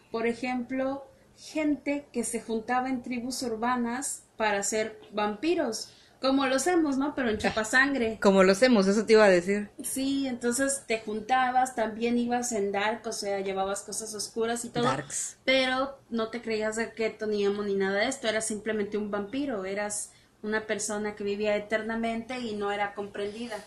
Por 0.10 0.26
ejemplo, 0.26 1.06
gente 1.38 2.08
que 2.14 2.24
se 2.24 2.40
juntaba 2.40 2.88
en 2.88 3.04
tribus 3.04 3.42
urbanas 3.42 4.24
para 4.38 4.64
ser 4.64 4.98
vampiros. 5.12 5.90
Como 6.22 6.46
lo 6.48 6.56
hacemos, 6.56 6.98
¿no? 6.98 7.14
Pero 7.14 7.30
en 7.30 7.38
chupasangre. 7.38 8.20
Como 8.22 8.46
lo 8.46 8.54
hacemos, 8.54 8.88
eso 8.88 9.06
te 9.06 9.12
iba 9.12 9.26
a 9.26 9.30
decir. 9.30 9.70
Sí, 9.84 10.28
entonces 10.28 10.84
te 10.88 11.02
juntabas, 11.02 11.76
también 11.76 12.18
ibas 12.18 12.54
en 12.54 12.72
dark, 12.72 13.02
o 13.06 13.12
sea, 13.12 13.42
llevabas 13.42 13.82
cosas 13.82 14.16
oscuras 14.16 14.64
y 14.64 14.70
todo. 14.70 14.86
Darks. 14.86 15.40
Pero 15.44 16.00
no 16.10 16.30
te 16.30 16.42
creías 16.42 16.78
de 16.78 16.94
que 16.94 17.10
teníamos 17.10 17.66
ni 17.66 17.76
nada 17.76 18.00
de 18.00 18.08
esto, 18.08 18.30
eras 18.30 18.48
simplemente 18.48 18.98
un 18.98 19.12
vampiro, 19.12 19.66
eras 19.66 20.12
una 20.42 20.68
persona 20.68 21.16
que 21.16 21.26
vivía 21.26 21.58
eternamente 21.58 22.40
y 22.40 22.56
no 22.56 22.72
era 22.72 22.94
comprendida. 22.94 23.58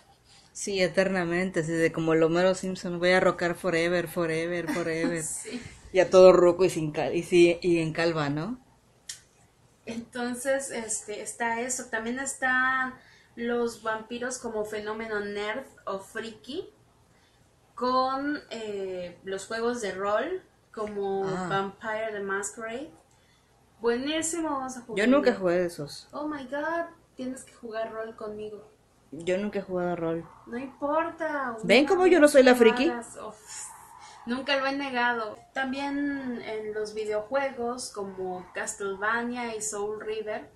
Sí, 0.57 0.83
eternamente, 0.83 1.61
así 1.61 1.73
de 1.73 1.93
como 1.93 2.15
el 2.15 2.23
Homero 2.23 2.55
Simpson, 2.55 2.99
voy 2.99 3.11
a 3.11 3.21
rocar 3.21 3.57
forever, 3.57 4.09
forever, 4.09 4.67
forever. 4.73 5.23
sí. 5.23 5.63
Y 5.93 6.01
a 6.01 6.09
todo 6.09 6.33
roco 6.33 6.65
y, 6.65 6.71
sin 6.71 6.93
cal 6.93 7.15
y, 7.15 7.59
y 7.61 7.79
en 7.79 7.93
calva, 7.93 8.31
¿no? 8.31 8.59
Entonces, 9.85 10.71
este, 10.71 11.21
está 11.21 11.61
eso. 11.61 11.85
También 11.91 12.19
están 12.21 12.95
los 13.35 13.83
vampiros 13.83 14.39
como 14.39 14.65
fenómeno 14.65 15.21
nerd 15.21 15.67
o 15.85 15.99
freaky, 15.99 16.71
con 17.75 18.41
eh, 18.49 19.19
los 19.25 19.45
juegos 19.45 19.83
de 19.83 19.93
rol, 19.93 20.43
como 20.73 21.29
ah. 21.29 21.49
Vampire 21.51 22.13
the 22.13 22.21
Masquerade. 22.21 22.91
Buenísimo, 23.83 24.49
vamos 24.49 24.79
a 24.79 24.81
jugar. 24.81 25.05
Yo 25.05 25.13
nunca 25.13 25.35
jugué 25.35 25.59
de 25.59 25.67
esos. 25.67 26.09
Oh 26.13 26.27
my 26.27 26.45
god, 26.47 26.87
tienes 27.15 27.45
que 27.45 27.53
jugar 27.53 27.93
rol 27.93 28.17
conmigo. 28.17 28.76
Yo 29.25 29.39
nunca 29.39 29.61
he 29.61 29.63
jugado 29.63 29.97
rol. 29.97 30.29
No 30.47 30.59
importa. 30.59 31.57
¿Ven 31.63 31.87
cómo 31.87 32.07
yo 32.07 32.21
no 32.21 32.29
soy 32.29 32.43
la 32.43 32.55
friki? 32.55 32.93
Nunca 34.27 34.57
lo 34.57 34.67
he 34.67 34.77
negado. 34.77 35.39
También 35.55 36.43
en 36.43 36.75
los 36.75 36.95
videojuegos 36.95 37.91
como 37.93 38.45
Castlevania 38.53 39.55
y 39.55 39.63
Soul 39.63 40.01
River, 40.01 40.51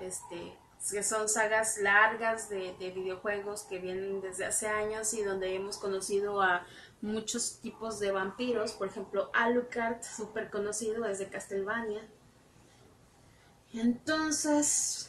este, 0.00 0.58
que 0.90 1.02
son 1.04 1.28
sagas 1.28 1.78
largas 1.78 2.48
de, 2.48 2.74
videojuegos 2.78 3.62
que 3.62 3.78
vienen 3.78 4.20
desde 4.20 4.46
hace 4.46 4.66
años 4.66 5.14
y 5.14 5.22
donde 5.22 5.54
hemos 5.54 5.78
conocido 5.78 6.42
a 6.42 6.66
muchos 7.00 7.60
tipos 7.60 8.00
de 8.00 8.10
vampiros. 8.10 8.72
Por 8.72 8.88
ejemplo, 8.88 9.30
Alucard, 9.32 10.02
súper 10.02 10.50
conocido, 10.50 11.04
es 11.06 11.20
de 11.20 11.28
Castlevania. 11.28 12.02
Entonces, 13.72 15.07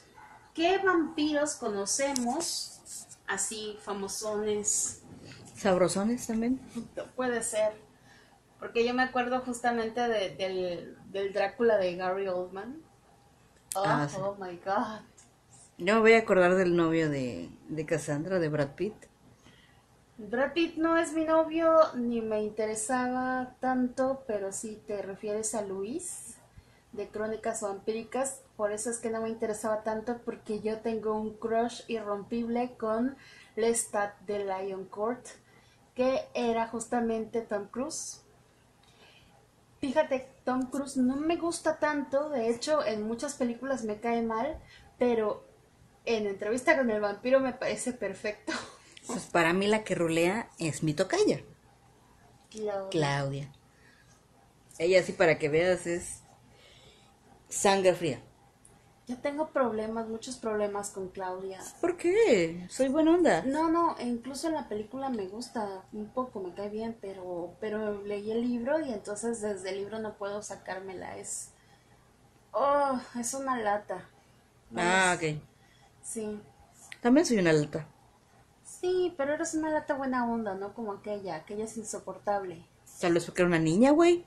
¿qué 0.60 0.78
vampiros 0.80 1.55
conocemos? 1.55 2.82
Así, 3.28 3.78
famosones 3.82 5.01
¿Sabrosones 5.55 6.28
también? 6.28 6.60
Puede 7.16 7.41
ser. 7.43 7.74
Porque 8.60 8.86
yo 8.86 8.93
me 8.93 9.03
acuerdo 9.03 9.39
justamente 9.41 10.01
de- 10.07 10.36
del, 10.36 10.97
del 11.12 11.32
Drácula 11.32 11.78
de 11.78 11.95
Gary 11.95 12.28
Oldman. 12.28 12.82
Oh, 13.76 13.84
Ah, 13.86 14.07
sí. 14.10 14.18
oh 14.20 14.36
my 14.39 14.57
god. 14.66 15.01
Yo 15.78 15.95
me 15.95 16.01
voy 16.01 16.14
a 16.14 16.20
acordar 16.20 16.55
del 16.55 16.76
novio 16.76 17.10
de, 17.10 17.49
de 17.70 17.86
Cassandra, 17.86 18.39
de 18.39 18.49
Brad 18.49 18.76
Pitt. 18.76 18.95
Brad 20.18 20.51
Pitt 20.51 20.76
no 20.78 20.97
es 20.97 21.14
mi 21.14 21.24
novio 21.24 21.80
ni 21.95 22.22
me 22.22 22.43
interesaba 22.43 23.55
tanto, 23.62 24.24
pero 24.28 24.51
si 24.51 24.76
te 24.76 25.01
refieres 25.01 25.55
a 25.55 25.62
Luis 25.62 26.36
de 26.91 27.07
Crónicas 27.09 27.61
Vampíricas, 27.61 28.41
por 28.57 28.71
eso 28.71 28.89
es 28.89 28.97
que 28.97 29.09
no 29.09 29.21
me 29.21 29.29
interesaba 29.29 29.83
tanto 29.83 30.17
porque 30.25 30.59
yo 30.59 30.79
tengo 30.79 31.13
un 31.13 31.35
crush 31.37 31.83
irrompible 31.87 32.75
con 32.77 33.15
Lestat 33.55 34.19
de 34.21 34.39
Lion 34.45 34.85
Court, 34.85 35.25
que 35.95 36.27
era 36.33 36.67
justamente 36.67 37.41
Tom 37.41 37.67
Cruise. 37.67 38.21
Fíjate, 39.79 40.27
Tom 40.43 40.69
Cruise 40.69 40.97
no 40.97 41.15
me 41.15 41.37
gusta 41.37 41.79
tanto, 41.79 42.29
de 42.29 42.49
hecho 42.49 42.83
en 42.85 43.03
muchas 43.03 43.35
películas 43.35 43.83
me 43.83 43.99
cae 43.99 44.21
mal, 44.21 44.59
pero 44.97 45.45
en 46.05 46.25
entrevista 46.27 46.75
con 46.77 46.89
el 46.89 46.99
vampiro 47.01 47.39
me 47.39 47.53
parece 47.53 47.93
perfecto. 47.93 48.51
Pues 49.07 49.25
para 49.25 49.53
mí 49.53 49.67
la 49.67 49.83
que 49.83 49.95
rulea 49.95 50.49
es 50.59 50.83
mi 50.83 50.93
tocaya, 50.93 51.41
Claro. 52.49 52.89
Claudia. 52.89 53.51
Ella 54.77 55.03
sí, 55.03 55.11
para 55.13 55.37
que 55.39 55.49
veas, 55.49 55.87
es 55.87 56.21
sangre 57.50 57.93
fría. 57.93 58.22
Yo 59.08 59.18
tengo 59.18 59.50
problemas, 59.50 60.08
muchos 60.08 60.38
problemas 60.38 60.91
con 60.91 61.10
Claudia. 61.10 61.60
¿Por 61.82 61.97
qué? 61.97 62.68
Soy 62.70 62.89
buena 62.89 63.16
onda. 63.16 63.41
No, 63.41 63.68
no, 63.70 63.97
e 63.97 64.06
incluso 64.06 64.47
en 64.47 64.54
la 64.54 64.70
película 64.70 65.10
me 65.10 65.28
gusta 65.28 65.84
un 65.93 66.10
poco, 66.10 66.39
me 66.41 66.54
cae 66.54 66.70
bien, 66.70 66.95
pero, 67.02 67.56
pero 67.60 68.04
leí 68.04 68.30
el 68.32 68.41
libro 68.41 68.80
y 68.80 68.93
entonces 68.93 69.41
desde 69.41 69.72
el 69.72 69.78
libro 69.78 69.97
no 69.97 70.14
puedo 70.14 70.43
sacármela. 70.43 71.18
Es, 71.18 71.50
oh, 72.52 73.00
es 73.20 73.34
una 73.34 73.60
lata. 73.60 74.08
No 74.70 74.82
Ah, 74.84 75.16
ok. 75.18 75.41
Sí, 76.04 76.39
También 77.02 77.26
soy 77.26 77.38
una 77.39 77.50
alta. 77.50 77.88
sí, 78.64 79.14
pero 79.18 79.34
eres 79.34 79.56
una 79.56 79.72
lata 79.72 79.95
buena 79.95 80.30
onda, 80.30 80.54
no 80.56 80.74
como 80.76 80.93
aquella, 80.93 81.36
aquella 81.36 81.66
es 81.66 81.78
insoportable. 81.78 82.64
Tal 83.00 83.14
vez 83.14 83.26
porque 83.26 83.41
era 83.41 83.47
una 83.50 83.60
niña, 83.60 83.91
güey. 83.91 84.24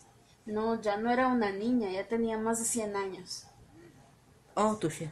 No, 0.46 0.80
ya 0.80 0.96
no 0.96 1.10
era 1.10 1.28
una 1.28 1.50
niña, 1.52 1.90
ya 1.90 2.06
tenía 2.08 2.36
más 2.38 2.58
de 2.58 2.64
100 2.64 2.96
años. 2.96 3.46
Oh, 4.54 4.76
tuya. 4.76 5.10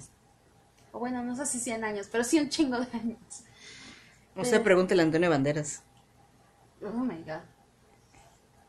O 0.93 0.99
bueno, 0.99 1.23
no 1.23 1.37
sé 1.37 1.47
si 1.47 1.61
100 1.61 1.85
años, 1.85 2.09
pero 2.11 2.25
sí 2.25 2.39
un 2.41 2.49
chingo 2.49 2.79
de 2.79 2.87
años. 2.99 3.19
O 4.37 4.45
sea, 4.45 4.63
pregúntale 4.63 5.03
a 5.03 5.05
Antonio 5.05 5.31
Banderas. 5.31 5.83
Oh 6.83 6.91
my 6.99 7.23
god. 7.23 7.41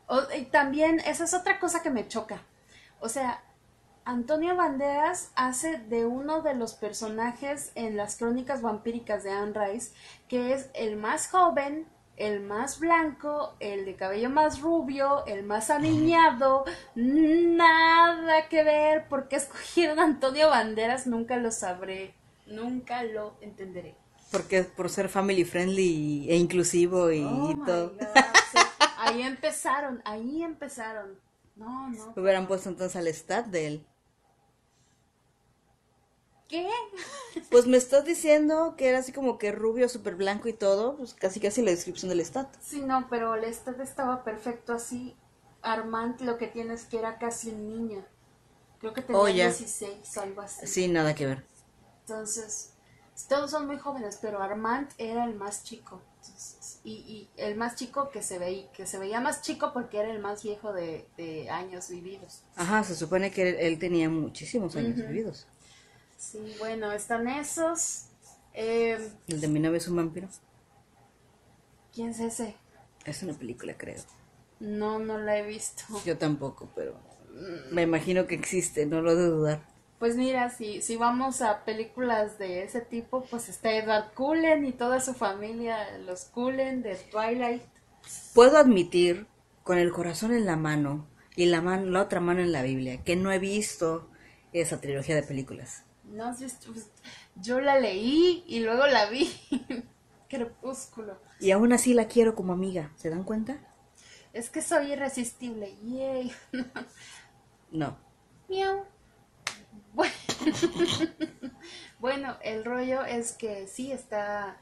O- 0.06 0.34
y 0.36 0.44
también, 0.46 1.00
esa 1.00 1.24
es 1.24 1.34
otra 1.34 1.58
cosa 1.58 1.82
que 1.82 1.90
me 1.90 2.06
choca. 2.06 2.42
O 3.00 3.08
sea, 3.08 3.42
Antonio 4.04 4.56
Banderas 4.56 5.30
hace 5.34 5.78
de 5.78 6.04
uno 6.06 6.42
de 6.42 6.54
los 6.54 6.74
personajes 6.74 7.72
en 7.74 7.96
las 7.96 8.16
crónicas 8.16 8.60
vampíricas 8.62 9.22
de 9.24 9.30
Anne 9.30 9.52
Rice, 9.54 9.92
que 10.28 10.52
es 10.54 10.70
el 10.74 10.96
más 10.96 11.28
joven, 11.28 11.86
el 12.22 12.40
más 12.40 12.78
blanco, 12.78 13.56
el 13.58 13.84
de 13.84 13.96
cabello 13.96 14.30
más 14.30 14.60
rubio, 14.60 15.26
el 15.26 15.42
más 15.42 15.70
aniñado. 15.70 16.64
Nada 16.94 18.48
que 18.48 18.62
ver. 18.62 19.08
¿Por 19.08 19.26
qué 19.26 19.36
escogieron 19.36 19.98
a 19.98 20.04
Antonio 20.04 20.48
Banderas? 20.48 21.08
Nunca 21.08 21.36
lo 21.36 21.50
sabré. 21.50 22.14
Nunca 22.46 23.02
lo 23.02 23.34
entenderé. 23.40 23.96
Porque 24.30 24.62
por 24.62 24.88
ser 24.88 25.08
family 25.08 25.44
friendly 25.44 26.30
e 26.30 26.36
inclusivo 26.36 27.10
y 27.10 27.24
Oh 27.24 27.58
todo. 27.66 27.94
Sí. 27.98 28.58
Ahí 28.98 29.22
empezaron, 29.22 30.00
ahí 30.04 30.44
empezaron. 30.44 31.18
No, 31.56 31.90
no. 31.90 32.14
Hubieran 32.16 32.46
puesto 32.46 32.68
entonces 32.68 32.94
al 32.94 33.08
stat 33.08 33.46
de 33.46 33.66
él. 33.66 33.86
¿Qué? 36.52 36.68
Pues 37.50 37.66
me 37.66 37.78
estás 37.78 38.04
diciendo 38.04 38.74
que 38.76 38.88
era 38.90 38.98
así 38.98 39.10
como 39.10 39.38
que 39.38 39.52
rubio, 39.52 39.88
súper 39.88 40.16
blanco 40.16 40.48
y 40.48 40.52
todo. 40.52 40.96
Pues 40.98 41.14
casi 41.14 41.40
casi 41.40 41.62
la 41.62 41.70
descripción 41.70 42.10
del 42.10 42.20
stat. 42.20 42.48
Sí, 42.60 42.82
no, 42.82 43.06
pero 43.08 43.34
el 43.34 43.40
Lestat 43.42 43.80
estaba 43.80 44.22
perfecto 44.22 44.74
así. 44.74 45.16
Armand 45.62 46.20
lo 46.20 46.36
que 46.38 46.48
tiene 46.48 46.74
es 46.74 46.84
que 46.84 46.98
era 46.98 47.18
casi 47.18 47.50
un 47.50 47.68
niño. 47.68 48.04
Creo 48.80 48.92
que 48.92 49.02
tenía 49.02 49.22
Oh, 49.22 49.28
ya. 49.28 49.46
16 49.46 50.16
o 50.18 50.20
algo 50.20 50.42
así. 50.42 50.66
Sí, 50.66 50.88
nada 50.88 51.14
que 51.14 51.26
ver. 51.26 51.44
Entonces, 52.00 52.74
todos 53.28 53.50
son 53.50 53.66
muy 53.66 53.78
jóvenes, 53.78 54.18
pero 54.20 54.42
Armand 54.42 54.90
era 54.98 55.24
el 55.24 55.34
más 55.34 55.64
chico. 55.64 56.00
Entonces, 56.20 56.80
y, 56.84 56.92
y 56.92 57.30
el 57.36 57.56
más 57.56 57.76
chico 57.76 58.10
que 58.10 58.22
se 58.22 58.38
veía, 58.38 58.70
que 58.72 58.86
se 58.86 58.98
veía 58.98 59.20
más 59.20 59.42
chico 59.42 59.72
porque 59.72 59.98
era 59.98 60.10
el 60.10 60.20
más 60.20 60.42
viejo 60.42 60.72
de, 60.72 61.06
de 61.16 61.48
años 61.50 61.88
vividos. 61.88 62.42
Ajá, 62.56 62.84
se 62.84 62.94
supone 62.94 63.30
que 63.30 63.50
él, 63.50 63.56
él 63.58 63.78
tenía 63.78 64.08
muchísimos 64.08 64.76
años 64.76 64.96
vividos. 64.96 65.46
Sí, 66.22 66.38
bueno, 66.60 66.92
están 66.92 67.26
esos. 67.26 68.04
Eh, 68.54 69.10
El 69.26 69.40
de 69.40 69.48
mi 69.48 69.58
novio 69.58 69.78
es 69.78 69.88
un 69.88 69.96
vampiro. 69.96 70.28
¿Quién 71.92 72.10
es 72.10 72.20
ese? 72.20 72.54
Es 73.04 73.24
una 73.24 73.34
película, 73.34 73.76
creo. 73.76 74.00
No, 74.60 75.00
no 75.00 75.18
la 75.18 75.36
he 75.38 75.44
visto. 75.44 75.82
Yo 76.06 76.16
tampoco, 76.16 76.70
pero 76.76 76.94
me 77.72 77.82
imagino 77.82 78.28
que 78.28 78.36
existe, 78.36 78.86
no 78.86 79.02
lo 79.02 79.10
he 79.10 79.16
de 79.16 79.26
dudar. 79.26 79.66
Pues 79.98 80.16
mira, 80.16 80.48
si, 80.50 80.80
si 80.80 80.96
vamos 80.96 81.42
a 81.42 81.64
películas 81.64 82.38
de 82.38 82.62
ese 82.62 82.80
tipo, 82.80 83.24
pues 83.24 83.48
está 83.48 83.72
Edward 83.72 84.14
Cullen 84.14 84.64
y 84.64 84.72
toda 84.72 85.00
su 85.00 85.14
familia, 85.14 85.98
los 85.98 86.26
Cullen 86.26 86.82
de 86.82 86.94
Twilight. 86.94 87.62
Puedo 88.32 88.58
admitir, 88.58 89.26
con 89.64 89.76
el 89.76 89.90
corazón 89.90 90.32
en 90.32 90.46
la 90.46 90.56
mano 90.56 91.08
y 91.34 91.46
la, 91.46 91.60
mano, 91.62 91.86
la 91.86 92.02
otra 92.02 92.20
mano 92.20 92.40
en 92.40 92.52
la 92.52 92.62
Biblia, 92.62 93.02
que 93.02 93.16
no 93.16 93.32
he 93.32 93.40
visto 93.40 94.08
esa 94.52 94.80
trilogía 94.80 95.16
de 95.16 95.24
películas. 95.24 95.84
No 96.12 96.26
has 96.26 96.40
visto, 96.40 96.70
pues, 96.70 96.90
yo 97.36 97.60
la 97.60 97.80
leí 97.80 98.44
y 98.46 98.60
luego 98.60 98.86
la 98.86 99.06
vi. 99.06 99.30
Crepúsculo. 100.28 101.18
Y 101.40 101.50
aún 101.50 101.72
así 101.72 101.94
la 101.94 102.06
quiero 102.06 102.34
como 102.34 102.52
amiga, 102.52 102.92
¿se 102.96 103.08
dan 103.08 103.24
cuenta? 103.24 103.58
Es 104.32 104.50
que 104.50 104.62
soy 104.62 104.92
irresistible. 104.92 105.76
Yay. 105.82 106.32
No. 107.70 107.96
Miau. 108.50 108.84
Bueno. 109.94 110.12
bueno, 111.98 112.36
el 112.42 112.66
rollo 112.66 113.02
es 113.02 113.32
que 113.32 113.66
sí 113.66 113.92
está. 113.92 114.58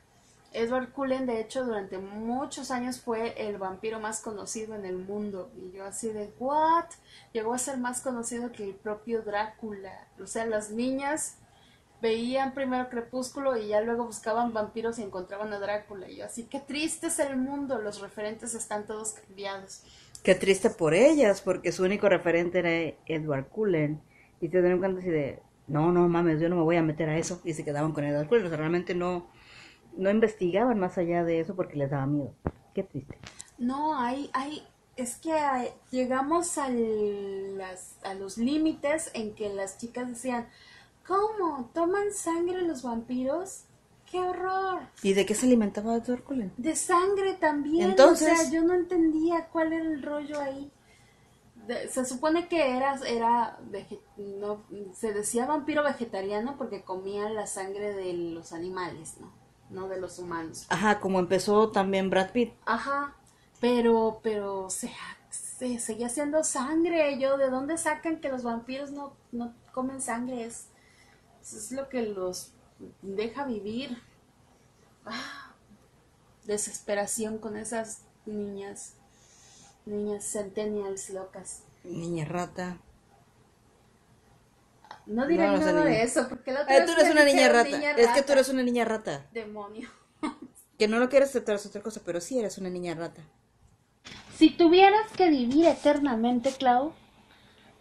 Edward 0.52 0.92
Cullen, 0.92 1.26
de 1.26 1.40
hecho, 1.40 1.64
durante 1.64 1.98
muchos 1.98 2.70
años 2.70 3.00
fue 3.00 3.34
el 3.48 3.58
vampiro 3.58 3.98
más 3.98 4.20
conocido 4.20 4.76
en 4.76 4.84
el 4.84 4.96
mundo. 4.96 5.50
Y 5.56 5.72
yo 5.76 5.86
así 5.86 6.10
de, 6.10 6.32
¿what? 6.38 6.86
Llegó 7.32 7.52
a 7.52 7.58
ser 7.58 7.78
más 7.78 8.00
conocido 8.00 8.52
que 8.52 8.62
el 8.62 8.76
propio 8.76 9.22
Drácula. 9.22 10.06
O 10.22 10.26
sea, 10.28 10.46
las 10.46 10.70
niñas 10.70 11.39
veían 12.00 12.54
primero 12.54 12.88
Crepúsculo 12.88 13.56
y 13.56 13.68
ya 13.68 13.80
luego 13.80 14.06
buscaban 14.06 14.52
vampiros 14.52 14.98
y 14.98 15.02
encontraban 15.02 15.52
a 15.52 15.58
Drácula. 15.58 16.08
Y 16.10 16.16
yo 16.16 16.24
así, 16.26 16.44
qué 16.46 16.60
triste 16.60 17.08
es 17.08 17.18
el 17.18 17.36
mundo. 17.36 17.80
Los 17.80 18.00
referentes 18.00 18.54
están 18.54 18.86
todos 18.86 19.12
cambiados. 19.12 19.82
Qué 20.22 20.34
triste 20.34 20.70
por 20.70 20.94
ellas, 20.94 21.40
porque 21.40 21.72
su 21.72 21.82
único 21.84 22.08
referente 22.08 22.58
era 22.60 22.96
Edward 23.06 23.48
Cullen. 23.48 24.00
Y 24.40 24.48
se 24.48 24.60
dieron 24.60 24.78
cuenta 24.78 25.00
así 25.00 25.10
de, 25.10 25.42
no, 25.66 25.92
no 25.92 26.08
mames, 26.08 26.40
yo 26.40 26.48
no 26.48 26.56
me 26.56 26.62
voy 26.62 26.76
a 26.76 26.82
meter 26.82 27.08
a 27.08 27.18
eso. 27.18 27.40
Y 27.44 27.54
se 27.54 27.64
quedaban 27.64 27.92
con 27.92 28.04
Edward 28.04 28.28
Cullen. 28.28 28.46
O 28.46 28.48
sea, 28.48 28.58
realmente 28.58 28.94
no, 28.94 29.30
no 29.96 30.10
investigaban 30.10 30.78
más 30.80 30.98
allá 30.98 31.24
de 31.24 31.40
eso 31.40 31.56
porque 31.56 31.76
les 31.76 31.90
daba 31.90 32.06
miedo. 32.06 32.34
Qué 32.74 32.82
triste. 32.84 33.18
No, 33.58 33.98
hay, 33.98 34.30
hay, 34.32 34.62
es 34.96 35.16
que 35.16 35.32
hay- 35.32 35.72
llegamos 35.90 36.56
a, 36.58 36.68
las, 36.70 37.96
a 38.02 38.14
los 38.14 38.38
límites 38.38 39.10
en 39.14 39.34
que 39.34 39.48
las 39.50 39.78
chicas 39.78 40.08
decían, 40.08 40.48
¿cómo? 41.06 41.70
¿Toman 41.74 42.12
sangre 42.12 42.62
los 42.62 42.82
vampiros? 42.82 43.64
¡Qué 44.10 44.18
horror! 44.18 44.80
¿Y 45.02 45.12
de 45.12 45.24
qué 45.24 45.34
se 45.34 45.46
alimentaba 45.46 45.94
Edward 45.96 46.24
Cullen? 46.24 46.52
De 46.56 46.74
sangre 46.74 47.34
también. 47.34 47.90
Entonces- 47.90 48.32
O 48.32 48.42
sea, 48.42 48.50
yo 48.50 48.62
no 48.62 48.74
entendía 48.74 49.46
cuál 49.52 49.72
era 49.72 49.84
el 49.84 50.02
rollo 50.02 50.40
ahí. 50.40 50.70
De- 51.66 51.88
se 51.88 52.04
supone 52.04 52.48
que 52.48 52.76
era, 52.76 52.96
era 53.06 53.58
no, 54.16 54.64
se 54.94 55.12
decía 55.12 55.46
vampiro 55.46 55.84
vegetariano 55.84 56.56
porque 56.56 56.82
comía 56.82 57.28
la 57.30 57.46
sangre 57.46 57.92
de 57.94 58.12
los 58.14 58.52
animales, 58.52 59.14
¿no? 59.20 59.30
No 59.70 59.86
de 59.86 60.00
los 60.00 60.18
humanos. 60.18 60.66
Ajá, 60.70 60.98
como 60.98 61.20
empezó 61.20 61.70
también 61.70 62.10
Brad 62.10 62.30
Pitt. 62.32 62.54
Ajá, 62.66 63.14
pero, 63.60 64.18
pero 64.24 64.68
se, 64.70 64.90
se 65.30 65.78
seguía 65.78 66.06
haciendo 66.08 66.42
sangre. 66.42 67.20
Yo, 67.20 67.36
¿de 67.36 67.50
dónde 67.50 67.78
sacan 67.78 68.20
que 68.20 68.30
los 68.30 68.42
vampiros 68.42 68.90
no, 68.90 69.12
no 69.30 69.54
comen 69.72 70.00
sangre? 70.00 70.44
Es, 70.46 70.66
es 71.42 71.72
lo 71.72 71.88
que 71.88 72.02
los 72.02 72.52
deja 73.02 73.44
vivir. 73.44 74.02
Ah, 75.04 75.54
desesperación 76.44 77.38
con 77.38 77.56
esas 77.56 78.02
niñas, 78.26 78.94
niñas 79.86 80.24
centennials 80.24 81.10
locas. 81.10 81.62
Niña 81.84 82.24
rata. 82.24 82.78
No 85.06 85.26
diré 85.26 85.46
No, 85.46 85.52
no 85.56 85.62
soy 85.62 85.72
nada 85.72 85.84
de 85.86 86.02
eso, 86.02 86.28
porque 86.28 86.52
la 86.52 86.62
otra 86.62 86.76
Eh, 86.76 86.84
tú 86.86 86.92
eres 86.92 87.10
una 87.10 87.24
niña 87.24 87.48
rata. 87.48 87.92
Es 87.96 88.08
que 88.10 88.22
tú 88.22 88.32
eres 88.32 88.48
una 88.48 88.62
niña 88.62 88.84
rata. 88.84 89.26
Demonio. 89.32 89.88
Que 90.78 90.88
no 90.88 90.98
lo 90.98 91.10
quieres 91.10 91.28
aceptar 91.28 91.56
es 91.56 91.66
otra 91.66 91.82
cosa, 91.82 92.00
pero 92.06 92.22
sí 92.22 92.38
eres 92.38 92.56
una 92.56 92.70
niña 92.70 92.94
rata. 92.94 93.20
Si 94.34 94.48
tuvieras 94.48 95.10
que 95.14 95.28
vivir 95.28 95.66
eternamente, 95.66 96.52
Clau, 96.52 96.94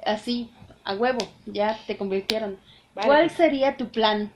así, 0.05 0.51
a 0.84 0.95
huevo, 0.95 1.20
ya 1.45 1.80
te 1.88 1.97
convirtieron. 1.97 2.60
¿Cuál 3.06 3.30
sería 3.30 3.78
tu 3.78 3.89
plan? 3.89 4.32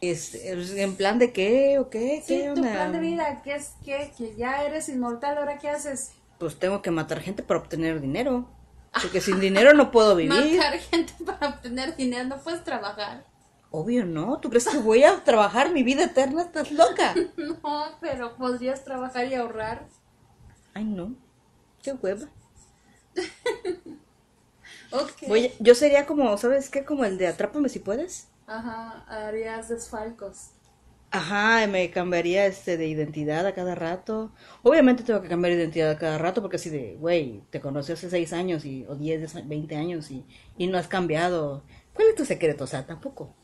Este, 0.00 0.50
¿En 0.82 0.96
plan 0.96 1.18
de 1.18 1.32
qué 1.32 1.78
o 1.78 1.90
qué? 1.90 2.22
Sí, 2.24 2.38
¿Qué 2.38 2.44
tu 2.54 2.60
onda? 2.60 2.72
plan 2.72 2.92
de 2.92 3.00
vida, 3.00 3.42
¿qué 3.42 3.54
es 3.56 3.72
qué? 3.84 4.12
Que 4.16 4.34
ya 4.36 4.64
eres 4.64 4.88
inmortal, 4.88 5.36
¿ahora 5.38 5.58
qué 5.58 5.68
haces? 5.68 6.12
Pues 6.38 6.58
tengo 6.58 6.80
que 6.80 6.90
matar 6.90 7.20
gente 7.20 7.42
para 7.42 7.60
obtener 7.60 8.00
dinero. 8.00 8.48
Porque 9.02 9.20
sin 9.20 9.40
dinero 9.40 9.74
no 9.74 9.90
puedo 9.90 10.16
vivir. 10.16 10.56
Matar 10.56 10.78
gente 10.78 11.12
para 11.24 11.48
obtener 11.50 11.96
dinero, 11.96 12.24
no 12.24 12.38
puedes 12.38 12.64
trabajar. 12.64 13.24
Obvio, 13.70 14.04
¿no? 14.04 14.38
¿Tú 14.40 14.48
crees 14.48 14.66
que 14.66 14.78
voy 14.78 15.04
a 15.04 15.22
trabajar 15.22 15.70
mi 15.70 15.82
vida 15.82 16.04
eterna? 16.04 16.42
¿Estás 16.42 16.72
loca? 16.72 17.14
No, 17.36 17.84
pero 18.00 18.36
podrías 18.36 18.82
trabajar 18.84 19.26
y 19.28 19.34
ahorrar. 19.34 19.86
Ay, 20.74 20.84
no. 20.84 21.14
Qué 21.82 21.92
hueva. 21.92 22.26
Ok. 24.92 25.28
Voy 25.28 25.52
yo 25.58 25.74
sería 25.74 26.06
como, 26.06 26.36
¿sabes 26.38 26.70
qué? 26.70 26.84
Como 26.84 27.04
el 27.04 27.18
de 27.18 27.28
Atrápame 27.28 27.68
si 27.68 27.78
puedes. 27.78 28.28
Ajá, 28.46 29.04
harías 29.08 29.68
desfalcos. 29.68 30.50
Ajá, 31.12 31.66
me 31.66 31.90
cambiaría 31.90 32.46
este 32.46 32.76
de 32.76 32.86
identidad 32.86 33.44
a 33.44 33.54
cada 33.54 33.74
rato. 33.74 34.32
Obviamente 34.62 35.02
tengo 35.02 35.20
que 35.20 35.28
cambiar 35.28 35.54
de 35.54 35.60
identidad 35.60 35.90
a 35.90 35.98
cada 35.98 36.18
rato 36.18 36.40
porque 36.40 36.56
así 36.56 36.70
de, 36.70 36.96
güey, 37.00 37.42
te 37.50 37.60
conocí 37.60 37.92
hace 37.92 38.08
seis 38.08 38.32
años 38.32 38.64
y, 38.64 38.86
o 38.88 38.94
10, 38.94 39.48
20 39.48 39.76
años 39.76 40.10
y, 40.12 40.24
y 40.56 40.68
no 40.68 40.78
has 40.78 40.86
cambiado. 40.86 41.64
¿Cuál 41.94 42.08
es 42.08 42.14
tu 42.14 42.24
secreto? 42.24 42.62
O 42.62 42.66
sea, 42.68 42.86
tampoco. 42.86 43.34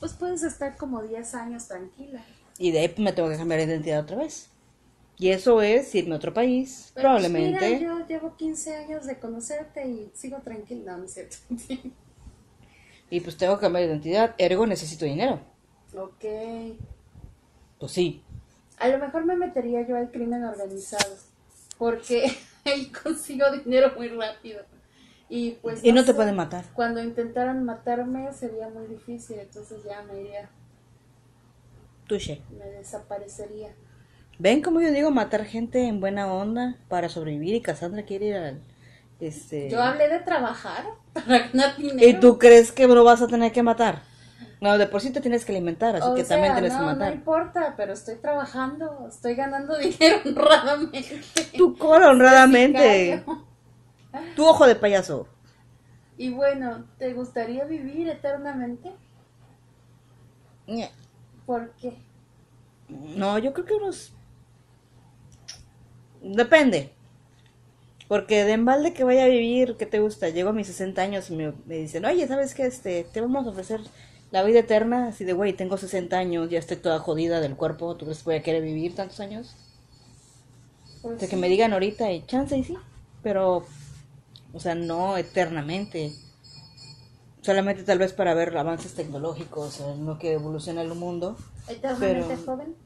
Pues 0.00 0.14
puedes 0.14 0.42
estar 0.42 0.76
como 0.76 1.00
10 1.00 1.34
años 1.34 1.68
tranquila. 1.68 2.24
Y 2.58 2.72
de 2.72 2.80
ahí 2.80 2.94
me 2.98 3.12
tengo 3.12 3.28
que 3.28 3.36
cambiar 3.36 3.60
de 3.60 3.66
identidad 3.66 4.00
otra 4.00 4.16
vez. 4.16 4.50
Y 5.22 5.30
eso 5.30 5.62
es 5.62 5.94
irme 5.94 6.14
a 6.14 6.16
otro 6.16 6.34
país, 6.34 6.90
Pero, 6.96 7.10
pues, 7.10 7.22
probablemente. 7.22 7.78
mira, 7.78 7.78
yo 8.00 8.06
llevo 8.08 8.36
15 8.36 8.74
años 8.74 9.06
de 9.06 9.20
conocerte 9.20 9.86
y 9.86 10.10
sigo 10.14 10.38
tranquila, 10.38 10.96
¿no 10.96 11.04
es 11.04 11.14
cierto? 11.14 11.36
Y 13.08 13.20
pues 13.20 13.36
tengo 13.36 13.54
que 13.56 13.60
cambiar 13.60 13.84
de 13.84 13.90
identidad, 13.92 14.34
ergo 14.36 14.66
necesito 14.66 15.04
dinero. 15.04 15.38
ok. 15.96 16.24
Pues 17.78 17.92
sí. 17.92 18.20
A 18.78 18.88
lo 18.88 18.98
mejor 18.98 19.24
me 19.24 19.36
metería 19.36 19.86
yo 19.86 19.96
al 19.96 20.10
crimen 20.10 20.42
organizado. 20.42 21.14
Porque 21.78 22.24
ahí 22.64 22.90
consigo 22.90 23.44
dinero 23.52 23.92
muy 23.96 24.08
rápido. 24.08 24.64
Y 25.28 25.52
pues. 25.62 25.84
Y 25.84 25.92
no 25.92 26.00
te 26.00 26.08
sé, 26.08 26.14
pueden 26.14 26.34
matar. 26.34 26.64
Cuando 26.74 27.00
intentaran 27.00 27.64
matarme 27.64 28.32
sería 28.32 28.68
muy 28.70 28.86
difícil, 28.88 29.38
entonces 29.38 29.84
ya 29.84 30.02
me 30.02 30.20
iría, 30.20 30.50
Touché. 32.08 32.40
me 32.58 32.66
desaparecería. 32.66 33.72
¿Ven 34.38 34.62
como 34.62 34.80
yo 34.80 34.90
digo 34.90 35.10
matar 35.10 35.44
gente 35.44 35.86
en 35.86 36.00
buena 36.00 36.32
onda 36.32 36.76
para 36.88 37.08
sobrevivir 37.08 37.54
y 37.54 37.60
Cassandra 37.60 38.04
quiere 38.04 38.26
ir 38.26 38.36
al... 38.36 38.60
Este... 39.20 39.70
Yo 39.70 39.80
hablé 39.80 40.08
de 40.08 40.18
trabajar 40.20 40.84
para 41.12 41.48
ganar 41.48 41.76
dinero. 41.76 42.08
¿Y 42.08 42.14
tú 42.14 42.38
crees 42.38 42.72
que 42.72 42.88
lo 42.88 43.04
vas 43.04 43.22
a 43.22 43.28
tener 43.28 43.52
que 43.52 43.62
matar? 43.62 44.02
No, 44.60 44.78
de 44.78 44.86
por 44.86 45.00
sí 45.00 45.10
te 45.10 45.20
tienes 45.20 45.44
que 45.44 45.52
alimentar, 45.52 45.96
así 45.96 46.06
O 46.08 46.14
que 46.14 46.24
sea, 46.24 46.36
también 46.36 46.54
tienes 46.54 46.72
no, 46.74 46.78
que 46.78 46.84
no 46.84 46.92
matar. 46.92 47.12
importa, 47.14 47.74
pero 47.76 47.92
estoy 47.92 48.16
trabajando, 48.16 49.06
estoy 49.08 49.34
ganando 49.34 49.76
dinero 49.78 50.20
honradamente. 50.24 51.20
Tu 51.56 51.76
cola 51.76 52.10
honradamente. 52.10 53.24
Tu 54.36 54.46
ojo 54.46 54.66
de 54.66 54.76
payaso. 54.76 55.26
Y 56.18 56.30
bueno, 56.30 56.84
¿te 56.98 57.14
gustaría 57.14 57.64
vivir 57.64 58.08
eternamente? 58.08 58.92
¿Por 61.46 61.70
qué? 61.72 61.96
No, 62.88 63.38
yo 63.38 63.52
creo 63.52 63.66
que 63.66 63.74
unos... 63.74 64.12
Depende. 66.22 66.92
Porque 68.08 68.44
de 68.44 68.52
embalde 68.52 68.92
que 68.92 69.04
vaya 69.04 69.24
a 69.24 69.28
vivir, 69.28 69.76
¿qué 69.78 69.86
te 69.86 70.00
gusta? 70.00 70.28
Llego 70.28 70.50
a 70.50 70.52
mis 70.52 70.66
60 70.66 71.00
años 71.02 71.30
y 71.30 71.36
me, 71.36 71.52
me 71.66 71.76
dicen, 71.76 72.04
oye, 72.04 72.26
¿sabes 72.28 72.54
qué? 72.54 72.66
Este, 72.66 73.04
te 73.04 73.20
vamos 73.20 73.46
a 73.46 73.50
ofrecer 73.50 73.80
la 74.30 74.42
vida 74.42 74.60
eterna. 74.60 75.08
Así 75.08 75.24
de, 75.24 75.32
güey, 75.32 75.52
tengo 75.54 75.76
60 75.78 76.16
años, 76.18 76.50
ya 76.50 76.58
estoy 76.58 76.76
toda 76.76 76.98
jodida 76.98 77.40
del 77.40 77.56
cuerpo. 77.56 77.96
¿Tú 77.96 78.04
crees 78.04 78.18
que 78.18 78.24
voy 78.24 78.34
a 78.36 78.42
querer 78.42 78.62
vivir 78.62 78.94
tantos 78.94 79.20
años? 79.20 79.54
Pues 81.00 81.20
De 81.20 81.26
que 81.26 81.36
sí. 81.36 81.40
me 81.40 81.48
digan 81.48 81.72
ahorita 81.72 82.12
y 82.12 82.22
chance 82.26 82.56
y 82.56 82.64
sí. 82.64 82.76
Pero, 83.22 83.64
o 84.52 84.60
sea, 84.60 84.74
no 84.74 85.16
eternamente. 85.16 86.12
Solamente 87.40 87.82
tal 87.82 87.98
vez 87.98 88.12
para 88.12 88.34
ver 88.34 88.56
avances 88.56 88.94
tecnológicos, 88.94 89.80
en 89.80 90.04
lo 90.06 90.18
que 90.18 90.32
evoluciona 90.34 90.82
el 90.82 90.94
mundo. 90.94 91.36
¿Eternamente 91.66 92.26
pero- 92.36 92.42
joven? 92.44 92.76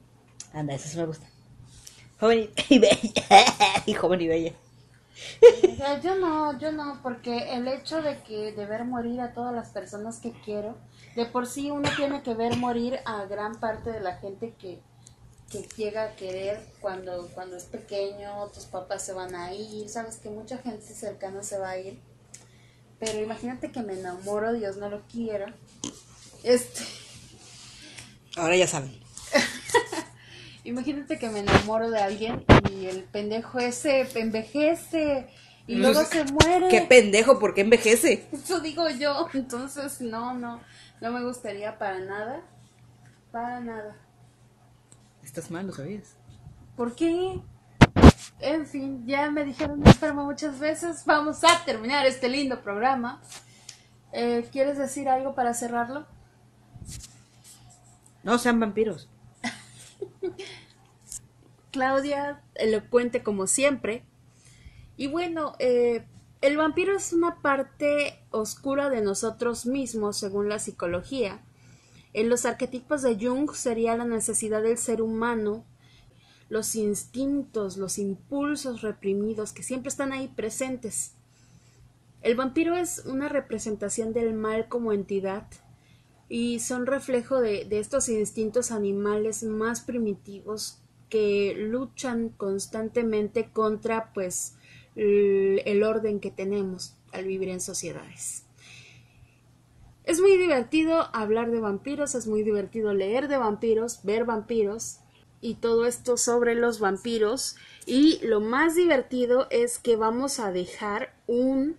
Anda, 0.52 0.74
eso 0.74 0.88
sí 0.88 0.96
me 0.96 1.04
gusta. 1.06 1.26
Joven 2.20 2.50
y, 2.68 2.78
bella. 2.78 3.12
y 3.86 3.94
joven 3.94 4.20
y 4.20 4.28
bella. 4.28 4.52
O 5.72 5.76
sea, 5.76 6.00
yo 6.00 6.16
no, 6.16 6.58
yo 6.58 6.72
no, 6.72 7.00
porque 7.02 7.54
el 7.54 7.66
hecho 7.68 8.02
de 8.02 8.18
que 8.22 8.52
de 8.52 8.66
ver 8.66 8.84
morir 8.84 9.20
a 9.20 9.32
todas 9.32 9.54
las 9.54 9.68
personas 9.70 10.18
que 10.20 10.32
quiero, 10.44 10.76
de 11.14 11.24
por 11.26 11.46
sí 11.46 11.70
uno 11.70 11.88
tiene 11.96 12.22
que 12.22 12.34
ver 12.34 12.56
morir 12.56 12.98
a 13.06 13.24
gran 13.24 13.58
parte 13.58 13.90
de 13.92 14.00
la 14.00 14.16
gente 14.18 14.54
que, 14.58 14.78
que 15.50 15.62
llega 15.76 16.04
a 16.04 16.16
querer 16.16 16.60
cuando, 16.80 17.28
cuando 17.28 17.56
es 17.56 17.64
pequeño, 17.64 18.48
tus 18.48 18.64
papás 18.64 19.04
se 19.04 19.14
van 19.14 19.34
a 19.34 19.54
ir, 19.54 19.88
sabes 19.88 20.16
que 20.16 20.28
mucha 20.28 20.58
gente 20.58 20.84
cercana 20.84 21.42
se 21.42 21.58
va 21.58 21.70
a 21.70 21.78
ir. 21.78 21.98
Pero 22.98 23.20
imagínate 23.20 23.72
que 23.72 23.82
me 23.82 23.94
enamoro, 23.94 24.52
Dios 24.52 24.76
no 24.76 24.88
lo 24.88 25.02
quiera. 25.02 25.54
Este, 26.42 26.82
Ahora 28.36 28.54
ya 28.54 28.66
saben. 28.66 29.05
Imagínate 30.66 31.18
que 31.18 31.28
me 31.28 31.40
enamoro 31.40 31.90
de 31.90 32.00
alguien 32.00 32.44
y 32.70 32.86
el 32.86 33.04
pendejo 33.04 33.58
ese 33.58 34.06
envejece 34.18 35.28
y 35.66 35.76
luego 35.76 36.02
se 36.04 36.24
muere. 36.24 36.68
Qué 36.68 36.82
pendejo, 36.82 37.38
¿por 37.38 37.54
qué 37.54 37.62
envejece? 37.62 38.26
Eso 38.32 38.60
digo 38.60 38.88
yo, 38.90 39.28
entonces 39.34 40.00
no, 40.00 40.34
no, 40.34 40.60
no 41.00 41.12
me 41.12 41.22
gustaría 41.24 41.78
para 41.78 42.00
nada, 42.00 42.42
para 43.32 43.60
nada. 43.60 43.96
Estás 45.22 45.50
mal, 45.50 45.66
lo 45.66 45.72
sabías. 45.72 46.16
¿Por 46.76 46.94
qué? 46.94 47.40
En 48.40 48.66
fin, 48.66 49.06
ya 49.06 49.30
me 49.30 49.44
dijeron 49.44 49.82
enferma 49.86 50.24
muchas 50.24 50.58
veces, 50.58 51.04
vamos 51.06 51.42
a 51.42 51.64
terminar 51.64 52.06
este 52.06 52.28
lindo 52.28 52.60
programa. 52.60 53.22
Eh, 54.12 54.48
¿Quieres 54.52 54.78
decir 54.78 55.08
algo 55.08 55.34
para 55.34 55.54
cerrarlo? 55.54 56.06
No 58.22 58.38
sean 58.38 58.60
vampiros. 58.60 59.08
Claudia, 61.76 62.40
elocuente 62.54 63.22
como 63.22 63.46
siempre. 63.46 64.02
Y 64.96 65.08
bueno, 65.08 65.54
eh, 65.58 66.06
el 66.40 66.56
vampiro 66.56 66.96
es 66.96 67.12
una 67.12 67.42
parte 67.42 68.18
oscura 68.30 68.88
de 68.88 69.02
nosotros 69.02 69.66
mismos, 69.66 70.16
según 70.16 70.48
la 70.48 70.58
psicología. 70.58 71.42
En 72.14 72.30
los 72.30 72.46
arquetipos 72.46 73.02
de 73.02 73.18
Jung 73.20 73.52
sería 73.52 73.94
la 73.94 74.06
necesidad 74.06 74.62
del 74.62 74.78
ser 74.78 75.02
humano, 75.02 75.66
los 76.48 76.76
instintos, 76.76 77.76
los 77.76 77.98
impulsos 77.98 78.80
reprimidos 78.80 79.52
que 79.52 79.62
siempre 79.62 79.90
están 79.90 80.14
ahí 80.14 80.28
presentes. 80.28 81.12
El 82.22 82.36
vampiro 82.36 82.74
es 82.74 83.04
una 83.04 83.28
representación 83.28 84.14
del 84.14 84.32
mal 84.32 84.68
como 84.68 84.92
entidad 84.94 85.46
y 86.30 86.60
son 86.60 86.86
reflejo 86.86 87.38
de, 87.42 87.66
de 87.66 87.80
estos 87.80 88.08
instintos 88.08 88.70
animales 88.70 89.42
más 89.42 89.82
primitivos 89.82 90.80
que 91.08 91.54
luchan 91.56 92.30
constantemente 92.30 93.50
contra 93.50 94.12
pues 94.12 94.54
el 94.94 95.82
orden 95.82 96.20
que 96.20 96.30
tenemos 96.30 96.96
al 97.12 97.26
vivir 97.26 97.50
en 97.50 97.60
sociedades. 97.60 98.44
Es 100.04 100.20
muy 100.20 100.36
divertido 100.36 101.08
hablar 101.12 101.50
de 101.50 101.60
vampiros, 101.60 102.14
es 102.14 102.26
muy 102.26 102.42
divertido 102.44 102.94
leer 102.94 103.28
de 103.28 103.38
vampiros, 103.38 104.04
ver 104.04 104.24
vampiros 104.24 105.00
y 105.40 105.54
todo 105.54 105.84
esto 105.84 106.16
sobre 106.16 106.54
los 106.54 106.78
vampiros. 106.78 107.56
Y 107.86 108.20
lo 108.24 108.40
más 108.40 108.76
divertido 108.76 109.48
es 109.50 109.78
que 109.78 109.96
vamos 109.96 110.38
a 110.38 110.52
dejar 110.52 111.14
un 111.26 111.76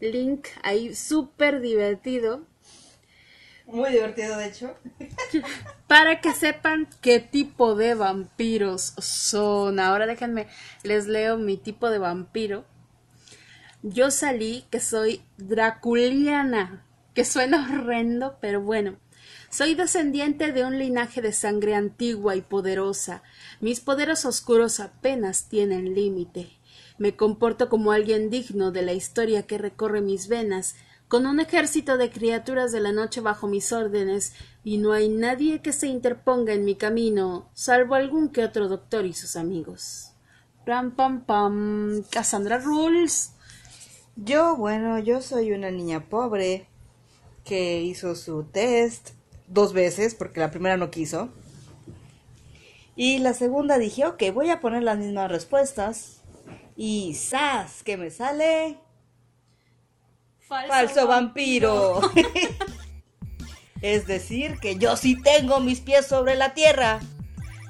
link 0.00 0.48
ahí 0.62 0.94
súper 0.94 1.60
divertido 1.60 2.42
Muy 3.66 3.90
divertido, 3.90 4.36
de 4.36 4.46
hecho. 4.46 4.74
para 5.86 6.20
que 6.20 6.32
sepan 6.32 6.88
qué 7.00 7.20
tipo 7.20 7.74
de 7.74 7.94
vampiros 7.94 8.94
son. 8.98 9.80
Ahora 9.80 10.06
déjenme, 10.06 10.48
les 10.82 11.06
leo 11.06 11.38
mi 11.38 11.56
tipo 11.56 11.90
de 11.90 11.98
vampiro. 11.98 12.64
Yo 13.82 14.10
salí 14.10 14.64
que 14.70 14.80
soy 14.80 15.22
draculiana, 15.36 16.84
que 17.14 17.24
suena 17.24 17.68
horrendo, 17.70 18.38
pero 18.40 18.60
bueno. 18.60 18.98
Soy 19.48 19.74
descendiente 19.74 20.52
de 20.52 20.64
un 20.64 20.78
linaje 20.78 21.22
de 21.22 21.32
sangre 21.32 21.74
antigua 21.74 22.34
y 22.36 22.40
poderosa. 22.40 23.22
Mis 23.60 23.80
poderes 23.80 24.24
oscuros 24.24 24.80
apenas 24.80 25.48
tienen 25.48 25.94
límite. 25.94 26.50
Me 26.98 27.14
comporto 27.14 27.68
como 27.68 27.92
alguien 27.92 28.28
digno 28.28 28.72
de 28.72 28.82
la 28.82 28.92
historia 28.92 29.46
que 29.46 29.58
recorre 29.58 30.00
mis 30.00 30.28
venas, 30.28 30.74
con 31.08 31.26
un 31.26 31.40
ejército 31.40 31.96
de 31.96 32.10
criaturas 32.10 32.72
de 32.72 32.80
la 32.80 32.92
noche 32.92 33.20
bajo 33.20 33.46
mis 33.46 33.72
órdenes, 33.72 34.32
y 34.64 34.78
no 34.78 34.92
hay 34.92 35.08
nadie 35.08 35.62
que 35.62 35.72
se 35.72 35.86
interponga 35.86 36.52
en 36.52 36.64
mi 36.64 36.74
camino, 36.74 37.48
salvo 37.54 37.94
algún 37.94 38.30
que 38.30 38.44
otro 38.44 38.68
doctor 38.68 39.06
y 39.06 39.12
sus 39.12 39.36
amigos. 39.36 40.12
Pam, 40.66 40.96
pam, 40.96 41.24
pam. 41.24 42.02
Cassandra 42.10 42.58
Rules. 42.58 43.32
Yo, 44.16 44.56
bueno, 44.56 44.98
yo 44.98 45.22
soy 45.22 45.52
una 45.52 45.70
niña 45.70 46.08
pobre 46.08 46.68
que 47.44 47.82
hizo 47.82 48.16
su 48.16 48.42
test 48.42 49.10
dos 49.46 49.72
veces 49.72 50.16
porque 50.16 50.40
la 50.40 50.50
primera 50.50 50.76
no 50.76 50.90
quiso. 50.90 51.28
Y 52.96 53.18
la 53.18 53.34
segunda 53.34 53.78
dije, 53.78 54.06
ok, 54.06 54.22
voy 54.34 54.50
a 54.50 54.60
poner 54.60 54.82
las 54.82 54.98
mismas 54.98 55.30
respuestas. 55.30 56.22
Y 56.76 57.14
¡zas! 57.14 57.82
que 57.84 57.96
me 57.96 58.10
sale 58.10 58.78
falso, 60.48 61.06
vampiro. 61.06 62.00
es 63.82 64.06
decir, 64.06 64.58
que 64.60 64.76
yo 64.76 64.96
sí 64.96 65.20
tengo 65.20 65.60
mis 65.60 65.80
pies 65.80 66.06
sobre 66.06 66.34
la 66.34 66.54
tierra. 66.54 67.00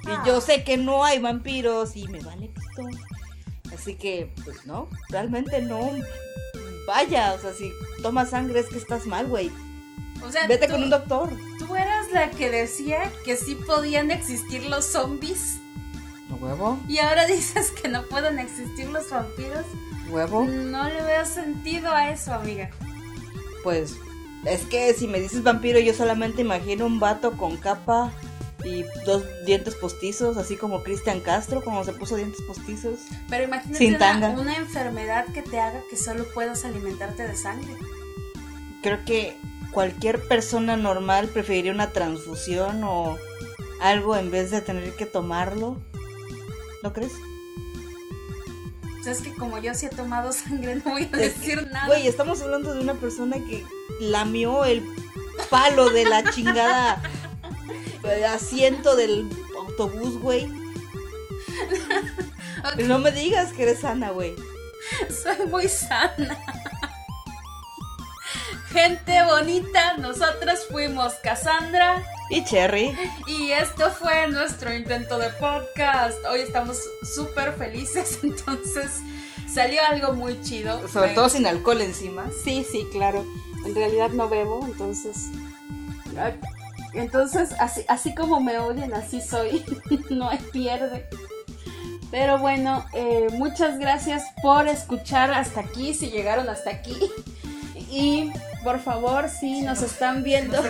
Y 0.05 0.27
yo 0.29 0.41
sé 0.41 0.62
que 0.62 0.77
no 0.77 1.05
hay 1.05 1.18
vampiros 1.18 1.97
y 1.97 2.07
me 2.07 2.20
vale 2.20 2.49
pito. 2.49 2.89
Así 3.74 3.95
que, 3.97 4.33
pues 4.45 4.64
no, 4.64 4.89
realmente 5.09 5.61
no. 5.61 5.91
Vaya, 6.87 7.33
o 7.35 7.41
sea, 7.41 7.53
si 7.53 7.72
tomas 8.03 8.31
sangre 8.31 8.61
es 8.61 8.66
que 8.66 8.79
estás 8.79 9.07
mal, 9.07 9.27
güey. 9.27 9.51
O 10.24 10.31
sea, 10.31 10.47
Vete 10.47 10.66
tú- 10.66 10.74
con 10.74 10.85
un 10.85 10.91
doctor. 10.91 11.31
¿Tú 11.59 11.74
eras 11.74 12.11
la 12.12 12.31
que 12.31 12.51
decía 12.51 13.11
que 13.24 13.37
sí 13.37 13.57
podían 13.57 14.12
existir 14.12 14.64
los 14.66 14.85
zombies? 14.87 15.57
¿No 16.29 16.37
huevo? 16.37 16.79
Y 16.89 16.99
ahora 16.99 17.27
dices 17.27 17.72
que 17.72 17.89
no 17.89 18.05
pueden 18.05 18.39
existir 18.39 18.89
los 18.89 19.11
vampiros. 19.11 19.66
¿Huevo? 20.11 20.45
No 20.45 20.89
le 20.89 21.03
veo 21.03 21.25
sentido 21.25 21.91
a 21.91 22.11
eso, 22.11 22.33
amiga. 22.35 22.71
Pues 23.63 23.97
es 24.45 24.63
que 24.67 24.93
si 24.95 25.09
me 25.09 25.21
dices 25.21 25.43
vampiro, 25.43 25.79
yo 25.81 25.93
solamente 25.93 26.43
imagino 26.43 26.87
un 26.87 27.01
vato 27.01 27.33
con 27.33 27.57
capa 27.57 28.13
y 28.65 28.85
dos 29.05 29.25
dientes 29.45 29.75
postizos, 29.75 30.37
así 30.37 30.57
como 30.57 30.83
Cristian 30.83 31.21
Castro, 31.21 31.63
cuando 31.63 31.85
se 31.85 31.93
puso 31.93 32.17
dientes 32.17 32.41
postizos. 32.43 33.01
Pero 33.29 33.45
imagínate 33.45 33.79
Sin 33.79 33.91
una, 33.91 33.99
tanga. 33.99 34.29
una 34.31 34.57
enfermedad 34.57 35.27
que 35.33 35.43
te 35.43 35.61
haga 35.61 35.81
que 35.91 35.97
solo 35.97 36.25
puedas 36.35 36.65
alimentarte 36.65 37.27
de 37.27 37.37
sangre. 37.37 37.75
Creo 38.83 39.05
que 39.05 39.37
cualquier 39.73 40.27
persona 40.27 40.77
normal 40.77 41.29
preferiría 41.29 41.73
una 41.73 41.91
transfusión 41.91 42.83
o 42.85 43.19
algo 43.81 44.17
en 44.17 44.31
vez 44.31 44.51
de 44.51 44.61
tener 44.61 44.95
que 44.95 45.07
tomarlo. 45.07 45.81
¿No 46.83 46.93
crees? 46.93 47.13
Es 49.07 49.21
que 49.21 49.33
como 49.35 49.59
yo 49.59 49.75
sí 49.75 49.87
he 49.87 49.91
tomado 49.91 50.33
sangre, 50.33 50.77
no 50.77 50.91
voy 50.91 51.09
a 51.13 51.17
Es 51.17 51.41
decir 51.41 51.69
nada. 51.71 51.87
Güey, 51.87 52.07
estamos 52.07 52.41
hablando 52.43 52.75
de 52.75 52.81
una 52.81 52.95
persona 52.95 53.37
que 53.37 53.65
lamió 54.01 54.65
el 54.65 54.83
palo 55.51 55.91
de 55.91 56.05
la 56.05 56.31
chingada 56.31 57.01
eh, 58.05 58.25
asiento 58.25 58.97
del 58.97 59.29
autobús, 59.59 60.19
güey. 60.21 60.47
No 62.79 62.99
me 62.99 63.13
digas 63.13 63.53
que 63.53 63.63
eres 63.63 63.81
sana, 63.81 64.11
güey. 64.11 64.35
Soy 65.09 65.47
muy 65.47 65.69
sana. 65.69 66.37
Gente 68.71 69.23
bonita, 69.23 69.97
nosotras 69.99 70.67
fuimos 70.69 71.15
Cassandra 71.23 72.03
Y 72.29 72.45
Cherry. 72.45 72.93
y 73.29 73.53
esto 73.53 73.91
fue 73.91 74.29
nuestro 74.29 74.74
intento 74.74 75.16
de 75.18 75.29
podcast. 75.31 76.18
Hoy 76.31 76.41
estamos 76.41 76.79
súper 77.14 77.53
felices, 77.53 78.18
entonces 78.22 79.01
salió 79.53 79.81
algo 79.89 80.12
muy 80.12 80.41
chido. 80.43 80.89
Sobre 80.89 81.14
todo 81.14 81.29
sin 81.29 81.47
alcohol 81.47 81.81
encima. 81.83 82.29
Sí, 82.43 82.66
sí, 82.68 82.87
claro. 82.91 83.24
En 83.64 83.74
realidad 83.74 84.11
no 84.11 84.29
bebo, 84.29 84.64
entonces. 84.66 85.29
Entonces, 86.95 87.53
así, 87.61 87.85
así 87.89 88.14
como 88.14 88.41
me 88.41 88.59
odian, 88.59 88.93
así 88.95 89.20
soy. 89.20 89.64
no 90.11 90.29
hay 90.29 90.39
pierde. 90.39 91.09
Pero 92.11 92.39
bueno, 92.39 92.85
eh, 92.93 93.29
muchas 93.33 93.79
gracias 93.79 94.24
por 94.43 94.66
escuchar 94.68 95.33
hasta 95.33 95.61
aquí, 95.61 95.95
si 95.95 96.11
llegaron 96.11 96.49
hasta 96.49 96.70
aquí. 96.70 96.97
Y 97.91 98.33
por 98.67 98.81
favor, 98.81 99.29
si 99.29 99.61
nos 99.62 99.81
están 99.81 100.25
viendo. 100.25 100.61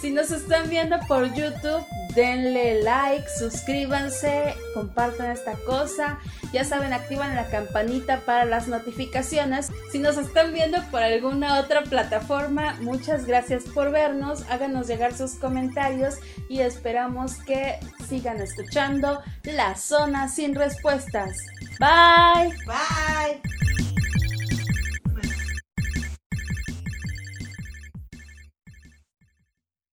Si 0.00 0.12
nos 0.12 0.30
están 0.30 0.70
viendo 0.70 1.00
por 1.08 1.34
YouTube, 1.34 1.84
denle 2.14 2.80
like, 2.84 3.26
suscríbanse, 3.36 4.54
compartan 4.72 5.32
esta 5.32 5.54
cosa. 5.66 6.20
Ya 6.52 6.62
saben, 6.64 6.92
activan 6.92 7.34
la 7.34 7.48
campanita 7.48 8.20
para 8.20 8.44
las 8.44 8.68
notificaciones. 8.68 9.72
Si 9.90 9.98
nos 9.98 10.16
están 10.16 10.52
viendo 10.52 10.80
por 10.92 11.02
alguna 11.02 11.58
otra 11.58 11.82
plataforma, 11.82 12.76
muchas 12.80 13.26
gracias 13.26 13.64
por 13.64 13.90
vernos. 13.90 14.44
Háganos 14.48 14.86
llegar 14.86 15.12
sus 15.12 15.32
comentarios 15.32 16.18
y 16.48 16.60
esperamos 16.60 17.34
que 17.34 17.80
sigan 18.08 18.40
escuchando 18.40 19.22
La 19.42 19.74
Zona 19.74 20.28
sin 20.28 20.54
Respuestas. 20.54 21.36
Bye. 21.80 22.54
Bye. 22.64 23.79